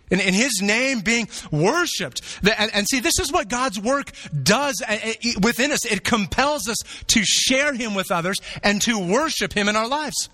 In, 0.10 0.20
in 0.20 0.34
his 0.34 0.62
name 0.62 1.00
being 1.00 1.30
worshiped. 1.52 2.22
And, 2.44 2.70
and, 2.74 2.86
see, 2.86 3.00
this 3.00 3.18
is 3.18 3.32
what 3.32 3.48
God's 3.48 3.80
work 3.80 4.12
does 4.44 4.82
uh, 4.86 4.92
uh, 4.92 5.14
within 5.42 5.72
us. 5.72 5.86
It 5.86 6.04
compels 6.04 6.68
us 6.68 6.76
to 7.08 7.24
share 7.24 7.74
him 7.74 7.96
with 7.96 8.12
others 8.12 8.36
and 8.62 8.82
to 8.82 9.00
worship 9.00 9.54
him 9.54 9.70
in 9.70 9.78
our 9.78 9.88
lives. 9.88 10.28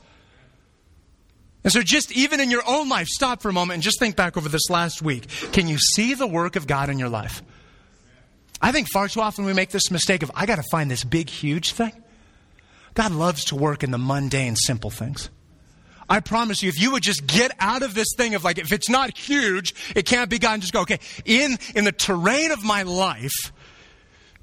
And 1.68 1.74
so, 1.74 1.82
just 1.82 2.14
even 2.14 2.40
in 2.40 2.50
your 2.50 2.64
own 2.66 2.88
life, 2.88 3.08
stop 3.08 3.42
for 3.42 3.50
a 3.50 3.54
moment 3.54 3.74
and 3.74 3.84
just 3.84 4.00
think 4.00 4.16
back 4.16 4.38
over 4.38 4.48
this 4.48 4.70
last 4.70 5.02
week. 5.02 5.28
Can 5.52 5.68
you 5.68 5.78
see 5.78 6.14
the 6.14 6.26
work 6.26 6.56
of 6.56 6.66
God 6.66 6.90
in 6.90 6.98
your 6.98 7.10
life? 7.10 7.44
I 8.62 8.72
think 8.72 8.88
far 8.90 9.10
too 9.10 9.20
often 9.20 9.44
we 9.44 9.52
make 9.52 9.72
this 9.72 9.92
mistake 9.92 10.24
of, 10.24 10.32
I 10.34 10.46
got 10.46 10.56
to 10.56 10.64
find 10.72 10.90
this 10.90 11.04
big, 11.04 11.30
huge 11.30 11.74
thing. 11.74 11.92
God 12.94 13.12
loves 13.12 13.44
to 13.48 13.58
work 13.58 13.84
in 13.84 13.92
the 13.92 13.98
mundane, 13.98 14.56
simple 14.56 14.90
things. 14.90 15.30
I 16.10 16.22
promise 16.22 16.64
you, 16.64 16.70
if 16.70 16.80
you 16.80 16.94
would 16.94 17.04
just 17.04 17.28
get 17.28 17.52
out 17.60 17.84
of 17.84 17.94
this 17.94 18.08
thing 18.16 18.34
of 18.34 18.46
like, 18.46 18.60
if 18.60 18.72
it's 18.72 18.88
not 18.88 19.18
huge, 19.18 19.76
it 19.94 20.06
can't 20.06 20.30
be 20.30 20.40
God, 20.40 20.54
and 20.54 20.62
just 20.62 20.72
go, 20.72 20.84
okay, 20.84 21.02
in, 21.26 21.58
in 21.76 21.84
the 21.84 21.92
terrain 21.92 22.52
of 22.52 22.64
my 22.64 22.84
life, 22.84 23.52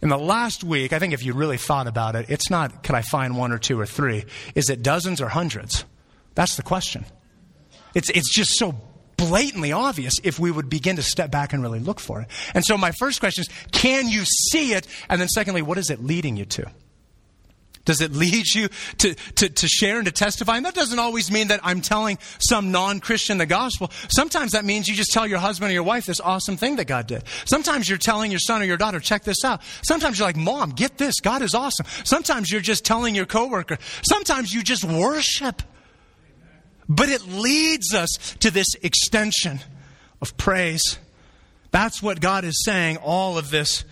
in 0.02 0.10
the 0.10 0.18
last 0.18 0.62
week, 0.62 0.92
I 0.92 0.98
think 0.98 1.14
if 1.14 1.24
you 1.24 1.32
really 1.32 1.56
thought 1.56 1.86
about 1.86 2.16
it, 2.16 2.26
it's 2.28 2.50
not, 2.50 2.82
can 2.82 2.94
I 2.94 3.00
find 3.00 3.38
one 3.38 3.50
or 3.50 3.56
two 3.56 3.80
or 3.80 3.86
three? 3.86 4.26
Is 4.54 4.68
it 4.68 4.82
dozens 4.82 5.22
or 5.22 5.30
hundreds? 5.30 5.86
That's 6.34 6.56
the 6.56 6.62
question. 6.62 7.04
It's, 7.94 8.10
it's 8.10 8.32
just 8.34 8.58
so 8.58 8.74
blatantly 9.16 9.72
obvious 9.72 10.14
if 10.24 10.38
we 10.38 10.50
would 10.50 10.68
begin 10.68 10.96
to 10.96 11.02
step 11.02 11.30
back 11.30 11.52
and 11.52 11.62
really 11.62 11.78
look 11.78 12.00
for 12.00 12.20
it. 12.20 12.28
And 12.54 12.64
so 12.64 12.76
my 12.76 12.92
first 12.92 13.20
question 13.20 13.42
is, 13.42 13.48
can 13.70 14.08
you 14.08 14.24
see 14.24 14.72
it? 14.72 14.86
And 15.08 15.20
then 15.20 15.28
secondly, 15.28 15.62
what 15.62 15.78
is 15.78 15.90
it 15.90 16.02
leading 16.02 16.36
you 16.36 16.44
to? 16.46 16.70
Does 17.84 18.00
it 18.00 18.12
lead 18.12 18.46
you 18.54 18.68
to, 18.98 19.14
to, 19.14 19.48
to 19.50 19.68
share 19.68 19.98
and 19.98 20.06
to 20.06 20.12
testify? 20.12 20.56
And 20.56 20.64
that 20.64 20.74
doesn't 20.74 20.98
always 20.98 21.30
mean 21.30 21.48
that 21.48 21.60
I'm 21.62 21.82
telling 21.82 22.18
some 22.38 22.72
non 22.72 22.98
Christian 22.98 23.36
the 23.36 23.46
gospel. 23.46 23.90
Sometimes 24.08 24.52
that 24.52 24.64
means 24.64 24.88
you 24.88 24.94
just 24.94 25.12
tell 25.12 25.26
your 25.26 25.38
husband 25.38 25.70
or 25.70 25.74
your 25.74 25.82
wife 25.82 26.06
this 26.06 26.20
awesome 26.20 26.56
thing 26.56 26.76
that 26.76 26.86
God 26.86 27.06
did. 27.06 27.24
Sometimes 27.44 27.88
you're 27.88 27.98
telling 27.98 28.30
your 28.30 28.40
son 28.40 28.62
or 28.62 28.64
your 28.64 28.78
daughter, 28.78 29.00
check 29.00 29.24
this 29.24 29.44
out. 29.44 29.60
Sometimes 29.82 30.18
you're 30.18 30.26
like, 30.26 30.36
Mom, 30.36 30.70
get 30.70 30.96
this. 30.96 31.20
God 31.20 31.42
is 31.42 31.54
awesome. 31.54 31.84
Sometimes 32.04 32.50
you're 32.50 32.62
just 32.62 32.86
telling 32.86 33.14
your 33.14 33.26
coworker. 33.26 33.76
Sometimes 34.08 34.52
you 34.52 34.62
just 34.62 34.84
worship. 34.84 35.62
But 36.88 37.08
it 37.08 37.26
leads 37.26 37.94
us 37.94 38.36
to 38.40 38.50
this 38.50 38.74
extension 38.82 39.60
of 40.20 40.36
praise. 40.36 40.98
That's 41.70 42.02
what 42.02 42.20
God 42.20 42.44
is 42.44 42.62
saying 42.64 42.98
all 42.98 43.38
of 43.38 43.50
this 43.50 43.84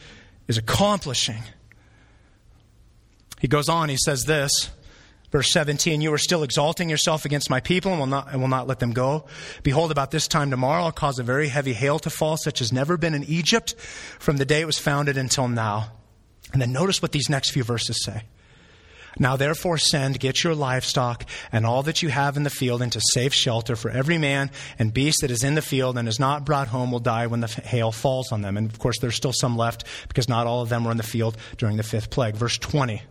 is 0.49 0.59
accomplishing. 0.59 1.43
He 3.41 3.49
goes 3.49 3.69
on, 3.69 3.89
he 3.89 3.97
says 3.97 4.25
this, 4.25 4.71
verse 5.31 5.51
17, 5.51 6.01
You 6.01 6.13
are 6.13 6.19
still 6.19 6.43
exalting 6.43 6.89
yourself 6.89 7.25
against 7.25 7.51
my 7.51 7.61
people 7.61 7.91
and 7.91 7.99
will 7.99 8.07
not, 8.07 8.31
and 8.31 8.41
will 8.41 8.49
not 8.49 8.69
let 8.69 8.79
them 8.79 8.93
go. 8.93 9.25
Behold, 9.63 9.91
about 9.91 10.11
this 10.11 10.29
time 10.29 10.51
tomorrow 10.51 10.85
I'll 10.85 10.93
cause 10.93 11.19
a 11.19 11.25
very 11.25 11.49
heavy 11.49 11.73
hail 11.73 11.99
to 12.01 12.11
fall, 12.11 12.37
such 12.37 12.61
as 12.61 12.73
never 12.73 12.97
been 12.97 13.15
in 13.15 13.25
Egypt 13.25 13.75
from 14.21 14.37
the 14.37 14.45
day 14.45 14.61
it 14.61 14.67
was 14.67 14.79
founded 14.79 15.17
until 15.17 15.49
now. 15.49 15.91
And 16.53 16.61
then 16.61 16.73
notice 16.73 17.03
what 17.03 17.13
these 17.13 17.29
next 17.29 17.51
few 17.51 17.65
verses 17.65 18.05
say. 18.05 18.23
Now 19.19 19.37
therefore 19.37 19.79
send, 19.79 20.19
get 20.21 20.43
your 20.43 20.55
livestock 20.55 21.27
and 21.51 21.67
all 21.67 21.83
that 21.85 22.03
you 22.03 22.09
have 22.09 22.37
in 22.37 22.43
the 22.43 22.51
field 22.51 22.83
into 22.83 23.01
safe 23.01 23.35
shelter, 23.35 23.77
for 23.77 23.91
every 23.91 24.19
man 24.19 24.51
and 24.79 24.93
beast 24.93 25.19
that 25.21 25.31
is 25.31 25.45
in 25.45 25.55
the 25.55 25.63
field 25.63 25.99
and 25.99 26.09
is 26.09 26.19
not 26.19 26.47
brought 26.47 26.69
home 26.69 26.91
will 26.91 26.99
die 26.99 27.27
when 27.27 27.41
the 27.41 27.49
hail 27.49 27.93
falls 27.93 28.33
on 28.33 28.43
them. 28.43 28.57
And 28.57 28.71
of 28.71 28.79
course, 28.79 28.99
there's 28.99 29.17
still 29.17 29.33
some 29.33 29.57
left 29.57 29.85
because 30.09 30.29
not 30.29 30.47
all 30.47 30.63
of 30.63 30.69
them 30.69 30.85
were 30.85 30.91
in 30.91 30.97
the 30.97 31.03
field 31.03 31.37
during 31.59 31.77
the 31.77 31.83
fifth 31.83 32.11
plague. 32.11 32.35
Verse 32.35 32.59
20. 32.59 33.03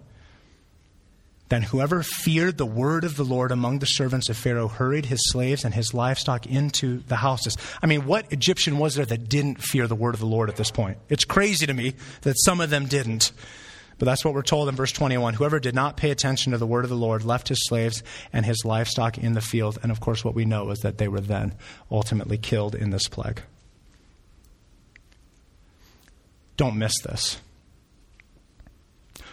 Then 1.51 1.63
whoever 1.63 2.01
feared 2.01 2.57
the 2.57 2.65
word 2.65 3.03
of 3.03 3.17
the 3.17 3.25
Lord 3.25 3.51
among 3.51 3.79
the 3.79 3.85
servants 3.85 4.29
of 4.29 4.37
Pharaoh 4.37 4.69
hurried 4.69 5.07
his 5.07 5.19
slaves 5.31 5.65
and 5.65 5.73
his 5.73 5.93
livestock 5.93 6.45
into 6.45 6.99
the 7.09 7.17
houses. 7.17 7.57
I 7.83 7.87
mean, 7.87 8.05
what 8.05 8.31
Egyptian 8.31 8.77
was 8.77 8.95
there 8.95 9.05
that 9.05 9.27
didn't 9.27 9.61
fear 9.61 9.85
the 9.85 9.93
word 9.93 10.13
of 10.13 10.21
the 10.21 10.27
Lord 10.27 10.47
at 10.47 10.55
this 10.55 10.71
point? 10.71 10.97
It's 11.09 11.25
crazy 11.25 11.65
to 11.65 11.73
me 11.73 11.95
that 12.21 12.37
some 12.39 12.61
of 12.61 12.69
them 12.69 12.85
didn't. 12.85 13.33
But 14.01 14.05
that's 14.07 14.25
what 14.25 14.33
we're 14.33 14.41
told 14.41 14.67
in 14.67 14.75
verse 14.75 14.91
21. 14.91 15.35
Whoever 15.35 15.59
did 15.59 15.75
not 15.75 15.95
pay 15.95 16.09
attention 16.09 16.53
to 16.53 16.57
the 16.57 16.65
word 16.65 16.85
of 16.85 16.89
the 16.89 16.95
Lord 16.95 17.23
left 17.23 17.49
his 17.49 17.67
slaves 17.67 18.01
and 18.33 18.43
his 18.43 18.65
livestock 18.65 19.19
in 19.19 19.33
the 19.33 19.41
field. 19.41 19.77
And 19.83 19.91
of 19.91 19.99
course, 19.99 20.25
what 20.25 20.33
we 20.33 20.43
know 20.43 20.71
is 20.71 20.79
that 20.79 20.97
they 20.97 21.07
were 21.07 21.21
then 21.21 21.53
ultimately 21.91 22.39
killed 22.39 22.73
in 22.73 22.89
this 22.89 23.07
plague. 23.07 23.43
Don't 26.57 26.79
miss 26.79 26.99
this. 27.01 27.39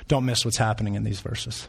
Don't 0.06 0.26
miss 0.26 0.44
what's 0.44 0.58
happening 0.58 0.96
in 0.96 1.02
these 1.02 1.20
verses. 1.20 1.66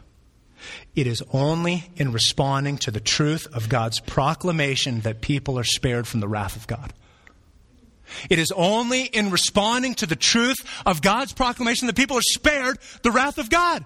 It 0.94 1.06
is 1.06 1.22
only 1.32 1.84
in 1.96 2.12
responding 2.12 2.76
to 2.76 2.90
the 2.90 3.00
truth 3.00 3.46
of 3.54 3.70
God's 3.70 3.98
proclamation 4.00 5.00
that 5.00 5.22
people 5.22 5.58
are 5.58 5.64
spared 5.64 6.06
from 6.06 6.20
the 6.20 6.28
wrath 6.28 6.54
of 6.54 6.66
God. 6.66 6.92
It 8.28 8.38
is 8.38 8.52
only 8.52 9.04
in 9.04 9.30
responding 9.30 9.94
to 9.96 10.06
the 10.06 10.16
truth 10.16 10.58
of 10.86 11.02
God's 11.02 11.32
proclamation 11.32 11.86
that 11.86 11.96
people 11.96 12.16
are 12.16 12.22
spared 12.22 12.78
the 13.02 13.10
wrath 13.10 13.38
of 13.38 13.50
God. 13.50 13.84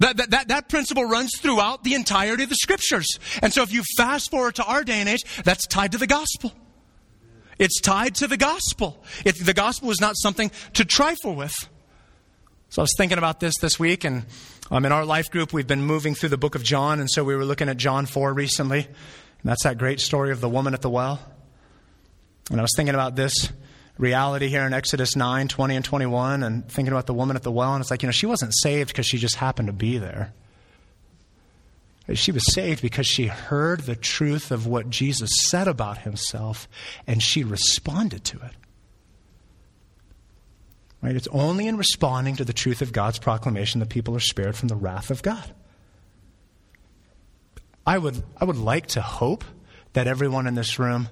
That, 0.00 0.16
that, 0.16 0.30
that, 0.30 0.48
that, 0.48 0.68
principle 0.68 1.04
runs 1.04 1.32
throughout 1.40 1.82
the 1.82 1.94
entirety 1.94 2.44
of 2.44 2.48
the 2.48 2.56
scriptures. 2.56 3.18
And 3.42 3.52
so 3.52 3.62
if 3.62 3.72
you 3.72 3.82
fast 3.96 4.30
forward 4.30 4.54
to 4.56 4.64
our 4.64 4.84
day 4.84 5.00
and 5.00 5.08
age, 5.08 5.24
that's 5.42 5.66
tied 5.66 5.92
to 5.92 5.98
the 5.98 6.06
gospel. 6.06 6.52
It's 7.58 7.80
tied 7.80 8.14
to 8.16 8.28
the 8.28 8.36
gospel. 8.36 9.02
It, 9.24 9.44
the 9.44 9.54
gospel 9.54 9.90
is 9.90 10.00
not 10.00 10.14
something 10.16 10.52
to 10.74 10.84
trifle 10.84 11.34
with. 11.34 11.54
So 12.68 12.82
I 12.82 12.84
was 12.84 12.94
thinking 12.96 13.18
about 13.18 13.40
this 13.40 13.56
this 13.58 13.80
week, 13.80 14.04
and 14.04 14.26
um, 14.70 14.84
in 14.84 14.92
our 14.92 15.04
life 15.04 15.30
group, 15.30 15.52
we've 15.52 15.66
been 15.66 15.82
moving 15.82 16.14
through 16.14 16.28
the 16.28 16.38
book 16.38 16.54
of 16.54 16.62
John, 16.62 17.00
and 17.00 17.10
so 17.10 17.24
we 17.24 17.34
were 17.34 17.44
looking 17.44 17.68
at 17.68 17.78
John 17.78 18.06
4 18.06 18.32
recently. 18.32 18.84
And 18.84 19.50
that's 19.50 19.64
that 19.64 19.78
great 19.78 20.00
story 20.00 20.30
of 20.30 20.40
the 20.40 20.48
woman 20.48 20.74
at 20.74 20.82
the 20.82 20.90
well. 20.90 21.20
And 22.50 22.60
I 22.60 22.62
was 22.62 22.72
thinking 22.76 22.94
about 22.94 23.16
this 23.16 23.50
reality 23.98 24.48
here 24.48 24.64
in 24.64 24.72
Exodus 24.72 25.16
9, 25.16 25.48
20, 25.48 25.76
and 25.76 25.84
21, 25.84 26.42
and 26.42 26.68
thinking 26.68 26.92
about 26.92 27.06
the 27.06 27.14
woman 27.14 27.36
at 27.36 27.42
the 27.42 27.52
well, 27.52 27.74
and 27.74 27.82
it's 27.82 27.90
like, 27.90 28.02
you 28.02 28.06
know, 28.06 28.12
she 28.12 28.26
wasn't 28.26 28.54
saved 28.54 28.88
because 28.88 29.06
she 29.06 29.18
just 29.18 29.34
happened 29.34 29.66
to 29.66 29.72
be 29.72 29.98
there. 29.98 30.32
She 32.14 32.32
was 32.32 32.54
saved 32.54 32.80
because 32.80 33.06
she 33.06 33.26
heard 33.26 33.80
the 33.80 33.96
truth 33.96 34.50
of 34.50 34.66
what 34.66 34.88
Jesus 34.88 35.30
said 35.50 35.68
about 35.68 35.98
himself, 35.98 36.66
and 37.06 37.22
she 37.22 37.44
responded 37.44 38.24
to 38.24 38.38
it. 38.38 38.52
Right? 41.02 41.14
It's 41.14 41.28
only 41.28 41.66
in 41.66 41.76
responding 41.76 42.36
to 42.36 42.44
the 42.44 42.54
truth 42.54 42.80
of 42.80 42.92
God's 42.92 43.18
proclamation 43.18 43.80
that 43.80 43.90
people 43.90 44.16
are 44.16 44.20
spared 44.20 44.56
from 44.56 44.68
the 44.68 44.76
wrath 44.76 45.10
of 45.10 45.22
God. 45.22 45.52
I 47.86 47.98
would, 47.98 48.22
I 48.38 48.44
would 48.46 48.56
like 48.56 48.86
to 48.88 49.02
hope 49.02 49.44
that 49.92 50.06
everyone 50.06 50.46
in 50.46 50.54
this 50.54 50.78
room 50.78 51.08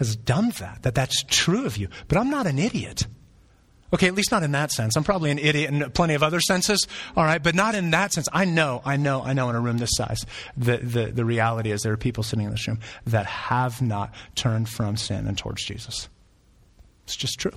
has 0.00 0.16
done 0.16 0.50
that, 0.58 0.82
that 0.82 0.94
that's 0.94 1.22
true 1.24 1.66
of 1.66 1.76
you. 1.76 1.88
But 2.08 2.18
I'm 2.18 2.30
not 2.30 2.46
an 2.46 2.58
idiot. 2.58 3.06
Okay, 3.92 4.06
at 4.06 4.14
least 4.14 4.30
not 4.30 4.42
in 4.42 4.52
that 4.52 4.70
sense. 4.70 4.96
I'm 4.96 5.04
probably 5.04 5.30
an 5.30 5.38
idiot 5.38 5.70
in 5.70 5.90
plenty 5.90 6.14
of 6.14 6.22
other 6.22 6.40
senses, 6.40 6.86
all 7.16 7.24
right, 7.24 7.42
but 7.42 7.54
not 7.54 7.74
in 7.74 7.90
that 7.90 8.12
sense. 8.12 8.28
I 8.32 8.44
know, 8.44 8.80
I 8.84 8.96
know, 8.96 9.22
I 9.22 9.34
know 9.34 9.50
in 9.50 9.56
a 9.56 9.60
room 9.60 9.78
this 9.78 9.90
size, 9.92 10.24
the, 10.56 10.78
the, 10.78 11.06
the 11.06 11.24
reality 11.24 11.70
is 11.70 11.82
there 11.82 11.92
are 11.92 11.98
people 11.98 12.22
sitting 12.22 12.46
in 12.46 12.50
this 12.50 12.66
room 12.66 12.78
that 13.06 13.26
have 13.26 13.82
not 13.82 14.14
turned 14.36 14.68
from 14.68 14.96
sin 14.96 15.26
and 15.26 15.36
towards 15.36 15.64
Jesus. 15.64 16.08
It's 17.04 17.16
just 17.16 17.38
true. 17.38 17.52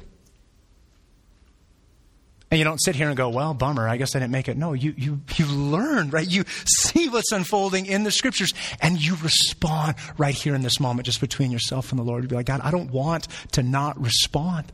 And 2.54 2.60
you 2.60 2.66
don't 2.66 2.78
sit 2.84 2.96
here 2.96 3.08
and 3.08 3.18
go, 3.18 3.30
well, 3.30 3.56
bummer, 3.56 3.90
I 3.90 3.98
guess 3.98 4.16
I 4.16 4.20
didn't 4.20 4.32
make 4.32 4.48
it. 4.48 4.56
No, 4.56 4.74
you, 4.74 4.94
you, 4.96 5.22
you 5.38 5.48
learn, 5.48 6.12
right? 6.12 6.30
You 6.30 6.44
see 6.66 7.10
what's 7.10 7.32
unfolding 7.32 7.88
in 7.88 8.04
the 8.04 8.12
scriptures 8.12 8.54
and 8.80 9.04
you 9.04 9.16
respond 9.24 9.96
right 10.20 10.36
here 10.36 10.54
in 10.54 10.62
this 10.62 10.80
moment, 10.80 11.08
just 11.08 11.20
between 11.20 11.50
yourself 11.50 11.90
and 11.92 11.98
the 11.98 12.04
Lord. 12.04 12.22
You'd 12.22 12.30
be 12.30 12.36
like, 12.36 12.46
God, 12.46 12.62
I 12.64 12.70
don't 12.70 12.92
want 12.92 13.28
to 13.54 13.64
not 13.64 14.00
respond. 14.00 14.72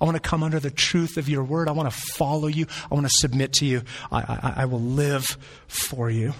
I 0.00 0.04
want 0.04 0.14
to 0.14 0.20
come 0.20 0.44
under 0.44 0.60
the 0.60 0.70
truth 0.70 1.16
of 1.16 1.28
your 1.28 1.42
word. 1.42 1.66
I 1.66 1.72
want 1.72 1.90
to 1.90 2.00
follow 2.14 2.46
you. 2.46 2.66
I 2.88 2.94
want 2.94 3.06
to 3.06 3.12
submit 3.12 3.54
to 3.54 3.66
you. 3.66 3.82
I, 4.12 4.18
I, 4.20 4.52
I 4.62 4.64
will 4.66 4.80
live 4.80 5.36
for 5.66 6.08
you. 6.08 6.34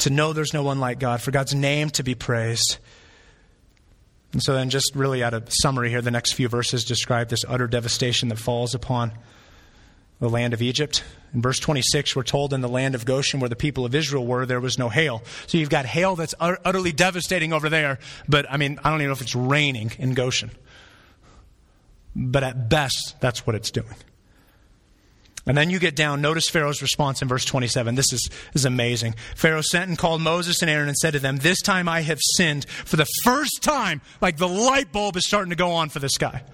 To 0.00 0.10
know 0.10 0.34
there's 0.34 0.52
no 0.52 0.62
one 0.62 0.80
like 0.80 0.98
God, 0.98 1.22
for 1.22 1.30
God's 1.30 1.54
name 1.54 1.88
to 1.92 2.02
be 2.02 2.14
praised. 2.14 2.76
And 4.32 4.42
so, 4.42 4.52
then, 4.52 4.68
just 4.68 4.94
really 4.94 5.22
out 5.22 5.32
of 5.32 5.48
summary 5.50 5.88
here, 5.88 6.02
the 6.02 6.10
next 6.10 6.32
few 6.32 6.48
verses 6.48 6.84
describe 6.84 7.28
this 7.28 7.44
utter 7.48 7.66
devastation 7.66 8.28
that 8.28 8.38
falls 8.38 8.74
upon 8.74 9.12
the 10.20 10.28
land 10.28 10.52
of 10.52 10.60
Egypt. 10.60 11.02
In 11.32 11.42
verse 11.42 11.58
26, 11.58 12.16
we're 12.16 12.22
told 12.22 12.52
in 12.52 12.60
the 12.60 12.68
land 12.68 12.94
of 12.94 13.04
Goshen, 13.04 13.40
where 13.40 13.48
the 13.48 13.56
people 13.56 13.84
of 13.84 13.94
Israel 13.94 14.26
were, 14.26 14.46
there 14.46 14.60
was 14.60 14.78
no 14.78 14.88
hail. 14.88 15.22
So 15.46 15.58
you've 15.58 15.70
got 15.70 15.86
hail 15.86 16.16
that's 16.16 16.34
utterly 16.40 16.92
devastating 16.92 17.52
over 17.52 17.68
there, 17.68 17.98
but 18.28 18.50
I 18.50 18.56
mean, 18.56 18.78
I 18.82 18.90
don't 18.90 19.00
even 19.00 19.08
know 19.08 19.12
if 19.12 19.20
it's 19.20 19.34
raining 19.34 19.92
in 19.98 20.14
Goshen. 20.14 20.50
But 22.16 22.42
at 22.42 22.68
best, 22.68 23.16
that's 23.20 23.46
what 23.46 23.54
it's 23.54 23.70
doing. 23.70 23.94
And 25.48 25.56
then 25.56 25.70
you 25.70 25.78
get 25.78 25.96
down, 25.96 26.20
notice 26.20 26.48
Pharaoh's 26.48 26.82
response 26.82 27.22
in 27.22 27.28
verse 27.28 27.46
27. 27.46 27.94
This 27.94 28.12
is, 28.12 28.28
is 28.52 28.66
amazing. 28.66 29.14
Pharaoh 29.34 29.62
sent 29.62 29.88
and 29.88 29.96
called 29.96 30.20
Moses 30.20 30.60
and 30.60 30.70
Aaron 30.70 30.88
and 30.88 30.96
said 30.96 31.14
to 31.14 31.18
them, 31.18 31.38
This 31.38 31.62
time 31.62 31.88
I 31.88 32.02
have 32.02 32.18
sinned. 32.20 32.66
For 32.68 32.96
the 32.96 33.06
first 33.24 33.62
time, 33.62 34.02
like 34.20 34.36
the 34.36 34.46
light 34.46 34.92
bulb 34.92 35.16
is 35.16 35.26
starting 35.26 35.48
to 35.50 35.56
go 35.56 35.72
on 35.72 35.88
for 35.88 36.00
this 36.00 36.18
guy. 36.18 36.44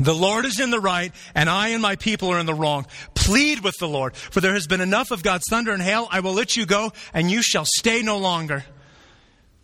The 0.00 0.14
Lord 0.14 0.46
is 0.46 0.58
in 0.58 0.70
the 0.70 0.80
right, 0.80 1.12
and 1.34 1.48
I 1.48 1.68
and 1.68 1.82
my 1.82 1.94
people 1.94 2.30
are 2.30 2.38
in 2.38 2.46
the 2.46 2.54
wrong. 2.54 2.86
Plead 3.14 3.60
with 3.60 3.76
the 3.78 3.86
Lord, 3.86 4.16
for 4.16 4.40
there 4.40 4.54
has 4.54 4.66
been 4.66 4.80
enough 4.80 5.10
of 5.10 5.22
God's 5.22 5.44
thunder 5.48 5.72
and 5.72 5.82
hail. 5.82 6.08
I 6.10 6.20
will 6.20 6.32
let 6.32 6.56
you 6.56 6.66
go, 6.66 6.90
and 7.12 7.30
you 7.30 7.42
shall 7.42 7.66
stay 7.66 8.02
no 8.02 8.18
longer. 8.18 8.64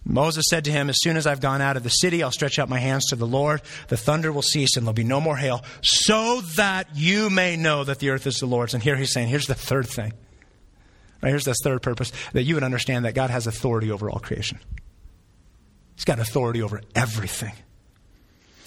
Moses 0.05 0.47
said 0.49 0.65
to 0.65 0.73
him, 0.73 0.89
As 0.89 0.97
soon 1.01 1.17
as 1.17 1.27
I've 1.27 1.41
gone 1.41 1.61
out 1.61 1.77
of 1.77 1.83
the 1.83 1.91
city, 1.91 2.23
I'll 2.23 2.31
stretch 2.31 2.59
out 2.59 2.69
my 2.69 2.79
hands 2.79 3.07
to 3.07 3.17
the 3.17 3.27
Lord. 3.27 3.63
The 3.89 3.97
thunder 3.97 4.33
will 4.33 4.43
cease 4.43 4.77
and 4.77 4.87
there'll 4.87 4.95
be 4.95 5.05
no 5.05 5.21
more 5.21 5.37
hail, 5.37 5.65
so 5.83 6.41
that 6.57 6.89
you 6.95 7.31
may 7.31 7.57
know 7.57 7.85
that 7.85 7.99
the 7.99 8.11
earth 8.11 8.27
is 8.27 8.37
the 8.37 8.47
Lord's. 8.47 8.75
And 8.75 8.83
here 8.83 8.97
he's 8.97 9.13
saying, 9.13 9.29
Here's 9.29 9.47
the 9.47 9.55
third 9.55 9.87
thing. 9.89 10.13
Right, 11.23 11.29
here's 11.29 11.45
the 11.45 11.55
third 11.55 11.83
purpose 11.83 12.13
that 12.33 12.45
you 12.45 12.55
would 12.55 12.65
understand 12.65 13.05
that 13.05 13.15
God 13.15 13.29
has 13.29 13.47
authority 13.47 13.91
over 13.91 14.09
all 14.09 14.21
creation. 14.21 14.59
He's 15.95 16.07
got 16.07 16.19
authority 16.19 16.63
over 16.63 16.81
everything. 16.95 17.53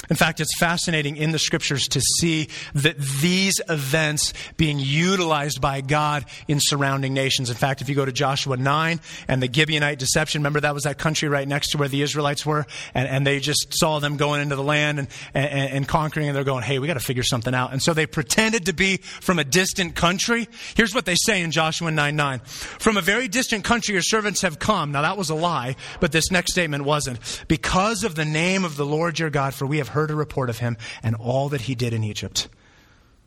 In 0.10 0.18
fact, 0.18 0.42
it's 0.42 0.58
fascinating 0.60 1.16
in 1.16 1.32
the 1.32 1.40
scriptures 1.40 1.88
to 1.90 2.02
see 2.02 2.50
that 2.76 2.98
these 2.98 3.62
events 3.70 4.34
being 4.58 4.80
utilized 4.80 5.62
by 5.62 5.80
God 5.80 6.26
in 6.48 6.60
surrounding 6.60 7.14
nations. 7.14 7.50
In 7.50 7.56
fact, 7.56 7.82
if 7.82 7.88
you 7.88 7.96
go 7.96 8.04
to 8.04 8.12
Joshua 8.12 8.58
9 8.58 9.00
and 9.30 9.42
the 9.42 9.48
Gibeonite 9.48 9.98
deception, 9.98 10.42
remember 10.42 10.60
that 10.60 10.74
was 10.74 10.84
that 10.84 10.98
country 10.98 11.30
right 11.30 11.48
next 11.48 11.70
to 11.70 11.78
where 11.78 11.88
the 11.88 12.02
Israelites 12.02 12.46
were, 12.46 12.66
and, 12.94 13.08
and 13.08 13.26
they 13.26 13.40
just 13.40 13.68
saw 13.72 14.00
them 14.00 14.18
going 14.18 14.42
into 14.42 14.58
the 14.58 14.64
land 14.64 15.00
and, 15.00 15.08
and, 15.34 15.72
and 15.72 15.88
conquering, 15.88 16.28
and 16.28 16.36
they're 16.36 16.44
going, 16.44 16.64
hey, 16.64 16.80
we 16.80 16.88
got 16.88 16.96
to 16.96 17.00
figure 17.00 17.24
something 17.24 17.54
out. 17.54 17.72
And 17.72 17.82
so 17.82 17.94
they 17.94 18.06
pretended 18.06 18.66
to 18.66 18.74
be 18.74 18.98
from 18.98 19.40
a 19.40 19.46
distant 19.46 19.96
country. 19.96 20.50
Here's 20.76 20.94
what 20.94 21.06
they 21.06 21.16
say 21.16 21.42
in 21.42 21.52
Joshua 21.52 21.92
9 21.92 22.16
9. 22.16 22.40
From 22.40 22.98
a 22.98 23.02
very 23.02 23.30
distant 23.30 23.64
country, 23.64 23.94
your 23.94 24.02
servants 24.02 24.42
have 24.42 24.60
come. 24.60 24.92
Now 24.92 25.04
that 25.04 25.18
was 25.18 25.30
a 25.30 25.36
lie, 25.36 25.78
but 26.02 26.12
this 26.12 26.30
next 26.30 26.52
statement 26.52 26.84
wasn't. 26.84 27.20
Because 27.48 28.04
of 28.04 28.16
the 28.16 28.26
name 28.26 28.66
of 28.66 28.76
the 28.76 28.86
Lord 28.86 29.18
your 29.18 29.30
God, 29.30 29.54
for 29.54 29.66
we 29.66 29.78
have 29.78 29.93
heard 29.94 30.12
a 30.12 30.16
report 30.16 30.50
of 30.50 30.60
him 30.60 30.78
and 31.02 31.16
all 31.16 31.50
that 31.50 31.62
he 31.62 31.76
did 31.76 31.94
in 31.94 32.04
Egypt. 32.04 32.48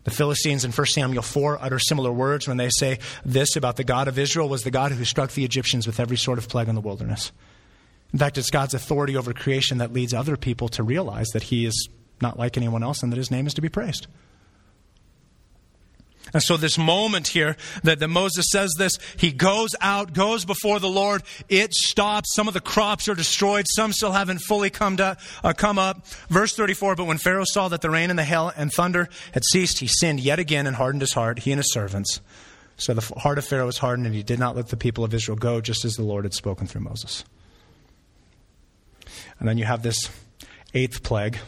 The 0.04 0.12
Philistines 0.12 0.64
in 0.64 0.70
1 0.70 0.86
Samuel 0.86 1.22
4 1.22 1.58
utter 1.60 1.80
similar 1.80 2.12
words 2.12 2.46
when 2.46 2.58
they 2.58 2.68
say 2.70 3.00
this 3.24 3.56
about 3.56 3.74
the 3.74 3.82
God 3.82 4.06
of 4.06 4.20
Israel 4.20 4.48
was 4.48 4.62
the 4.62 4.70
God 4.70 4.92
who 4.92 5.04
struck 5.04 5.32
the 5.32 5.44
Egyptians 5.44 5.84
with 5.86 5.98
every 5.98 6.16
sort 6.16 6.38
of 6.38 6.48
plague 6.48 6.68
in 6.68 6.76
the 6.76 6.80
wilderness. 6.80 7.32
In 8.12 8.18
fact, 8.20 8.38
it's 8.38 8.50
God's 8.50 8.72
authority 8.72 9.16
over 9.16 9.32
creation 9.32 9.78
that 9.78 9.92
leads 9.92 10.14
other 10.14 10.36
people 10.36 10.68
to 10.68 10.84
realize 10.84 11.26
that 11.30 11.42
he 11.42 11.66
is 11.66 11.88
not 12.20 12.38
like 12.38 12.56
anyone 12.56 12.84
else 12.84 13.02
and 13.02 13.10
that 13.10 13.16
his 13.16 13.32
name 13.32 13.46
is 13.48 13.54
to 13.54 13.60
be 13.60 13.68
praised. 13.68 14.06
And 16.32 16.42
so, 16.42 16.56
this 16.56 16.76
moment 16.76 17.28
here 17.28 17.56
that, 17.84 18.00
that 18.00 18.08
Moses 18.08 18.46
says 18.50 18.74
this, 18.76 18.98
he 19.16 19.32
goes 19.32 19.70
out, 19.80 20.12
goes 20.12 20.44
before 20.44 20.80
the 20.80 20.88
Lord. 20.88 21.22
It 21.48 21.72
stops. 21.72 22.34
Some 22.34 22.48
of 22.48 22.54
the 22.54 22.60
crops 22.60 23.08
are 23.08 23.14
destroyed. 23.14 23.66
Some 23.68 23.92
still 23.92 24.12
haven't 24.12 24.38
fully 24.38 24.70
come, 24.70 24.96
to, 24.96 25.16
uh, 25.44 25.52
come 25.52 25.78
up. 25.78 26.06
Verse 26.28 26.54
34 26.54 26.96
But 26.96 27.04
when 27.04 27.18
Pharaoh 27.18 27.44
saw 27.44 27.68
that 27.68 27.80
the 27.80 27.90
rain 27.90 28.10
and 28.10 28.18
the 28.18 28.24
hail 28.24 28.52
and 28.56 28.72
thunder 28.72 29.08
had 29.32 29.44
ceased, 29.44 29.78
he 29.78 29.86
sinned 29.86 30.20
yet 30.20 30.38
again 30.38 30.66
and 30.66 30.76
hardened 30.76 31.02
his 31.02 31.12
heart, 31.12 31.40
he 31.40 31.52
and 31.52 31.58
his 31.58 31.72
servants. 31.72 32.20
So 32.76 32.92
the 32.92 33.20
heart 33.20 33.38
of 33.38 33.44
Pharaoh 33.44 33.66
was 33.66 33.78
hardened, 33.78 34.06
and 34.06 34.14
he 34.14 34.22
did 34.22 34.38
not 34.38 34.54
let 34.54 34.68
the 34.68 34.76
people 34.76 35.04
of 35.04 35.14
Israel 35.14 35.36
go, 35.36 35.60
just 35.60 35.84
as 35.84 35.94
the 35.94 36.02
Lord 36.02 36.24
had 36.24 36.34
spoken 36.34 36.66
through 36.66 36.82
Moses. 36.82 37.24
And 39.38 39.48
then 39.48 39.58
you 39.58 39.64
have 39.64 39.82
this 39.82 40.10
eighth 40.74 41.02
plague 41.02 41.38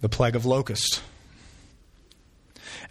the 0.00 0.08
plague 0.08 0.36
of 0.36 0.44
locust. 0.44 1.02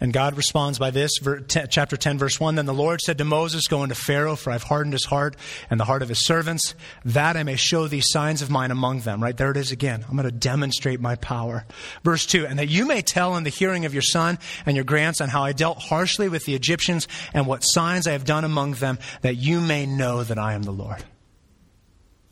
And 0.00 0.12
God 0.12 0.36
responds 0.36 0.78
by 0.78 0.90
this, 0.90 1.12
chapter 1.48 1.96
10, 1.96 2.18
verse 2.18 2.38
1 2.38 2.54
Then 2.56 2.66
the 2.66 2.74
Lord 2.74 3.00
said 3.00 3.18
to 3.18 3.24
Moses, 3.24 3.66
Go 3.66 3.82
into 3.82 3.94
Pharaoh, 3.94 4.36
for 4.36 4.50
I've 4.50 4.62
hardened 4.62 4.92
his 4.92 5.04
heart 5.04 5.36
and 5.70 5.80
the 5.80 5.84
heart 5.84 6.02
of 6.02 6.08
his 6.08 6.24
servants, 6.24 6.74
that 7.04 7.36
I 7.36 7.42
may 7.42 7.56
show 7.56 7.88
these 7.88 8.10
signs 8.10 8.42
of 8.42 8.50
mine 8.50 8.70
among 8.70 9.00
them. 9.00 9.22
Right 9.22 9.36
there 9.36 9.50
it 9.50 9.56
is 9.56 9.72
again. 9.72 10.04
I'm 10.08 10.16
going 10.16 10.28
to 10.28 10.32
demonstrate 10.32 11.00
my 11.00 11.16
power. 11.16 11.64
Verse 12.04 12.26
2 12.26 12.46
And 12.46 12.58
that 12.58 12.68
you 12.68 12.86
may 12.86 13.02
tell 13.02 13.36
in 13.36 13.44
the 13.44 13.50
hearing 13.50 13.84
of 13.84 13.94
your 13.94 14.02
son 14.02 14.38
and 14.64 14.76
your 14.76 14.84
grandson 14.84 15.28
how 15.28 15.44
I 15.44 15.52
dealt 15.52 15.78
harshly 15.78 16.28
with 16.28 16.44
the 16.44 16.54
Egyptians 16.54 17.08
and 17.32 17.46
what 17.46 17.60
signs 17.60 18.06
I 18.06 18.12
have 18.12 18.24
done 18.24 18.44
among 18.44 18.72
them, 18.72 18.98
that 19.22 19.36
you 19.36 19.60
may 19.60 19.86
know 19.86 20.22
that 20.22 20.38
I 20.38 20.54
am 20.54 20.62
the 20.62 20.72
Lord. 20.72 21.04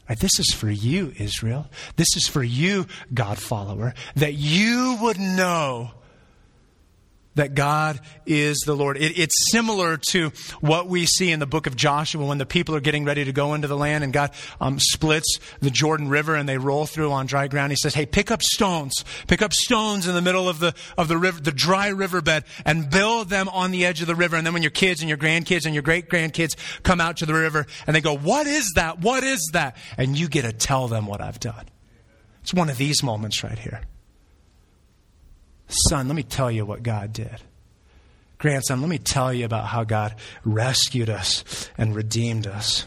Right, 0.09 0.19
this 0.19 0.39
is 0.39 0.53
for 0.53 0.71
you, 0.71 1.15
Israel. 1.17 1.67
This 1.97 2.15
is 2.15 2.29
for 2.29 2.43
you, 2.43 2.87
God 3.15 3.39
follower, 3.39 3.95
that 4.17 4.35
you 4.35 4.99
would 5.01 5.19
know 5.19 5.93
that 7.35 7.55
God 7.55 8.01
is 8.27 8.59
the 8.67 8.75
Lord. 8.75 8.97
It, 8.97 9.19
it's 9.19 9.51
similar 9.51 9.97
to 10.11 10.31
what 10.61 10.89
we 10.89 11.07
see 11.07 11.31
in 11.31 11.41
the 11.41 11.47
book 11.47 11.67
of 11.67 11.77
Joshua 11.77 12.25
when 12.25 12.39
the 12.39 12.47
people 12.47 12.75
are 12.75 12.81
getting 12.81 13.05
ready 13.05 13.25
to 13.25 13.33
go 13.33 13.55
into 13.55 13.69
the 13.69 13.77
land 13.77 14.05
and 14.05 14.13
God 14.13 14.31
um, 14.61 14.79
splits 14.79 15.39
the 15.61 15.71
Jordan 15.71 16.09
River 16.09 16.35
and 16.35 16.49
they 16.49 16.59
roll 16.59 16.87
through 16.87 17.13
on 17.13 17.27
dry 17.27 17.49
ground. 17.49 17.73
He 17.73 17.77
says, 17.77 17.95
"Hey, 17.95 18.07
pick 18.07 18.31
up 18.31 18.43
stones, 18.43 19.05
pick 19.27 19.43
up 19.43 19.53
stones 19.53 20.07
in 20.07 20.15
the 20.15 20.23
middle 20.23 20.49
of 20.49 20.59
the 20.59 20.75
of 20.97 21.09
the 21.09 21.19
river, 21.19 21.41
the 21.41 21.53
dry 21.53 21.89
riverbed, 21.89 22.45
and 22.65 22.91
build 22.91 23.29
them 23.29 23.49
on 23.49 23.71
the 23.71 23.85
edge 23.85 24.01
of 24.01 24.07
the 24.07 24.15
river." 24.15 24.37
And 24.37 24.47
then 24.47 24.55
when 24.55 24.63
your 24.63 24.71
kids 24.71 25.01
and 25.01 25.09
your 25.09 25.19
grandkids 25.19 25.65
and 25.65 25.75
your 25.75 25.83
great 25.83 26.09
grandkids 26.09 26.57
come 26.83 27.01
out 27.01 27.19
to 27.19 27.27
the 27.27 27.35
river 27.35 27.67
and 27.87 27.95
they 27.95 28.01
go, 28.01 28.17
"What 28.17 28.47
is 28.47 28.73
that? 28.77 29.01
What 29.01 29.25
is 29.25 29.51
that?" 29.53 29.77
and 29.99 30.19
you 30.19 30.29
get 30.29 30.43
to 30.43 30.53
tell 30.53 30.89
them 30.89 31.07
what 31.07 31.21
I've 31.21 31.41
done. 31.41 31.67
It's 32.43 32.55
one 32.55 32.69
of 32.69 32.77
these 32.77 33.03
moments 33.03 33.43
right 33.43 33.59
here. 33.59 33.81
Son, 35.69 36.09
let 36.09 36.15
me 36.15 36.23
tell 36.23 36.51
you 36.51 36.65
what 36.67 36.83
God 36.83 37.13
did. 37.13 37.37
Grandson, 38.39 38.81
let 38.81 38.91
me 38.91 38.99
tell 38.99 39.33
you 39.33 39.45
about 39.45 39.67
how 39.67 39.85
God 39.85 40.15
rescued 40.45 41.09
us 41.09 41.71
and 41.79 41.95
redeemed 41.95 42.47
us. 42.47 42.87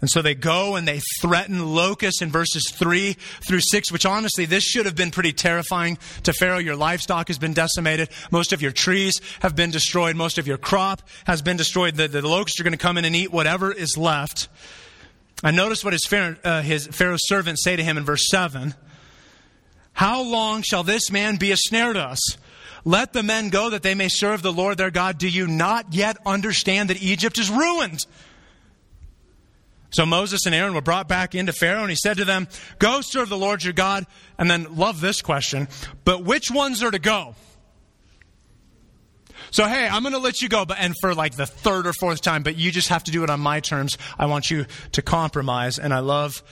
And 0.00 0.10
so 0.10 0.20
they 0.20 0.34
go 0.34 0.76
and 0.76 0.86
they 0.86 1.00
threaten 1.20 1.74
locusts 1.74 2.20
in 2.20 2.28
verses 2.28 2.70
3 2.70 3.14
through 3.48 3.60
6, 3.60 3.90
which 3.90 4.04
honestly, 4.04 4.44
this 4.44 4.62
should 4.62 4.84
have 4.84 4.94
been 4.94 5.10
pretty 5.10 5.32
terrifying 5.32 5.96
to 6.24 6.34
Pharaoh. 6.34 6.58
Your 6.58 6.76
livestock 6.76 7.28
has 7.28 7.38
been 7.38 7.54
decimated. 7.54 8.10
Most 8.30 8.52
of 8.52 8.60
your 8.60 8.70
trees 8.70 9.20
have 9.40 9.56
been 9.56 9.70
destroyed. 9.70 10.14
Most 10.14 10.36
of 10.36 10.46
your 10.46 10.58
crop 10.58 11.00
has 11.26 11.40
been 11.40 11.56
destroyed. 11.56 11.94
The, 11.94 12.06
the 12.06 12.20
locusts 12.20 12.60
are 12.60 12.64
going 12.64 12.72
to 12.72 12.78
come 12.78 12.98
in 12.98 13.06
and 13.06 13.16
eat 13.16 13.32
whatever 13.32 13.72
is 13.72 13.96
left. 13.96 14.48
And 15.42 15.56
notice 15.56 15.82
what 15.82 15.94
his, 15.94 16.06
uh, 16.12 16.60
his 16.60 16.86
Pharaoh's 16.88 17.26
servants 17.26 17.64
say 17.64 17.74
to 17.74 17.82
him 17.82 17.96
in 17.96 18.04
verse 18.04 18.26
7. 18.28 18.74
How 19.94 20.22
long 20.22 20.62
shall 20.62 20.82
this 20.82 21.10
man 21.10 21.36
be 21.36 21.52
a 21.52 21.56
snare 21.56 21.92
to 21.92 22.00
us? 22.00 22.20
Let 22.84 23.12
the 23.12 23.22
men 23.22 23.48
go 23.48 23.70
that 23.70 23.82
they 23.82 23.94
may 23.94 24.08
serve 24.08 24.42
the 24.42 24.52
Lord 24.52 24.76
their 24.76 24.90
God. 24.90 25.18
Do 25.18 25.28
you 25.28 25.46
not 25.46 25.94
yet 25.94 26.18
understand 26.26 26.90
that 26.90 27.02
Egypt 27.02 27.38
is 27.38 27.50
ruined? 27.50 28.04
So 29.90 30.04
Moses 30.04 30.44
and 30.44 30.54
Aaron 30.54 30.74
were 30.74 30.80
brought 30.80 31.08
back 31.08 31.34
into 31.34 31.52
Pharaoh, 31.52 31.82
and 31.82 31.90
he 31.90 31.96
said 31.96 32.16
to 32.18 32.24
them, 32.24 32.48
Go 32.80 33.00
serve 33.00 33.28
the 33.28 33.38
Lord 33.38 33.62
your 33.62 33.72
God. 33.72 34.06
And 34.36 34.50
then, 34.50 34.76
love 34.76 35.00
this 35.00 35.22
question, 35.22 35.68
but 36.04 36.24
which 36.24 36.50
ones 36.50 36.82
are 36.82 36.90
to 36.90 36.98
go? 36.98 37.36
So, 39.52 39.68
hey, 39.68 39.86
I'm 39.86 40.02
going 40.02 40.14
to 40.14 40.18
let 40.18 40.42
you 40.42 40.48
go, 40.48 40.64
but, 40.64 40.78
and 40.80 40.94
for 41.00 41.14
like 41.14 41.36
the 41.36 41.46
third 41.46 41.86
or 41.86 41.92
fourth 41.92 42.20
time, 42.20 42.42
but 42.42 42.56
you 42.56 42.72
just 42.72 42.88
have 42.88 43.04
to 43.04 43.12
do 43.12 43.22
it 43.22 43.30
on 43.30 43.38
my 43.38 43.60
terms. 43.60 43.96
I 44.18 44.26
want 44.26 44.50
you 44.50 44.66
to 44.92 45.02
compromise. 45.02 45.78
And 45.78 45.94
I 45.94 46.00
love 46.00 46.42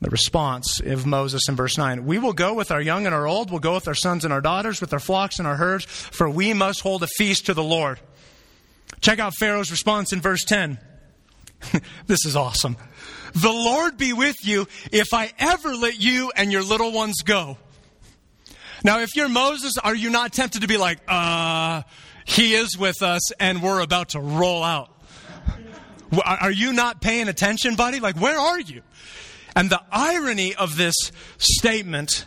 the 0.00 0.10
response 0.10 0.80
of 0.80 1.06
Moses 1.06 1.48
in 1.48 1.56
verse 1.56 1.78
9. 1.78 2.04
We 2.04 2.18
will 2.18 2.32
go 2.32 2.54
with 2.54 2.70
our 2.70 2.80
young 2.80 3.06
and 3.06 3.14
our 3.14 3.26
old, 3.26 3.50
we'll 3.50 3.60
go 3.60 3.74
with 3.74 3.88
our 3.88 3.94
sons 3.94 4.24
and 4.24 4.32
our 4.32 4.40
daughters, 4.40 4.80
with 4.80 4.92
our 4.92 5.00
flocks 5.00 5.38
and 5.38 5.48
our 5.48 5.56
herds, 5.56 5.84
for 5.86 6.28
we 6.28 6.52
must 6.52 6.80
hold 6.80 7.02
a 7.02 7.06
feast 7.06 7.46
to 7.46 7.54
the 7.54 7.64
Lord. 7.64 7.98
Check 9.00 9.18
out 9.18 9.34
Pharaoh's 9.34 9.70
response 9.70 10.12
in 10.12 10.20
verse 10.20 10.44
10. 10.44 10.78
this 12.06 12.24
is 12.26 12.36
awesome. 12.36 12.76
The 13.34 13.52
Lord 13.52 13.96
be 13.96 14.12
with 14.12 14.36
you 14.42 14.66
if 14.92 15.12
I 15.12 15.32
ever 15.38 15.74
let 15.74 16.00
you 16.00 16.30
and 16.36 16.52
your 16.52 16.62
little 16.62 16.92
ones 16.92 17.22
go. 17.24 17.58
Now, 18.84 19.00
if 19.00 19.16
you're 19.16 19.28
Moses, 19.28 19.78
are 19.78 19.94
you 19.94 20.10
not 20.10 20.32
tempted 20.32 20.62
to 20.62 20.68
be 20.68 20.76
like, 20.76 20.98
uh, 21.08 21.82
he 22.24 22.54
is 22.54 22.78
with 22.78 23.02
us 23.02 23.32
and 23.40 23.62
we're 23.62 23.80
about 23.80 24.10
to 24.10 24.20
roll 24.20 24.62
out? 24.62 24.90
Are 26.24 26.52
you 26.52 26.72
not 26.72 27.00
paying 27.00 27.28
attention, 27.28 27.74
buddy? 27.74 28.00
Like, 28.00 28.20
where 28.20 28.38
are 28.38 28.60
you? 28.60 28.82
And 29.56 29.70
the 29.70 29.82
irony 29.90 30.54
of 30.54 30.76
this 30.76 30.94
statement, 31.38 32.26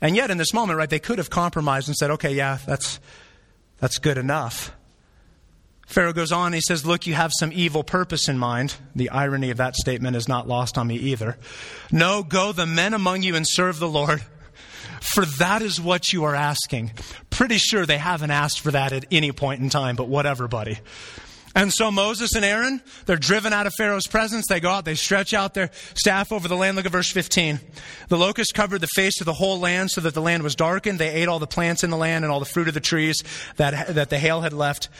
and 0.00 0.16
yet 0.16 0.30
in 0.30 0.36
this 0.36 0.52
moment, 0.52 0.76
right, 0.76 0.90
they 0.90 0.98
could 0.98 1.18
have 1.18 1.30
compromised 1.30 1.88
and 1.88 1.96
said, 1.96 2.10
okay, 2.10 2.34
yeah, 2.34 2.58
that's, 2.66 2.98
that's 3.78 3.98
good 3.98 4.18
enough. 4.18 4.72
Pharaoh 5.86 6.12
goes 6.12 6.32
on, 6.32 6.52
he 6.52 6.60
says, 6.60 6.84
Look, 6.84 7.06
you 7.06 7.14
have 7.14 7.30
some 7.38 7.52
evil 7.52 7.84
purpose 7.84 8.28
in 8.28 8.38
mind. 8.38 8.74
The 8.96 9.08
irony 9.10 9.50
of 9.50 9.58
that 9.58 9.76
statement 9.76 10.16
is 10.16 10.26
not 10.26 10.48
lost 10.48 10.76
on 10.76 10.88
me 10.88 10.96
either. 10.96 11.38
No, 11.92 12.24
go 12.24 12.50
the 12.50 12.66
men 12.66 12.92
among 12.92 13.22
you 13.22 13.36
and 13.36 13.46
serve 13.48 13.78
the 13.78 13.88
Lord, 13.88 14.20
for 15.00 15.24
that 15.24 15.62
is 15.62 15.80
what 15.80 16.12
you 16.12 16.24
are 16.24 16.34
asking. 16.34 16.90
Pretty 17.30 17.58
sure 17.58 17.86
they 17.86 17.98
haven't 17.98 18.32
asked 18.32 18.60
for 18.60 18.72
that 18.72 18.92
at 18.92 19.04
any 19.12 19.30
point 19.30 19.62
in 19.62 19.70
time, 19.70 19.94
but 19.94 20.08
whatever, 20.08 20.48
buddy. 20.48 20.78
And 21.56 21.72
so 21.72 21.90
Moses 21.90 22.34
and 22.34 22.44
Aaron, 22.44 22.82
they're 23.06 23.16
driven 23.16 23.54
out 23.54 23.66
of 23.66 23.72
Pharaoh's 23.78 24.06
presence. 24.06 24.44
They 24.46 24.60
go 24.60 24.68
out, 24.68 24.84
they 24.84 24.94
stretch 24.94 25.32
out 25.32 25.54
their 25.54 25.70
staff 25.94 26.30
over 26.30 26.48
the 26.48 26.54
land. 26.54 26.76
Look 26.76 26.84
at 26.84 26.92
verse 26.92 27.10
15. 27.10 27.58
The 28.08 28.18
locust 28.18 28.52
covered 28.52 28.82
the 28.82 28.86
face 28.88 29.22
of 29.22 29.24
the 29.24 29.32
whole 29.32 29.58
land 29.58 29.90
so 29.90 30.02
that 30.02 30.12
the 30.12 30.20
land 30.20 30.42
was 30.42 30.54
darkened. 30.54 30.98
They 30.98 31.08
ate 31.08 31.28
all 31.28 31.38
the 31.38 31.46
plants 31.46 31.82
in 31.82 31.88
the 31.88 31.96
land 31.96 32.26
and 32.26 32.30
all 32.30 32.40
the 32.40 32.44
fruit 32.44 32.68
of 32.68 32.74
the 32.74 32.80
trees 32.80 33.24
that, 33.56 33.94
that 33.94 34.10
the 34.10 34.18
hail 34.18 34.42
had 34.42 34.52
left. 34.52 34.90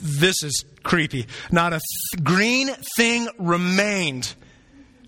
This 0.00 0.44
is 0.44 0.64
creepy. 0.84 1.26
Not 1.50 1.72
a 1.72 1.80
th- 1.80 2.24
green 2.24 2.68
thing 2.96 3.28
remained, 3.36 4.36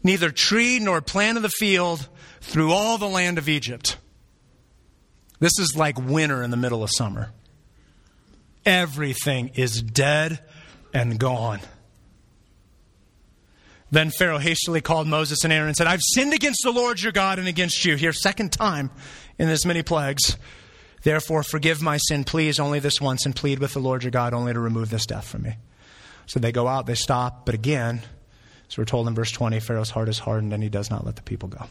neither 0.02 0.32
tree 0.32 0.80
nor 0.80 1.00
plant 1.00 1.36
of 1.36 1.44
the 1.44 1.50
field 1.50 2.08
through 2.40 2.72
all 2.72 2.98
the 2.98 3.06
land 3.06 3.38
of 3.38 3.48
Egypt. 3.48 3.96
This 5.38 5.56
is 5.60 5.76
like 5.76 6.00
winter 6.00 6.42
in 6.42 6.50
the 6.50 6.56
middle 6.56 6.82
of 6.82 6.90
summer. 6.90 7.30
Everything 8.66 9.52
is 9.54 9.80
dead 9.80 10.40
and 10.98 11.18
gone. 11.18 11.60
Then 13.90 14.10
Pharaoh 14.10 14.38
hastily 14.38 14.80
called 14.80 15.06
Moses 15.06 15.44
and 15.44 15.52
Aaron 15.52 15.68
and 15.68 15.76
said, 15.76 15.86
I've 15.86 16.02
sinned 16.02 16.34
against 16.34 16.60
the 16.62 16.72
Lord 16.72 17.00
your 17.00 17.12
God 17.12 17.38
and 17.38 17.48
against 17.48 17.84
you. 17.84 17.96
Here, 17.96 18.12
second 18.12 18.52
time 18.52 18.90
in 19.38 19.48
this 19.48 19.64
many 19.64 19.82
plagues. 19.82 20.36
Therefore, 21.04 21.42
forgive 21.42 21.80
my 21.80 21.96
sin, 21.96 22.24
please, 22.24 22.58
only 22.58 22.80
this 22.80 23.00
once, 23.00 23.24
and 23.24 23.34
plead 23.34 23.60
with 23.60 23.72
the 23.72 23.78
Lord 23.78 24.02
your 24.02 24.10
God 24.10 24.34
only 24.34 24.52
to 24.52 24.60
remove 24.60 24.90
this 24.90 25.06
death 25.06 25.26
from 25.26 25.42
me. 25.42 25.54
So 26.26 26.40
they 26.40 26.52
go 26.52 26.66
out, 26.66 26.86
they 26.86 26.94
stop, 26.94 27.46
but 27.46 27.54
again, 27.54 28.02
as 28.68 28.76
we're 28.76 28.84
told 28.84 29.08
in 29.08 29.14
verse 29.14 29.30
20, 29.30 29.60
Pharaoh's 29.60 29.90
heart 29.90 30.08
is 30.08 30.18
hardened 30.18 30.52
and 30.52 30.62
he 30.62 30.68
does 30.68 30.90
not 30.90 31.06
let 31.06 31.16
the 31.16 31.22
people 31.22 31.48
go. 31.48 31.64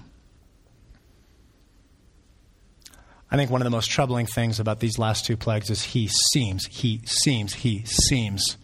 I 3.29 3.35
think 3.35 3.51
one 3.51 3.61
of 3.61 3.65
the 3.65 3.71
most 3.71 3.91
troubling 3.91 4.25
things 4.25 4.59
about 4.59 4.79
these 4.79 4.97
last 4.97 5.25
two 5.25 5.35
plagues 5.35 5.69
is 5.69 5.83
he 5.83 6.07
seems, 6.07 6.65
he 6.67 7.01
seems, 7.05 7.53
he 7.55 7.83
seems 7.85 8.57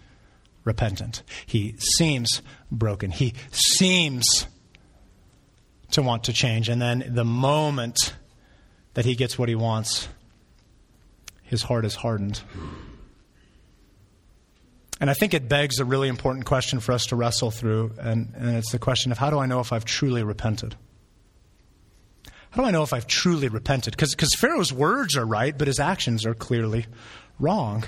repentant. 0.64 1.24
He 1.46 1.76
seems 1.78 2.42
broken. 2.72 3.12
He 3.12 3.34
seems 3.52 4.48
to 5.92 6.02
want 6.02 6.26
to 6.26 6.34
change. 6.34 6.70
And 6.70 6.82
then 6.82 7.04
the 7.08 7.26
moment 7.26 8.14
that 8.94 9.06
he 9.06 9.16
gets 9.16 9.38
what 9.38 9.50
he 9.50 9.56
wants, 9.56 10.08
his 11.44 11.64
heart 11.64 11.86
is 11.86 11.96
hardened. 11.96 12.42
And 15.00 15.10
I 15.10 15.14
think 15.14 15.34
it 15.34 15.50
begs 15.50 15.80
a 15.80 15.86
really 15.86 16.08
important 16.08 16.46
question 16.46 16.80
for 16.80 16.94
us 16.94 17.08
to 17.08 17.16
wrestle 17.16 17.52
through, 17.52 17.92
and, 18.00 18.32
and 18.36 18.56
it's 18.56 18.72
the 18.72 18.80
question 18.80 19.12
of 19.12 19.18
how 19.18 19.30
do 19.30 19.38
I 19.38 19.46
know 19.46 19.60
if 19.60 19.74
I've 19.74 19.86
truly 19.86 20.24
repented? 20.24 20.76
How 22.52 22.62
do 22.62 22.68
I 22.68 22.72
know 22.72 22.84
if 22.84 22.94
I've 22.94 23.08
truly 23.08 23.50
repented? 23.50 23.98
Because 23.98 24.34
Pharaoh's 24.36 24.72
words 24.72 25.18
are 25.18 25.26
right, 25.26 25.58
but 25.58 25.68
his 25.68 25.80
actions 25.80 26.26
are 26.26 26.36
clearly 26.36 26.86
wrong. 27.40 27.84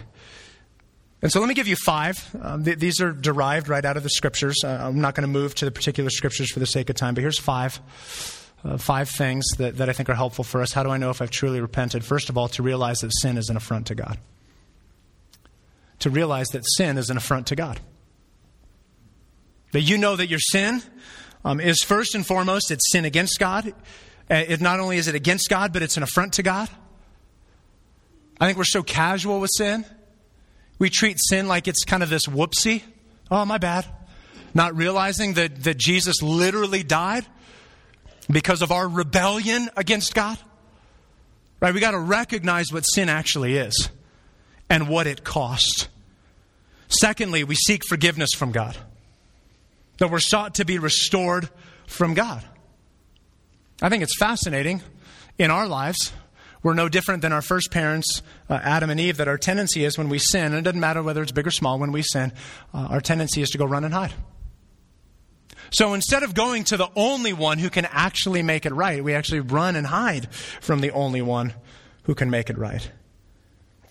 And 1.25 1.31
so 1.31 1.39
let 1.39 1.49
me 1.49 1.55
give 1.55 1.67
you 1.67 1.75
five. 1.75 2.23
Um, 2.39 2.63
th- 2.63 2.77
these 2.77 3.01
are 3.01 3.11
derived 3.11 3.67
right 3.67 3.83
out 3.83 3.97
of 3.97 4.03
the 4.03 4.11
scriptures. 4.11 4.57
Uh, 4.63 4.77
I'm 4.79 5.01
not 5.01 5.15
going 5.15 5.23
to 5.23 5.27
move 5.27 5.55
to 5.55 5.65
the 5.65 5.71
particular 5.71 6.11
scriptures 6.11 6.51
for 6.51 6.59
the 6.59 6.67
sake 6.67 6.87
of 6.91 6.97
time, 6.97 7.15
but 7.15 7.21
here's 7.21 7.39
five. 7.39 7.79
Uh, 8.63 8.77
five 8.77 9.09
things 9.09 9.43
that, 9.57 9.77
that 9.77 9.89
I 9.89 9.93
think 9.93 10.07
are 10.07 10.13
helpful 10.13 10.43
for 10.43 10.61
us. 10.61 10.71
How 10.71 10.83
do 10.83 10.91
I 10.91 10.97
know 10.97 11.09
if 11.09 11.23
I've 11.23 11.31
truly 11.31 11.61
repented? 11.61 12.05
First 12.05 12.29
of 12.29 12.37
all, 12.37 12.47
to 12.49 12.61
realize 12.61 12.99
that 12.99 13.09
sin 13.11 13.37
is 13.37 13.49
an 13.49 13.57
affront 13.57 13.87
to 13.87 13.95
God. 13.95 14.19
To 16.01 16.11
realize 16.11 16.49
that 16.49 16.61
sin 16.77 16.99
is 16.99 17.09
an 17.09 17.17
affront 17.17 17.47
to 17.47 17.55
God. 17.55 17.79
That 19.71 19.81
you 19.81 19.97
know 19.97 20.15
that 20.15 20.27
your 20.27 20.37
sin 20.37 20.83
um, 21.43 21.59
is 21.59 21.81
first 21.81 22.13
and 22.13 22.23
foremost, 22.23 22.69
it's 22.69 22.91
sin 22.91 23.03
against 23.03 23.39
God. 23.39 23.73
Uh, 24.29 24.43
it 24.47 24.61
not 24.61 24.79
only 24.79 24.97
is 24.97 25.07
it 25.07 25.15
against 25.15 25.49
God, 25.49 25.73
but 25.73 25.81
it's 25.81 25.97
an 25.97 26.03
affront 26.03 26.33
to 26.33 26.43
God. 26.43 26.69
I 28.39 28.45
think 28.45 28.59
we're 28.59 28.65
so 28.65 28.83
casual 28.83 29.39
with 29.39 29.49
sin. 29.57 29.85
We 30.77 30.89
treat 30.89 31.17
sin 31.19 31.47
like 31.47 31.67
it's 31.67 31.83
kind 31.83 32.03
of 32.03 32.09
this 32.09 32.25
whoopsie. 32.25 32.83
Oh, 33.31 33.45
my 33.45 33.57
bad. 33.57 33.85
Not 34.53 34.75
realizing 34.75 35.33
that, 35.33 35.63
that 35.63 35.77
Jesus 35.77 36.21
literally 36.21 36.83
died 36.83 37.25
because 38.29 38.61
of 38.61 38.71
our 38.71 38.87
rebellion 38.87 39.69
against 39.77 40.13
God. 40.13 40.37
Right? 41.59 41.73
We 41.73 41.79
got 41.79 41.91
to 41.91 41.99
recognize 41.99 42.71
what 42.71 42.83
sin 42.83 43.09
actually 43.09 43.55
is 43.55 43.89
and 44.69 44.89
what 44.89 45.07
it 45.07 45.23
costs. 45.23 45.87
Secondly, 46.87 47.43
we 47.43 47.55
seek 47.55 47.85
forgiveness 47.87 48.31
from 48.35 48.51
God. 48.51 48.77
That 49.97 50.11
we're 50.11 50.19
sought 50.19 50.55
to 50.55 50.65
be 50.65 50.77
restored 50.77 51.49
from 51.87 52.13
God. 52.13 52.43
I 53.81 53.89
think 53.89 54.03
it's 54.03 54.17
fascinating 54.17 54.81
in 55.37 55.51
our 55.51 55.67
lives. 55.67 56.11
We're 56.65 56.73
no 56.73 56.89
different 56.89 57.21
than 57.21 57.31
our 57.31 57.43
first 57.43 57.69
parents, 57.69 58.23
uh, 58.49 58.59
Adam 58.63 58.89
and 58.89 58.99
Eve, 58.99 59.17
that 59.17 59.27
our 59.27 59.37
tendency 59.37 59.85
is 59.85 59.99
when 59.99 60.09
we 60.09 60.17
sin, 60.17 60.45
and 60.45 60.55
it 60.55 60.63
doesn't 60.63 60.79
matter 60.79 61.03
whether 61.03 61.21
it's 61.21 61.31
big 61.31 61.45
or 61.45 61.51
small, 61.51 61.77
when 61.77 61.91
we 61.91 62.01
sin, 62.01 62.33
uh, 62.73 62.87
our 62.89 63.01
tendency 63.01 63.43
is 63.43 63.51
to 63.51 63.59
go 63.59 63.65
run 63.65 63.83
and 63.83 63.93
hide. 63.93 64.15
So 65.69 65.93
instead 65.93 66.23
of 66.23 66.33
going 66.33 66.63
to 66.63 66.77
the 66.77 66.89
only 66.95 67.33
one 67.33 67.59
who 67.59 67.69
can 67.69 67.85
actually 67.91 68.41
make 68.41 68.65
it 68.65 68.73
right, 68.73 69.03
we 69.03 69.13
actually 69.13 69.41
run 69.41 69.75
and 69.75 69.85
hide 69.85 70.33
from 70.33 70.81
the 70.81 70.89
only 70.89 71.21
one 71.21 71.53
who 72.05 72.15
can 72.15 72.31
make 72.31 72.49
it 72.49 72.57
right. 72.57 72.89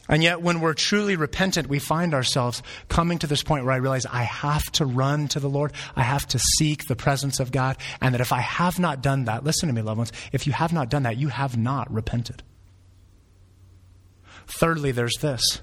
And 0.08 0.24
yet, 0.24 0.42
when 0.42 0.60
we're 0.60 0.74
truly 0.74 1.14
repentant, 1.14 1.68
we 1.68 1.78
find 1.78 2.12
ourselves 2.12 2.60
coming 2.88 3.20
to 3.20 3.28
this 3.28 3.44
point 3.44 3.64
where 3.64 3.74
I 3.74 3.76
realize 3.78 4.04
I 4.04 4.24
have 4.24 4.64
to 4.72 4.84
run 4.84 5.28
to 5.28 5.38
the 5.38 5.48
Lord. 5.48 5.72
I 5.94 6.02
have 6.02 6.26
to 6.26 6.40
seek 6.58 6.88
the 6.88 6.96
presence 6.96 7.38
of 7.38 7.52
God. 7.52 7.76
And 8.00 8.14
that 8.14 8.20
if 8.20 8.32
I 8.32 8.40
have 8.40 8.80
not 8.80 9.00
done 9.00 9.26
that, 9.26 9.44
listen 9.44 9.68
to 9.68 9.72
me, 9.72 9.80
loved 9.80 9.98
ones, 9.98 10.12
if 10.32 10.48
you 10.48 10.52
have 10.52 10.72
not 10.72 10.88
done 10.88 11.04
that, 11.04 11.18
you 11.18 11.28
have 11.28 11.56
not 11.56 11.88
repented. 11.94 12.42
Thirdly, 14.46 14.92
there's 14.92 15.16
this 15.20 15.60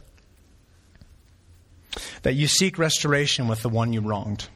that 2.24 2.34
you 2.34 2.48
seek 2.48 2.78
restoration 2.78 3.48
with 3.48 3.62
the 3.64 3.70
one 3.70 3.92
you 3.92 4.02
wronged. 4.02 4.48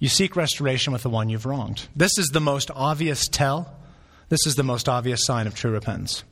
You 0.00 0.08
seek 0.08 0.34
restoration 0.34 0.92
with 0.92 1.02
the 1.02 1.10
one 1.10 1.28
you've 1.28 1.46
wronged. 1.46 1.86
This 1.94 2.18
is 2.18 2.28
the 2.28 2.40
most 2.40 2.70
obvious 2.74 3.28
tell. 3.28 3.76
This 4.28 4.46
is 4.46 4.56
the 4.56 4.64
most 4.64 4.88
obvious 4.88 5.24
sign 5.24 5.46
of 5.46 5.54
true 5.54 5.70
repentance 5.70 6.24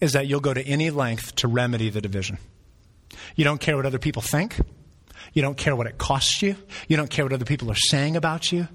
is 0.00 0.12
that 0.12 0.26
you'll 0.26 0.40
go 0.40 0.54
to 0.54 0.66
any 0.66 0.90
length 0.90 1.34
to 1.36 1.48
remedy 1.48 1.90
the 1.90 2.00
division. 2.00 2.38
You 3.34 3.44
don't 3.44 3.60
care 3.60 3.76
what 3.76 3.86
other 3.86 3.98
people 3.98 4.22
think. 4.22 4.58
You 5.32 5.42
don't 5.42 5.56
care 5.56 5.74
what 5.74 5.86
it 5.86 5.98
costs 5.98 6.42
you. 6.42 6.56
You 6.88 6.96
don't 6.96 7.10
care 7.10 7.24
what 7.24 7.32
other 7.32 7.44
people 7.44 7.70
are 7.70 7.74
saying 7.74 8.16
about 8.16 8.52
you. 8.52 8.68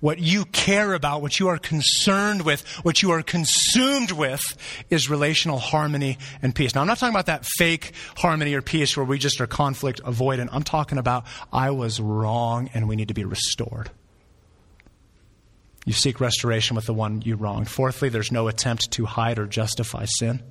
What 0.00 0.18
you 0.18 0.46
care 0.46 0.94
about, 0.94 1.20
what 1.20 1.38
you 1.38 1.48
are 1.48 1.58
concerned 1.58 2.42
with, 2.42 2.66
what 2.82 3.02
you 3.02 3.10
are 3.10 3.22
consumed 3.22 4.10
with 4.10 4.40
is 4.88 5.10
relational 5.10 5.58
harmony 5.58 6.16
and 6.40 6.54
peace. 6.54 6.74
Now, 6.74 6.80
I'm 6.80 6.86
not 6.86 6.98
talking 6.98 7.14
about 7.14 7.26
that 7.26 7.44
fake 7.44 7.92
harmony 8.16 8.54
or 8.54 8.62
peace 8.62 8.96
where 8.96 9.04
we 9.04 9.18
just 9.18 9.40
are 9.42 9.46
conflict 9.46 10.02
avoidant. 10.02 10.48
I'm 10.52 10.62
talking 10.62 10.96
about 10.96 11.24
I 11.52 11.70
was 11.70 12.00
wrong 12.00 12.70
and 12.72 12.88
we 12.88 12.96
need 12.96 13.08
to 13.08 13.14
be 13.14 13.26
restored. 13.26 13.90
You 15.84 15.92
seek 15.92 16.20
restoration 16.20 16.76
with 16.76 16.86
the 16.86 16.94
one 16.94 17.22
you 17.22 17.36
wronged. 17.36 17.68
Fourthly, 17.68 18.08
there's 18.08 18.32
no 18.32 18.48
attempt 18.48 18.90
to 18.92 19.04
hide 19.04 19.38
or 19.38 19.46
justify 19.46 20.06
sin. 20.06 20.42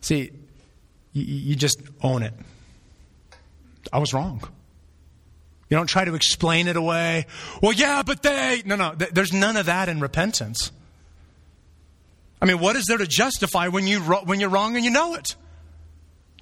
See, 0.00 0.32
you, 1.12 1.54
just 1.56 1.80
own 2.02 2.22
it. 2.22 2.34
I 3.92 3.98
was 3.98 4.12
wrong. 4.12 4.42
You 5.68 5.76
don't 5.76 5.88
try 5.88 6.04
to 6.04 6.14
explain 6.14 6.68
it 6.68 6.76
away. 6.76 7.26
Well, 7.60 7.72
yeah, 7.72 8.02
but 8.04 8.22
they. 8.22 8.62
No, 8.64 8.76
no, 8.76 8.94
th- 8.94 9.10
there's 9.10 9.32
none 9.32 9.56
of 9.56 9.66
that 9.66 9.88
in 9.88 10.00
repentance. 10.00 10.70
I 12.40 12.46
mean, 12.46 12.60
what 12.60 12.76
is 12.76 12.84
there 12.86 12.98
to 12.98 13.06
justify 13.06 13.68
when, 13.68 13.86
you, 13.86 14.00
when 14.00 14.40
you're 14.40 14.50
wrong 14.50 14.76
and 14.76 14.84
you 14.84 14.90
know 14.90 15.14
it? 15.14 15.34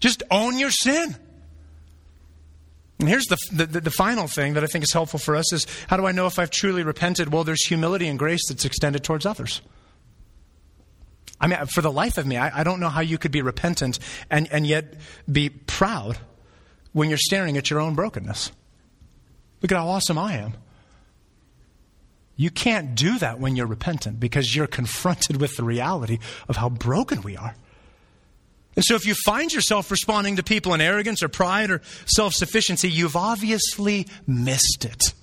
Just 0.01 0.23
own 0.31 0.59
your 0.59 0.71
sin. 0.71 1.17
And 2.99 3.09
here's 3.09 3.27
the, 3.27 3.39
the, 3.53 3.81
the, 3.81 3.91
final 3.91 4.29
thing 4.29 4.55
that 4.55 4.63
I 4.63 4.67
think 4.67 4.85
is 4.85 4.93
helpful 4.93 5.19
for 5.19 5.35
us 5.35 5.53
is 5.53 5.67
how 5.89 5.97
do 5.97 6.07
I 6.07 6.13
know 6.13 6.27
if 6.27 6.39
I've 6.39 6.51
truly 6.51 6.83
repented? 6.83 7.33
Well, 7.33 7.45
there's 7.45 7.65
humility 7.65 8.07
and 8.07 8.19
grace 8.19 8.49
that's 8.49 8.65
extended 8.65 9.03
towards 9.03 9.27
others. 9.27 9.63
I 11.41 11.49
mean, 11.49 11.67
for 11.67 11.83
the 11.83 11.91
life 11.91 12.19
of 12.19 12.27
me, 12.27 12.37
I, 12.37 12.61
I 12.61 12.65
don't 12.65 12.81
know 12.81 12.89
how 12.89 13.01
you 13.01 13.19
could 13.19 13.33
be 13.33 13.43
repentant 13.43 13.99
and, 14.31 14.51
and 14.53 14.67
yet 14.67 14.95
be 15.31 15.49
proud 15.49 16.19
when 16.93 17.09
you're 17.09 17.19
staring 17.19 17.57
at 17.57 17.69
your 17.71 17.81
own 17.81 17.95
brokenness. 17.95 18.53
Look 19.65 19.73
at 19.73 19.79
how 19.79 19.89
awesome 19.89 20.19
I 20.19 20.35
am. 20.35 20.53
You 22.37 22.51
can't 22.51 22.95
do 22.95 23.19
that 23.21 23.41
when 23.41 23.57
you're 23.57 23.67
repentant 23.67 24.21
because 24.21 24.55
you're 24.55 24.67
confronted 24.67 25.41
with 25.41 25.57
the 25.57 25.65
reality 25.65 26.19
of 26.51 26.57
how 26.57 26.69
broken 26.69 27.23
we 27.23 27.39
are. 27.39 27.57
And 28.77 28.85
so 28.85 28.95
if 28.95 29.07
you 29.07 29.15
find 29.25 29.51
yourself 29.51 29.91
responding 29.91 30.37
to 30.37 30.43
people 30.43 30.75
in 30.75 30.83
arrogance 30.83 31.23
or 31.23 31.31
pride 31.31 31.71
or 31.71 31.81
self 32.05 32.35
sufficiency, 32.35 32.91
you've 32.91 33.17
obviously 33.17 34.07
missed 34.27 34.85
it. 34.85 35.15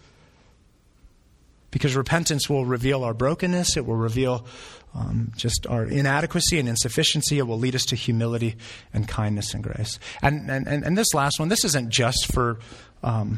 Because 1.70 1.96
repentance 1.96 2.50
will 2.50 2.66
reveal 2.66 3.04
our 3.04 3.14
brokenness, 3.14 3.78
it 3.78 3.86
will 3.86 3.96
reveal 3.96 4.48
um, 4.96 5.34
just 5.38 5.68
our 5.70 5.86
inadequacy 5.86 6.58
and 6.58 6.68
insufficiency. 6.68 7.38
It 7.38 7.44
will 7.44 7.60
lead 7.60 7.76
us 7.76 7.86
to 7.86 7.96
humility 7.96 8.56
and 8.92 9.08
kindness 9.08 9.54
and 9.54 9.64
grace. 9.64 10.00
And, 10.24 10.50
and, 10.50 10.68
and, 10.68 10.98
this 10.98 11.14
last 11.14 11.40
one, 11.40 11.50
this 11.50 11.64
isn't 11.64 11.92
just 11.92 12.34
for 12.34 12.58
um, 13.04 13.38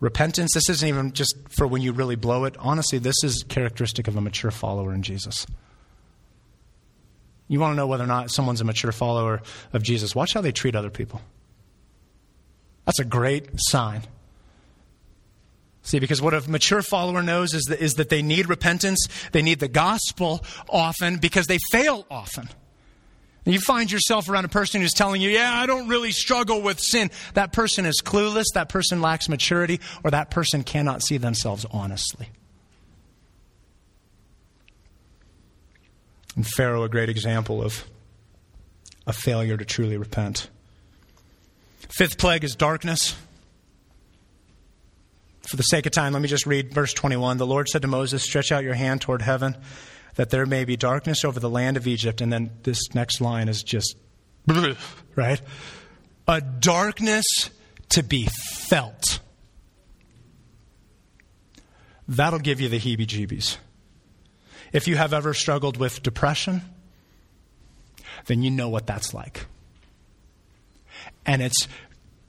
repentance. 0.00 0.52
This 0.54 0.68
isn't 0.68 0.88
even 0.88 1.12
just 1.12 1.36
for 1.48 1.66
when 1.66 1.82
you 1.82 1.92
really 1.92 2.16
blow 2.16 2.44
it. 2.44 2.56
Honestly, 2.58 2.98
this 2.98 3.16
is 3.24 3.44
characteristic 3.48 4.08
of 4.08 4.16
a 4.16 4.20
mature 4.20 4.50
follower 4.50 4.92
in 4.92 5.02
Jesus. 5.02 5.46
You 7.48 7.60
want 7.60 7.72
to 7.72 7.76
know 7.76 7.86
whether 7.86 8.04
or 8.04 8.08
not 8.08 8.30
someone's 8.30 8.60
a 8.60 8.64
mature 8.64 8.92
follower 8.92 9.40
of 9.72 9.82
Jesus, 9.82 10.14
watch 10.14 10.34
how 10.34 10.40
they 10.40 10.52
treat 10.52 10.76
other 10.76 10.90
people. 10.90 11.20
That's 12.84 12.98
a 12.98 13.04
great 13.04 13.48
sign. 13.56 14.02
See, 15.82 15.98
because 15.98 16.20
what 16.20 16.34
a 16.34 16.48
mature 16.48 16.82
follower 16.82 17.22
knows 17.22 17.54
is 17.54 17.64
that, 17.64 17.80
is 17.80 17.94
that 17.94 18.10
they 18.10 18.20
need 18.20 18.48
repentance, 18.48 19.08
they 19.32 19.40
need 19.40 19.60
the 19.60 19.68
gospel 19.68 20.44
often 20.68 21.16
because 21.16 21.46
they 21.46 21.58
fail 21.70 22.06
often. 22.10 22.50
And 23.48 23.54
you 23.54 23.60
find 23.62 23.90
yourself 23.90 24.28
around 24.28 24.44
a 24.44 24.48
person 24.48 24.82
who's 24.82 24.92
telling 24.92 25.22
you, 25.22 25.30
Yeah, 25.30 25.50
I 25.50 25.64
don't 25.64 25.88
really 25.88 26.12
struggle 26.12 26.60
with 26.60 26.78
sin. 26.78 27.10
That 27.32 27.50
person 27.50 27.86
is 27.86 28.02
clueless, 28.04 28.44
that 28.52 28.68
person 28.68 29.00
lacks 29.00 29.26
maturity, 29.26 29.80
or 30.04 30.10
that 30.10 30.30
person 30.30 30.62
cannot 30.62 31.02
see 31.02 31.16
themselves 31.16 31.64
honestly. 31.70 32.28
And 36.36 36.46
Pharaoh, 36.46 36.82
a 36.82 36.90
great 36.90 37.08
example 37.08 37.62
of 37.62 37.86
a 39.06 39.14
failure 39.14 39.56
to 39.56 39.64
truly 39.64 39.96
repent. 39.96 40.50
Fifth 41.88 42.18
plague 42.18 42.44
is 42.44 42.54
darkness. 42.54 43.16
For 45.48 45.56
the 45.56 45.62
sake 45.62 45.86
of 45.86 45.92
time, 45.92 46.12
let 46.12 46.20
me 46.20 46.28
just 46.28 46.44
read 46.44 46.74
verse 46.74 46.92
21. 46.92 47.38
The 47.38 47.46
Lord 47.46 47.70
said 47.70 47.80
to 47.80 47.88
Moses, 47.88 48.22
Stretch 48.22 48.52
out 48.52 48.62
your 48.62 48.74
hand 48.74 49.00
toward 49.00 49.22
heaven, 49.22 49.56
that 50.16 50.30
there 50.30 50.46
may 50.46 50.64
be 50.64 50.76
darkness 50.76 51.24
over 51.24 51.40
the 51.40 51.50
land 51.50 51.76
of 51.76 51.86
Egypt. 51.86 52.20
And 52.20 52.32
then 52.32 52.50
this 52.62 52.94
next 52.94 53.20
line 53.20 53.48
is 53.48 53.62
just, 53.62 53.96
right? 55.16 55.40
A 56.26 56.40
darkness 56.40 57.24
to 57.90 58.02
be 58.02 58.28
felt. 58.68 59.20
That'll 62.06 62.38
give 62.38 62.60
you 62.60 62.68
the 62.68 62.78
heebie 62.78 63.06
jeebies. 63.06 63.58
If 64.72 64.88
you 64.88 64.96
have 64.96 65.12
ever 65.12 65.34
struggled 65.34 65.76
with 65.76 66.02
depression, 66.02 66.62
then 68.26 68.42
you 68.42 68.50
know 68.50 68.68
what 68.68 68.86
that's 68.86 69.14
like. 69.14 69.46
And 71.24 71.42
it's 71.42 71.68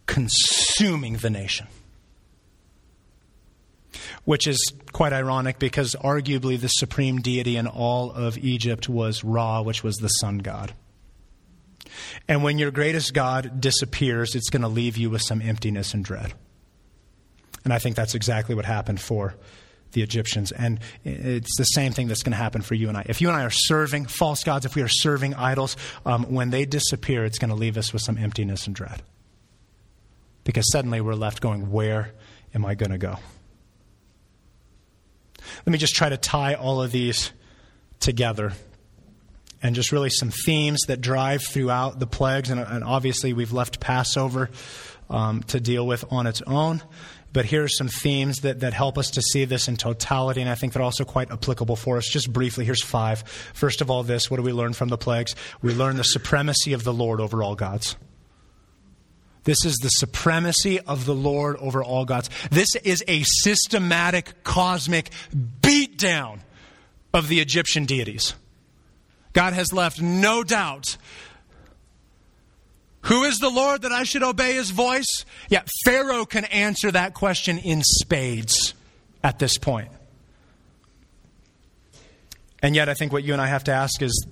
consuming 0.05 1.17
the 1.17 1.29
nation 1.29 1.67
which 4.29 4.45
is 4.45 4.73
quite 4.91 5.11
ironic 5.11 5.57
because 5.57 5.95
arguably 5.95 6.61
the 6.61 6.67
supreme 6.67 7.17
deity 7.17 7.57
in 7.57 7.65
all 7.65 8.11
of 8.11 8.37
Egypt 8.37 8.87
was 8.87 9.23
Ra, 9.23 9.63
which 9.63 9.83
was 9.83 9.95
the 9.95 10.07
sun 10.07 10.37
god. 10.37 10.71
And 12.27 12.43
when 12.43 12.59
your 12.59 12.69
greatest 12.69 13.15
god 13.15 13.59
disappears, 13.59 14.35
it's 14.35 14.51
going 14.51 14.61
to 14.61 14.67
leave 14.67 14.97
you 14.97 15.09
with 15.09 15.23
some 15.23 15.41
emptiness 15.41 15.95
and 15.95 16.05
dread. 16.05 16.35
And 17.63 17.73
I 17.73 17.79
think 17.79 17.95
that's 17.95 18.13
exactly 18.13 18.53
what 18.53 18.65
happened 18.65 19.01
for 19.01 19.33
the 19.93 20.03
Egyptians. 20.03 20.51
And 20.51 20.79
it's 21.03 21.57
the 21.57 21.63
same 21.63 21.91
thing 21.91 22.07
that's 22.07 22.21
going 22.21 22.33
to 22.33 22.37
happen 22.37 22.61
for 22.61 22.75
you 22.75 22.87
and 22.87 22.95
I. 22.95 23.07
If 23.09 23.21
you 23.21 23.29
and 23.29 23.35
I 23.35 23.45
are 23.45 23.49
serving 23.49 24.05
false 24.05 24.43
gods, 24.43 24.63
if 24.63 24.75
we 24.75 24.83
are 24.83 24.87
serving 24.87 25.33
idols, 25.33 25.75
um, 26.05 26.25
when 26.25 26.51
they 26.51 26.65
disappear, 26.65 27.25
it's 27.25 27.39
going 27.39 27.49
to 27.49 27.55
leave 27.55 27.77
us 27.79 27.91
with 27.91 28.03
some 28.03 28.19
emptiness 28.19 28.67
and 28.67 28.75
dread. 28.75 29.01
Because 30.43 30.71
suddenly 30.71 31.01
we're 31.01 31.15
left 31.15 31.41
going, 31.41 31.71
Where 31.71 32.13
am 32.53 32.63
I 32.63 32.75
going 32.75 32.91
to 32.91 32.99
go? 32.99 33.17
Let 35.65 35.71
me 35.71 35.77
just 35.77 35.95
try 35.95 36.09
to 36.09 36.17
tie 36.17 36.55
all 36.55 36.81
of 36.81 36.91
these 36.91 37.31
together 37.99 38.53
and 39.61 39.75
just 39.75 39.91
really 39.91 40.09
some 40.09 40.31
themes 40.31 40.81
that 40.87 41.01
drive 41.01 41.43
throughout 41.43 41.99
the 41.99 42.07
plagues. 42.07 42.49
And, 42.49 42.59
and 42.59 42.83
obviously, 42.83 43.33
we've 43.33 43.51
left 43.51 43.79
Passover 43.79 44.49
um, 45.09 45.43
to 45.43 45.59
deal 45.59 45.85
with 45.85 46.05
on 46.11 46.27
its 46.27 46.41
own. 46.43 46.81
But 47.31 47.45
here 47.45 47.63
are 47.63 47.69
some 47.69 47.89
themes 47.89 48.37
that, 48.39 48.61
that 48.61 48.73
help 48.73 48.97
us 48.97 49.11
to 49.11 49.21
see 49.21 49.45
this 49.45 49.67
in 49.67 49.77
totality, 49.77 50.41
and 50.41 50.49
I 50.49 50.55
think 50.55 50.73
they're 50.73 50.81
also 50.81 51.05
quite 51.05 51.29
applicable 51.29 51.75
for 51.75 51.97
us. 51.97 52.07
Just 52.07 52.33
briefly, 52.33 52.65
here's 52.65 52.81
five. 52.81 53.21
First 53.53 53.81
of 53.81 53.91
all, 53.91 54.01
this 54.01 54.31
what 54.31 54.37
do 54.37 54.43
we 54.43 54.51
learn 54.51 54.73
from 54.73 54.89
the 54.89 54.97
plagues? 54.97 55.35
We 55.61 55.75
learn 55.75 55.97
the 55.97 56.03
supremacy 56.03 56.73
of 56.73 56.83
the 56.83 56.93
Lord 56.93 57.21
over 57.21 57.43
all 57.43 57.55
gods. 57.55 57.95
This 59.49 59.65
is 59.65 59.77
the 59.77 59.89
supremacy 59.89 60.79
of 60.79 61.07
the 61.07 61.15
Lord 61.15 61.57
over 61.57 61.83
all 61.83 62.05
gods. 62.05 62.29
This 62.51 62.75
is 62.83 63.03
a 63.07 63.23
systematic 63.23 64.43
cosmic 64.43 65.09
beatdown 65.33 66.41
of 67.15 67.29
the 67.29 67.39
Egyptian 67.39 67.85
deities. 67.85 68.35
God 69.33 69.53
has 69.53 69.73
left 69.73 69.99
no 69.99 70.43
doubt. 70.43 70.97
Who 73.05 73.23
is 73.23 73.39
the 73.39 73.49
Lord 73.49 73.81
that 73.81 73.91
I 73.91 74.03
should 74.03 74.21
obey 74.21 74.53
his 74.53 74.69
voice? 74.69 75.25
Yeah, 75.49 75.63
Pharaoh 75.83 76.25
can 76.25 76.45
answer 76.45 76.91
that 76.91 77.15
question 77.15 77.57
in 77.57 77.81
spades 77.83 78.75
at 79.23 79.39
this 79.39 79.57
point. 79.57 79.89
And 82.61 82.75
yet, 82.75 82.87
I 82.87 82.93
think 82.93 83.11
what 83.11 83.23
you 83.23 83.33
and 83.33 83.41
I 83.41 83.47
have 83.47 83.63
to 83.63 83.71
ask 83.71 83.99
is 84.03 84.27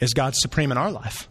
is 0.00 0.12
God 0.12 0.34
supreme 0.34 0.70
in 0.70 0.76
our 0.76 0.90
life? 0.90 1.29